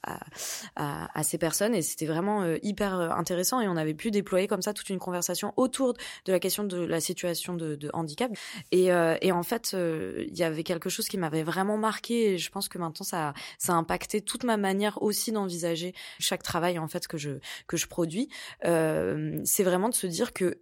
à, 0.75 1.19
à, 1.19 1.23
ces 1.23 1.37
personnes 1.37 1.75
et 1.75 1.81
c'était 1.81 2.05
vraiment 2.05 2.45
hyper 2.61 2.93
intéressant 2.93 3.61
et 3.61 3.67
on 3.67 3.77
avait 3.77 3.93
pu 3.93 4.11
déployer 4.11 4.47
comme 4.47 4.61
ça 4.61 4.73
toute 4.73 4.89
une 4.89 4.99
conversation 4.99 5.53
autour 5.57 5.93
de 6.25 6.31
la 6.31 6.39
question 6.39 6.63
de 6.63 6.77
la 6.77 6.99
situation 6.99 7.55
de, 7.55 7.89
handicap. 7.93 8.31
Et, 8.71 8.91
euh, 8.91 9.15
et 9.21 9.31
en 9.31 9.43
fait, 9.43 9.71
euh, 9.73 10.06
il 10.17 10.37
y 10.37 10.43
avait 10.43 10.63
quelque 10.63 10.89
chose 10.89 11.07
qui 11.07 11.17
m'avait 11.17 11.43
vraiment 11.43 11.77
marqué. 11.77 12.33
Et 12.33 12.37
je 12.37 12.49
pense 12.49 12.69
que 12.69 12.77
maintenant, 12.77 13.05
ça, 13.05 13.33
ça 13.57 13.73
a 13.73 13.75
impacté 13.75 14.21
toute 14.21 14.43
ma 14.43 14.57
manière 14.57 15.01
aussi 15.01 15.31
d'envisager 15.31 15.93
chaque 16.19 16.43
travail 16.43 16.79
en 16.79 16.87
fait 16.87 17.07
que 17.07 17.17
je 17.17 17.39
que 17.67 17.77
je 17.77 17.87
produis. 17.87 18.29
Euh, 18.65 19.39
c'est 19.45 19.63
vraiment 19.63 19.89
de 19.89 19.95
se 19.95 20.07
dire 20.07 20.33
que 20.33 20.61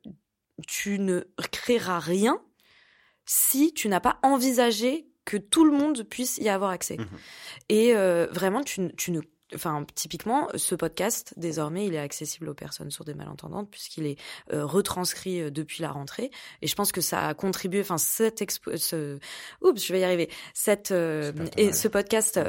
tu 0.67 0.99
ne 0.99 1.21
créeras 1.51 1.99
rien 1.99 2.41
si 3.25 3.73
tu 3.73 3.89
n'as 3.89 3.99
pas 3.99 4.19
envisagé 4.23 5.07
que 5.25 5.37
tout 5.37 5.65
le 5.65 5.75
monde 5.75 6.03
puisse 6.03 6.37
y 6.37 6.49
avoir 6.49 6.71
accès. 6.71 6.97
Mmh 6.97 7.07
et 7.69 7.93
vraiment, 8.31 8.63
tu, 8.63 8.93
tu 8.95 9.11
ne 9.11 9.21
Enfin, 9.55 9.85
typiquement, 9.95 10.49
ce 10.55 10.75
podcast, 10.75 11.33
désormais, 11.37 11.85
il 11.85 11.95
est 11.95 11.99
accessible 11.99 12.49
aux 12.49 12.53
personnes 12.53 12.91
sourdes 12.91 13.09
et 13.09 13.13
malentendantes 13.13 13.69
puisqu'il 13.69 14.05
est 14.05 14.17
euh, 14.53 14.65
retranscrit 14.65 15.41
euh, 15.41 15.49
depuis 15.49 15.81
la 15.81 15.91
rentrée. 15.91 16.31
Et 16.61 16.67
je 16.67 16.75
pense 16.75 16.91
que 16.91 17.01
ça 17.01 17.27
a 17.27 17.33
contribué, 17.33 17.81
enfin, 17.81 17.97
cette 17.97 18.41
expo 18.41 18.75
ce, 18.77 19.19
oups, 19.61 19.83
je 19.83 19.93
vais 19.93 20.01
y 20.01 20.03
arriver. 20.03 20.29
Cette, 20.53 20.91
euh, 20.91 21.31
et 21.57 21.71
ce 21.71 21.87
podcast 21.87 22.39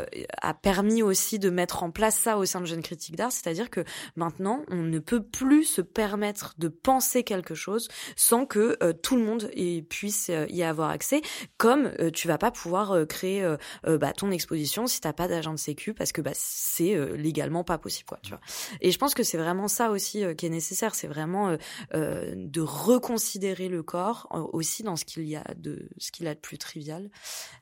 a 0.42 0.54
permis 0.54 1.02
aussi 1.02 1.38
de 1.38 1.50
mettre 1.50 1.82
en 1.82 1.90
place 1.90 2.16
ça 2.16 2.38
au 2.38 2.44
sein 2.44 2.60
de 2.60 2.66
Jeunes 2.66 2.82
Critiques 2.82 3.16
d'Art. 3.16 3.32
C'est-à-dire 3.32 3.70
que 3.70 3.84
maintenant, 4.16 4.64
on 4.68 4.82
ne 4.82 4.98
peut 4.98 5.22
plus 5.22 5.64
se 5.64 5.80
permettre 5.80 6.54
de 6.58 6.68
penser 6.68 7.22
quelque 7.22 7.54
chose 7.54 7.88
sans 8.16 8.46
que 8.46 8.76
tout 9.02 9.16
le 9.16 9.22
monde 9.22 9.50
puisse 9.88 10.30
y 10.48 10.62
avoir 10.62 10.90
accès. 10.90 11.20
Comme 11.56 11.92
tu 12.12 12.28
vas 12.28 12.38
pas 12.38 12.50
pouvoir 12.50 13.06
créer 13.06 13.46
bah, 13.84 14.12
ton 14.12 14.30
exposition 14.30 14.86
si 14.86 15.00
t'as 15.00 15.12
pas 15.12 15.28
d'agent 15.28 15.52
de 15.52 15.58
sécu 15.58 15.94
parce 15.94 16.12
que 16.12 16.20
bah, 16.20 16.32
c'est 16.34 16.95
euh, 16.96 17.16
légalement 17.16 17.64
pas 17.64 17.78
possible 17.78 18.08
quoi 18.08 18.18
tu 18.22 18.30
vois 18.30 18.40
et 18.80 18.90
je 18.90 18.98
pense 18.98 19.14
que 19.14 19.22
c'est 19.22 19.38
vraiment 19.38 19.68
ça 19.68 19.90
aussi 19.90 20.24
euh, 20.24 20.34
qui 20.34 20.46
est 20.46 20.50
nécessaire 20.50 20.94
c'est 20.94 21.06
vraiment 21.06 21.56
euh, 21.94 22.34
de 22.36 22.60
reconsidérer 22.60 23.68
le 23.68 23.82
corps 23.82 24.28
aussi 24.52 24.82
dans 24.82 24.96
ce 24.96 25.04
qu'il 25.04 25.26
y 25.26 25.36
a 25.36 25.44
de 25.56 25.88
ce 25.98 26.10
qu'il 26.10 26.26
a 26.26 26.34
de 26.34 26.40
plus 26.40 26.58
trivial 26.58 27.10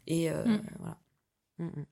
et 0.06 0.30
mm. 0.30 0.62
voilà 0.78 0.98
mm, 1.58 1.66
mm. 1.66 1.84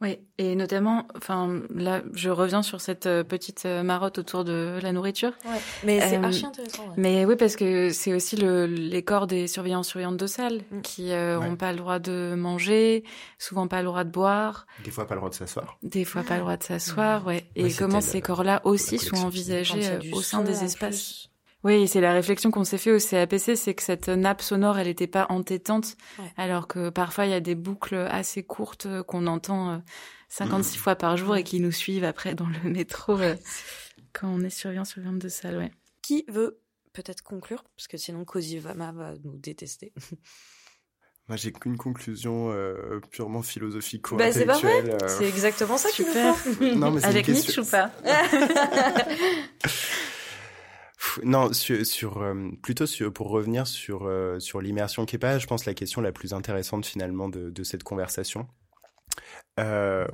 Oui, 0.00 0.18
et 0.38 0.54
notamment, 0.54 1.06
enfin 1.16 1.62
là, 1.74 2.02
je 2.12 2.28
reviens 2.28 2.62
sur 2.62 2.80
cette 2.80 3.06
euh, 3.06 3.24
petite 3.24 3.64
euh, 3.64 3.82
marotte 3.82 4.18
autour 4.18 4.44
de 4.44 4.78
la 4.82 4.92
nourriture. 4.92 5.32
Ouais, 5.46 5.58
mais 5.82 6.00
c'est 6.00 6.18
euh, 6.18 6.22
archi 6.22 6.44
intéressant. 6.44 6.92
Mais 6.96 7.24
oui, 7.24 7.36
parce 7.36 7.56
que 7.56 7.90
c'est 7.90 8.12
aussi 8.12 8.36
le, 8.36 8.66
les 8.66 9.02
corps 9.02 9.26
des 9.26 9.46
surveillants 9.46 9.82
surveillantes 9.82 10.16
de 10.16 10.26
salle 10.26 10.60
mm. 10.70 10.80
qui 10.82 11.10
n'ont 11.10 11.56
pas 11.56 11.72
le 11.72 11.78
droit 11.78 11.98
de 11.98 12.34
manger, 12.36 13.04
souvent 13.38 13.66
pas 13.66 13.80
le 13.80 13.86
droit 13.86 14.04
de 14.04 14.10
boire. 14.10 14.66
Des 14.84 14.90
fois 14.90 15.06
pas 15.06 15.14
le 15.14 15.20
droit 15.20 15.30
de 15.30 15.34
s'asseoir. 15.34 15.78
Des 15.82 16.04
fois 16.04 16.22
pas 16.22 16.34
le 16.34 16.40
droit 16.40 16.56
de 16.56 16.64
s'asseoir, 16.64 17.26
ouais. 17.26 17.46
Et 17.56 17.72
comment 17.72 18.00
ces 18.00 18.20
corps-là 18.20 18.60
aussi 18.64 18.98
sont 18.98 19.16
envisagés 19.16 20.12
au 20.12 20.22
sein 20.22 20.42
des 20.42 20.64
espaces. 20.64 21.30
Oui, 21.64 21.88
c'est 21.88 22.02
la 22.02 22.12
réflexion 22.12 22.50
qu'on 22.50 22.64
s'est 22.64 22.76
fait 22.76 22.92
au 22.92 22.98
CAPC, 22.98 23.56
c'est 23.56 23.74
que 23.74 23.82
cette 23.82 24.10
nappe 24.10 24.42
sonore, 24.42 24.78
elle 24.78 24.86
n'était 24.86 25.06
pas 25.06 25.26
entêtante, 25.30 25.96
alors 26.36 26.68
que 26.68 26.90
parfois 26.90 27.24
il 27.24 27.30
y 27.30 27.34
a 27.34 27.40
des 27.40 27.54
boucles 27.54 28.06
assez 28.10 28.42
courtes 28.42 28.84
euh, 28.84 29.02
qu'on 29.02 29.26
entend 29.26 29.82
56 30.28 30.76
euh, 30.76 30.80
fois 30.80 30.94
par 30.94 31.16
jour 31.16 31.36
et 31.36 31.42
qui 31.42 31.60
nous 31.60 31.72
suivent 31.72 32.04
après 32.04 32.34
dans 32.34 32.46
le 32.46 32.58
métro 32.70 33.18
euh, 33.18 33.34
quand 34.12 34.28
on 34.28 34.42
est 34.42 34.50
surveillant 34.50 34.84
surveillante 34.84 35.18
de 35.18 35.28
salle. 35.28 35.56
Ouais. 35.56 35.70
Qui 36.02 36.26
veut 36.28 36.60
peut-être 36.92 37.22
conclure, 37.22 37.64
parce 37.76 37.88
que 37.88 37.96
sinon 37.96 38.26
Vama 38.60 38.92
va 38.92 39.14
nous 39.24 39.38
détester. 39.38 39.94
Moi, 41.28 41.38
j'ai 41.38 41.52
qu'une 41.52 41.78
conclusion 41.78 42.54
purement 43.10 43.40
philosophique 43.40 44.12
ou 44.12 44.16
bah, 44.16 44.30
C'est 44.30 44.44
pas 44.44 44.58
vrai. 44.58 44.98
C'est 45.08 45.26
exactement 45.26 45.78
ça 45.78 45.88
qu'il 45.88 46.04
nous 46.04 46.12
faut. 46.12 46.76
non, 46.76 46.90
mais 46.90 47.02
Avec 47.02 47.28
Nietzsche 47.28 47.62
ou 47.62 47.64
pas? 47.64 47.90
non, 51.22 51.52
sur, 51.52 52.22
euh, 52.22 52.50
plutôt 52.62 52.84
pour 53.12 53.28
revenir 53.28 53.66
sur 53.66 54.06
euh, 54.06 54.38
sur 54.40 54.60
l'immersion 54.60 55.06
Kepa, 55.06 55.38
je 55.38 55.46
pense 55.46 55.66
la 55.66 55.74
question 55.74 56.00
la 56.00 56.12
plus 56.12 56.32
intéressante 56.32 56.86
finalement 56.86 57.28
de, 57.28 57.62
cette 57.62 57.82
conversation. 57.84 58.46
Euh, 59.60 60.06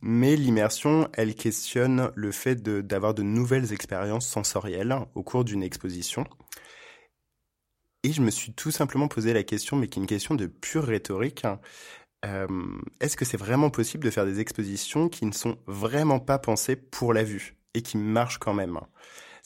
mais 0.00 0.36
l'immersion, 0.36 1.08
elle 1.14 1.34
questionne 1.34 2.12
le 2.14 2.30
fait 2.30 2.62
d'avoir 2.62 3.14
de, 3.14 3.22
nouvelles 3.22 3.72
expériences 3.72 4.28
sensorielles 4.28 4.96
au 5.14 5.22
cours 5.22 5.44
d'une 5.44 5.62
exposition. 5.62 6.24
Et 8.04 8.12
je 8.12 8.22
me 8.22 8.30
suis 8.30 8.52
tout 8.52 8.70
simplement 8.70 9.08
posé 9.08 9.32
la 9.32 9.42
question, 9.42 9.76
mais 9.76 9.88
qui 9.88 9.98
est 9.98 10.02
une 10.02 10.08
question 10.08 10.36
de 10.36 10.46
pure 10.46 10.84
rhétorique. 10.84 11.44
Euh, 12.24 12.46
Est-ce 13.00 13.16
que 13.16 13.24
c'est 13.24 13.36
vraiment 13.36 13.70
possible 13.70 14.04
de 14.04 14.10
faire 14.10 14.24
des 14.24 14.38
expositions 14.40 15.08
qui 15.08 15.26
ne 15.26 15.32
sont 15.32 15.58
vraiment 15.66 16.20
pas 16.20 16.38
pensées 16.38 16.76
pour 16.76 17.12
la 17.12 17.24
vue 17.24 17.56
et 17.74 17.82
qui 17.82 17.96
marchent 17.96 18.38
quand 18.38 18.54
même? 18.54 18.78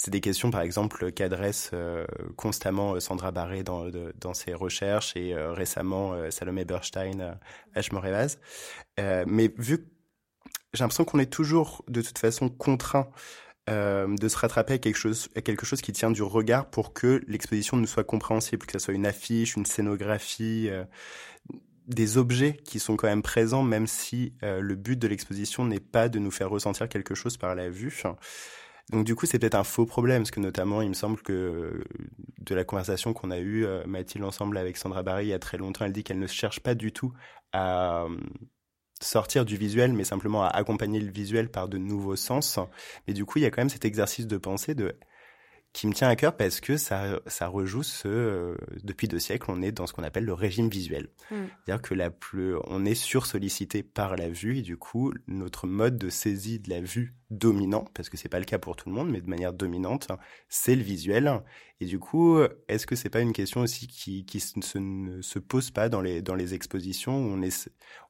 C'est 0.05 0.11
des 0.11 0.21
questions, 0.21 0.51
par 0.51 0.63
exemple, 0.63 1.13
qu'adresse 1.13 1.71
euh, 1.75 2.05
constamment 2.35 2.95
euh, 2.95 3.01
Sandra 3.01 3.31
Barré 3.31 3.63
dans, 3.63 3.89
dans 4.21 4.35
ses 4.35 4.53
recherches 4.53 5.13
et 5.15 5.33
euh, 5.33 5.53
récemment 5.53 6.29
Salomé 6.33 6.65
Berstein 6.65 7.39
à 7.73 7.83
Schmorevaz. 7.83 8.39
mais 8.99 9.53
vu 9.57 9.87
j'ai 10.75 10.83
l'impression 10.83 11.05
qu'on 11.05 11.21
est 11.21 11.33
toujours 11.33 11.85
de 11.87 12.03
toute 12.03 12.19
façon 12.19 12.49
contraint 12.49 13.11
de 13.69 14.29
se 14.29 14.37
rattraper 14.37 14.75
à 14.75 14.79
quelque 14.79 14.97
chose, 14.97 15.29
à 15.37 15.41
quelque 15.43 15.67
chose 15.67 15.83
qui 15.83 15.93
tient 15.93 16.11
du 16.11 16.23
regard 16.23 16.69
pour 16.69 16.93
que 16.93 17.23
l'exposition 17.29 17.77
nous 17.77 17.87
soit 17.87 18.05
compréhensible, 18.05 18.67
que 18.67 18.73
ce 18.73 18.79
soit 18.81 18.95
une 18.95 19.07
affiche, 19.07 19.55
une 19.55 19.67
scénographie, 19.67 20.71
des 21.87 22.17
objets 22.17 22.55
qui 22.65 22.81
sont 22.81 22.97
quand 22.97 23.07
même 23.07 23.23
présents, 23.23 23.63
même 23.63 23.87
si 23.87 24.35
le 24.41 24.75
but 24.75 24.99
de 24.99 25.07
l'exposition 25.07 25.65
n'est 25.65 25.81
pas 25.81 26.09
de 26.09 26.19
nous 26.19 26.31
faire 26.31 26.49
ressentir 26.51 26.89
quelque 26.89 27.15
chose 27.15 27.37
par 27.37 27.55
la 27.55 27.69
vue. 27.69 28.03
Donc 28.91 29.05
du 29.05 29.14
coup, 29.14 29.26
c'est 29.26 29.39
peut-être 29.39 29.55
un 29.55 29.64
faux 29.64 29.87
problème, 29.87 30.22
parce 30.22 30.30
que 30.30 30.41
notamment, 30.41 30.83
il 30.83 30.89
me 30.89 30.95
semble 30.95 31.20
que 31.22 31.85
de 32.41 32.55
la 32.55 32.64
conversation 32.64 33.12
qu'on 33.12 33.30
a 33.30 33.39
eue, 33.39 33.66
Mathilde, 33.87 34.24
ensemble 34.24 34.59
avec 34.59 34.76
Sandra 34.76 35.03
Barry, 35.03 35.26
il 35.26 35.28
y 35.28 35.33
a 35.33 35.39
très 35.39 35.57
longtemps, 35.57 35.85
elle 35.85 35.93
dit 35.93 36.05
qu'elle 36.05 36.18
ne 36.18 36.26
cherche 36.26 36.61
pas 36.61 36.74
du 36.74 36.93
tout 36.93 37.12
à 37.53 38.07
sortir 39.01 39.45
du 39.45 39.57
visuel, 39.57 39.93
mais 39.93 40.05
simplement 40.05 40.45
à 40.45 40.49
accompagner 40.49 41.01
le 41.01 41.11
visuel 41.11 41.51
par 41.51 41.68
de 41.68 41.78
nouveaux 41.78 42.16
sens. 42.16 42.59
Mais 43.07 43.14
du 43.14 43.24
coup, 43.24 43.39
il 43.39 43.43
y 43.43 43.47
a 43.47 43.51
quand 43.51 43.61
même 43.61 43.68
cet 43.68 43.85
exercice 43.85 44.26
de 44.26 44.37
pensée 44.37 44.74
de 44.74 44.97
qui 45.73 45.87
me 45.87 45.93
tient 45.95 46.09
à 46.09 46.16
cœur 46.16 46.37
parce 46.37 46.61
que 46.61 46.77
ça, 46.77 47.20
ça 47.27 47.49
rejoue 47.49 47.83
ce, 47.83 48.09
euh, 48.09 48.57
depuis 48.83 49.09
deux 49.09 49.18
siècles, 49.18 49.51
on 49.51 49.62
est 49.62 49.73
dans 49.73 49.87
ce 49.87 49.95
qu'on 49.95 50.03
appelle 50.03 50.25
le 50.25 50.35
régime 50.35 50.68
visuel. 50.68 51.09
Mm. 51.31 51.37
C'est-à-dire 51.64 51.83
que 51.83 51.95
la 51.95 52.11
plus, 52.11 52.57
on 52.66 52.85
est 52.85 52.95
sursollicité 52.95 53.83
par 53.83 54.16
la 54.16 54.29
vue 54.29 54.59
et 54.59 54.62
du 54.62 54.77
coup, 54.77 55.12
notre 55.27 55.66
mode 55.66 55.97
de 55.97 56.11
saisie 56.11 56.59
de 56.59 56.68
la 56.68 56.81
vue 56.81 57.14
dominant, 57.31 57.87
parce 57.95 58.11
que 58.11 58.18
c'est 58.18 58.29
pas 58.29 58.39
le 58.39 58.45
cas 58.45 58.59
pour 58.59 58.77
tout 58.77 58.91
le 58.91 58.95
monde, 58.95 59.11
mais 59.11 59.23
de 59.23 59.31
manière 59.31 59.55
dominante, 59.55 60.09
c'est 60.49 60.77
le 60.77 60.83
visuel. 60.83 61.43
Et 61.83 61.85
du 61.85 61.99
coup, 61.99 62.39
est-ce 62.68 62.87
que 62.87 62.95
c'est 62.95 63.11
pas 63.11 63.22
une 63.22 63.33
question 63.33 63.61
aussi 63.61 63.89
qui, 63.89 64.39
se, 64.39 64.78
ne 64.78 65.20
se 65.20 65.41
pose 65.41 65.72
pas 65.72 65.89
dans 65.89 66.01
les, 66.01 66.55
expositions 66.55 67.26
où 67.26 67.37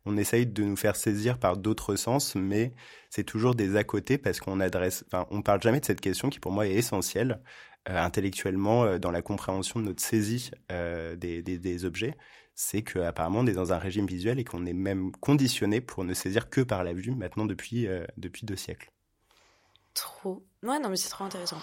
on, 0.04 0.16
essaye 0.18 0.46
de 0.46 0.62
nous 0.62 0.76
faire 0.76 0.94
saisir 0.94 1.38
par 1.38 1.56
d'autres 1.56 1.96
sens, 1.96 2.34
mais 2.34 2.74
c'est 3.08 3.24
toujours 3.24 3.54
des 3.54 3.76
à 3.76 3.82
côté 3.82 4.18
parce 4.18 4.40
qu'on 4.40 4.60
adresse, 4.60 5.04
enfin, 5.06 5.26
on 5.30 5.40
parle 5.40 5.62
jamais 5.62 5.80
de 5.80 5.86
cette 5.86 6.02
question 6.02 6.28
qui 6.28 6.38
pour 6.38 6.52
moi 6.52 6.66
est 6.66 6.74
essentielle 6.74 7.40
euh, 7.88 7.96
intellectuellement 7.96 8.84
euh, 8.84 8.98
dans 8.98 9.10
la 9.10 9.22
compréhension 9.22 9.80
de 9.80 9.86
notre 9.86 10.02
saisie 10.02 10.50
euh, 10.70 11.16
des, 11.16 11.84
objets. 11.86 12.14
C'est 12.54 12.82
qu'apparemment 12.82 13.38
on 13.38 13.46
est 13.46 13.54
dans 13.54 13.72
un 13.72 13.78
régime 13.78 14.04
visuel 14.04 14.38
et 14.38 14.44
qu'on 14.44 14.66
est 14.66 14.74
même 14.74 15.12
conditionné 15.12 15.80
pour 15.80 16.04
ne 16.04 16.12
saisir 16.12 16.50
que 16.50 16.60
par 16.60 16.84
la 16.84 16.92
vue 16.92 17.12
maintenant 17.12 17.46
depuis, 17.46 17.88
depuis 18.18 18.44
deux 18.44 18.56
siècles. 18.56 18.92
Trop. 19.94 20.44
Ouais, 20.62 20.78
non, 20.78 20.90
mais 20.90 20.96
c'est 20.96 21.08
trop 21.08 21.24
intéressant. 21.24 21.56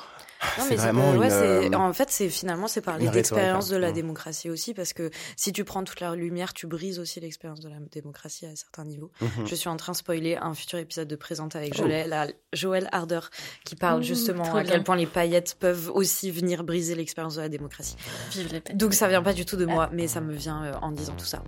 Non, 0.58 0.66
mais 0.70 0.76
vraiment 0.78 1.12
ouais, 1.16 1.32
euh, 1.32 1.74
en 1.74 1.92
fait, 1.92 2.10
c'est 2.10 2.30
finalement 2.30 2.68
c'est 2.68 2.82
parler 2.82 3.10
d'expérience 3.10 3.68
de 3.68 3.76
la 3.76 3.92
démocratie 3.92 4.50
aussi 4.50 4.74
parce 4.74 4.94
que 4.94 5.10
si 5.36 5.52
tu 5.52 5.66
prends 5.66 5.84
toute 5.84 6.00
la 6.00 6.16
lumière, 6.16 6.54
tu 6.54 6.66
brises 6.66 7.00
aussi 7.00 7.20
l'expérience 7.20 7.60
de 7.60 7.70
la 7.70 7.76
démocratie 7.92 8.46
à 8.46 8.56
certains 8.56 8.86
niveaux. 8.86 9.12
Mhm. 9.22 9.46
Je 9.46 9.56
suis 9.56 9.70
en 9.70 9.76
train 9.76 9.92
de 9.92 9.98
spoiler 9.98 10.38
un 10.38 10.54
futur 10.54 10.80
épisode 10.80 11.08
de 11.08 11.16
Présente 11.16 11.56
avec 11.56 11.74
oh. 11.76 11.84
Joël, 11.84 12.36
Joël 12.54 12.90
Harder 12.92 13.20
qui 13.66 13.76
parle 13.76 14.04
justement 14.04 14.56
à 14.56 14.64
quel 14.64 14.84
point 14.84 14.96
les 14.96 15.08
paillettes 15.08 15.58
peuvent 15.60 15.92
aussi 15.94 16.32
venir 16.32 16.64
briser 16.64 16.96
l'expérience 16.96 17.36
de 17.36 17.42
la 17.42 17.50
démocratie. 17.50 17.98
Vive 18.32 18.54
les 18.54 18.74
Donc 18.76 18.94
ça 18.94 19.08
vient 19.08 19.24
pas 19.24 19.34
du 19.34 19.46
tout 19.46 19.58
de 19.58 19.66
moi, 19.66 19.90
mais 19.92 20.08
ça 20.08 20.22
me 20.22 20.34
vient 20.34 20.64
euh, 20.64 20.74
en 20.82 20.92
disant 20.92 21.14
tout 21.18 21.26
ça. 21.26 21.44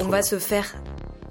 On 0.00 0.08
va 0.08 0.22
se 0.22 0.38
faire 0.38 0.74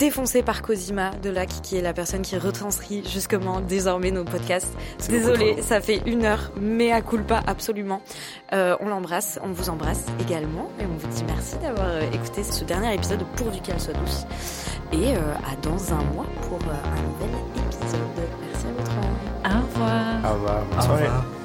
défoncé 0.01 0.41
par 0.41 0.63
Cosima 0.63 1.11
de 1.21 1.29
Lac, 1.29 1.49
qui 1.61 1.77
est 1.77 1.81
la 1.83 1.93
personne 1.93 2.23
qui 2.23 2.35
retranscrit 2.35 3.03
justement 3.07 3.61
désormais 3.61 4.09
nos 4.09 4.23
podcasts. 4.23 4.73
Désolée, 5.07 5.61
ça 5.61 5.79
fait 5.79 6.01
une 6.07 6.25
heure, 6.25 6.51
mais 6.59 6.80
à 6.89 7.01
culpa 7.01 7.41
absolument. 7.45 8.01
Euh, 8.53 8.75
on 8.79 8.87
l'embrasse, 8.87 9.39
on 9.43 9.51
vous 9.51 9.69
embrasse 9.69 10.05
également, 10.19 10.69
et 10.79 10.85
on 10.85 10.97
vous 10.97 11.07
dit 11.07 11.23
merci 11.27 11.57
d'avoir 11.57 11.87
euh, 11.87 12.01
écouté 12.13 12.43
ce 12.43 12.63
dernier 12.63 12.93
épisode 12.95 13.23
pourvu 13.35 13.59
qu'elle 13.59 13.79
soit 13.79 13.93
douce. 13.93 14.25
Et 14.93 15.15
euh, 15.15 15.19
à 15.45 15.55
dans 15.61 15.93
un 15.93 16.03
mois 16.13 16.25
pour 16.43 16.59
un 16.59 17.01
nouvel 17.01 17.37
épisode. 17.57 18.01
Merci 18.41 18.67
à 18.67 18.71
vous 18.71 18.83
trois. 18.83 19.51
Au 19.51 19.61
revoir. 19.65 20.31
Au 20.31 20.33
revoir. 20.35 20.65
Bonne 20.71 20.81
soirée. 20.81 21.40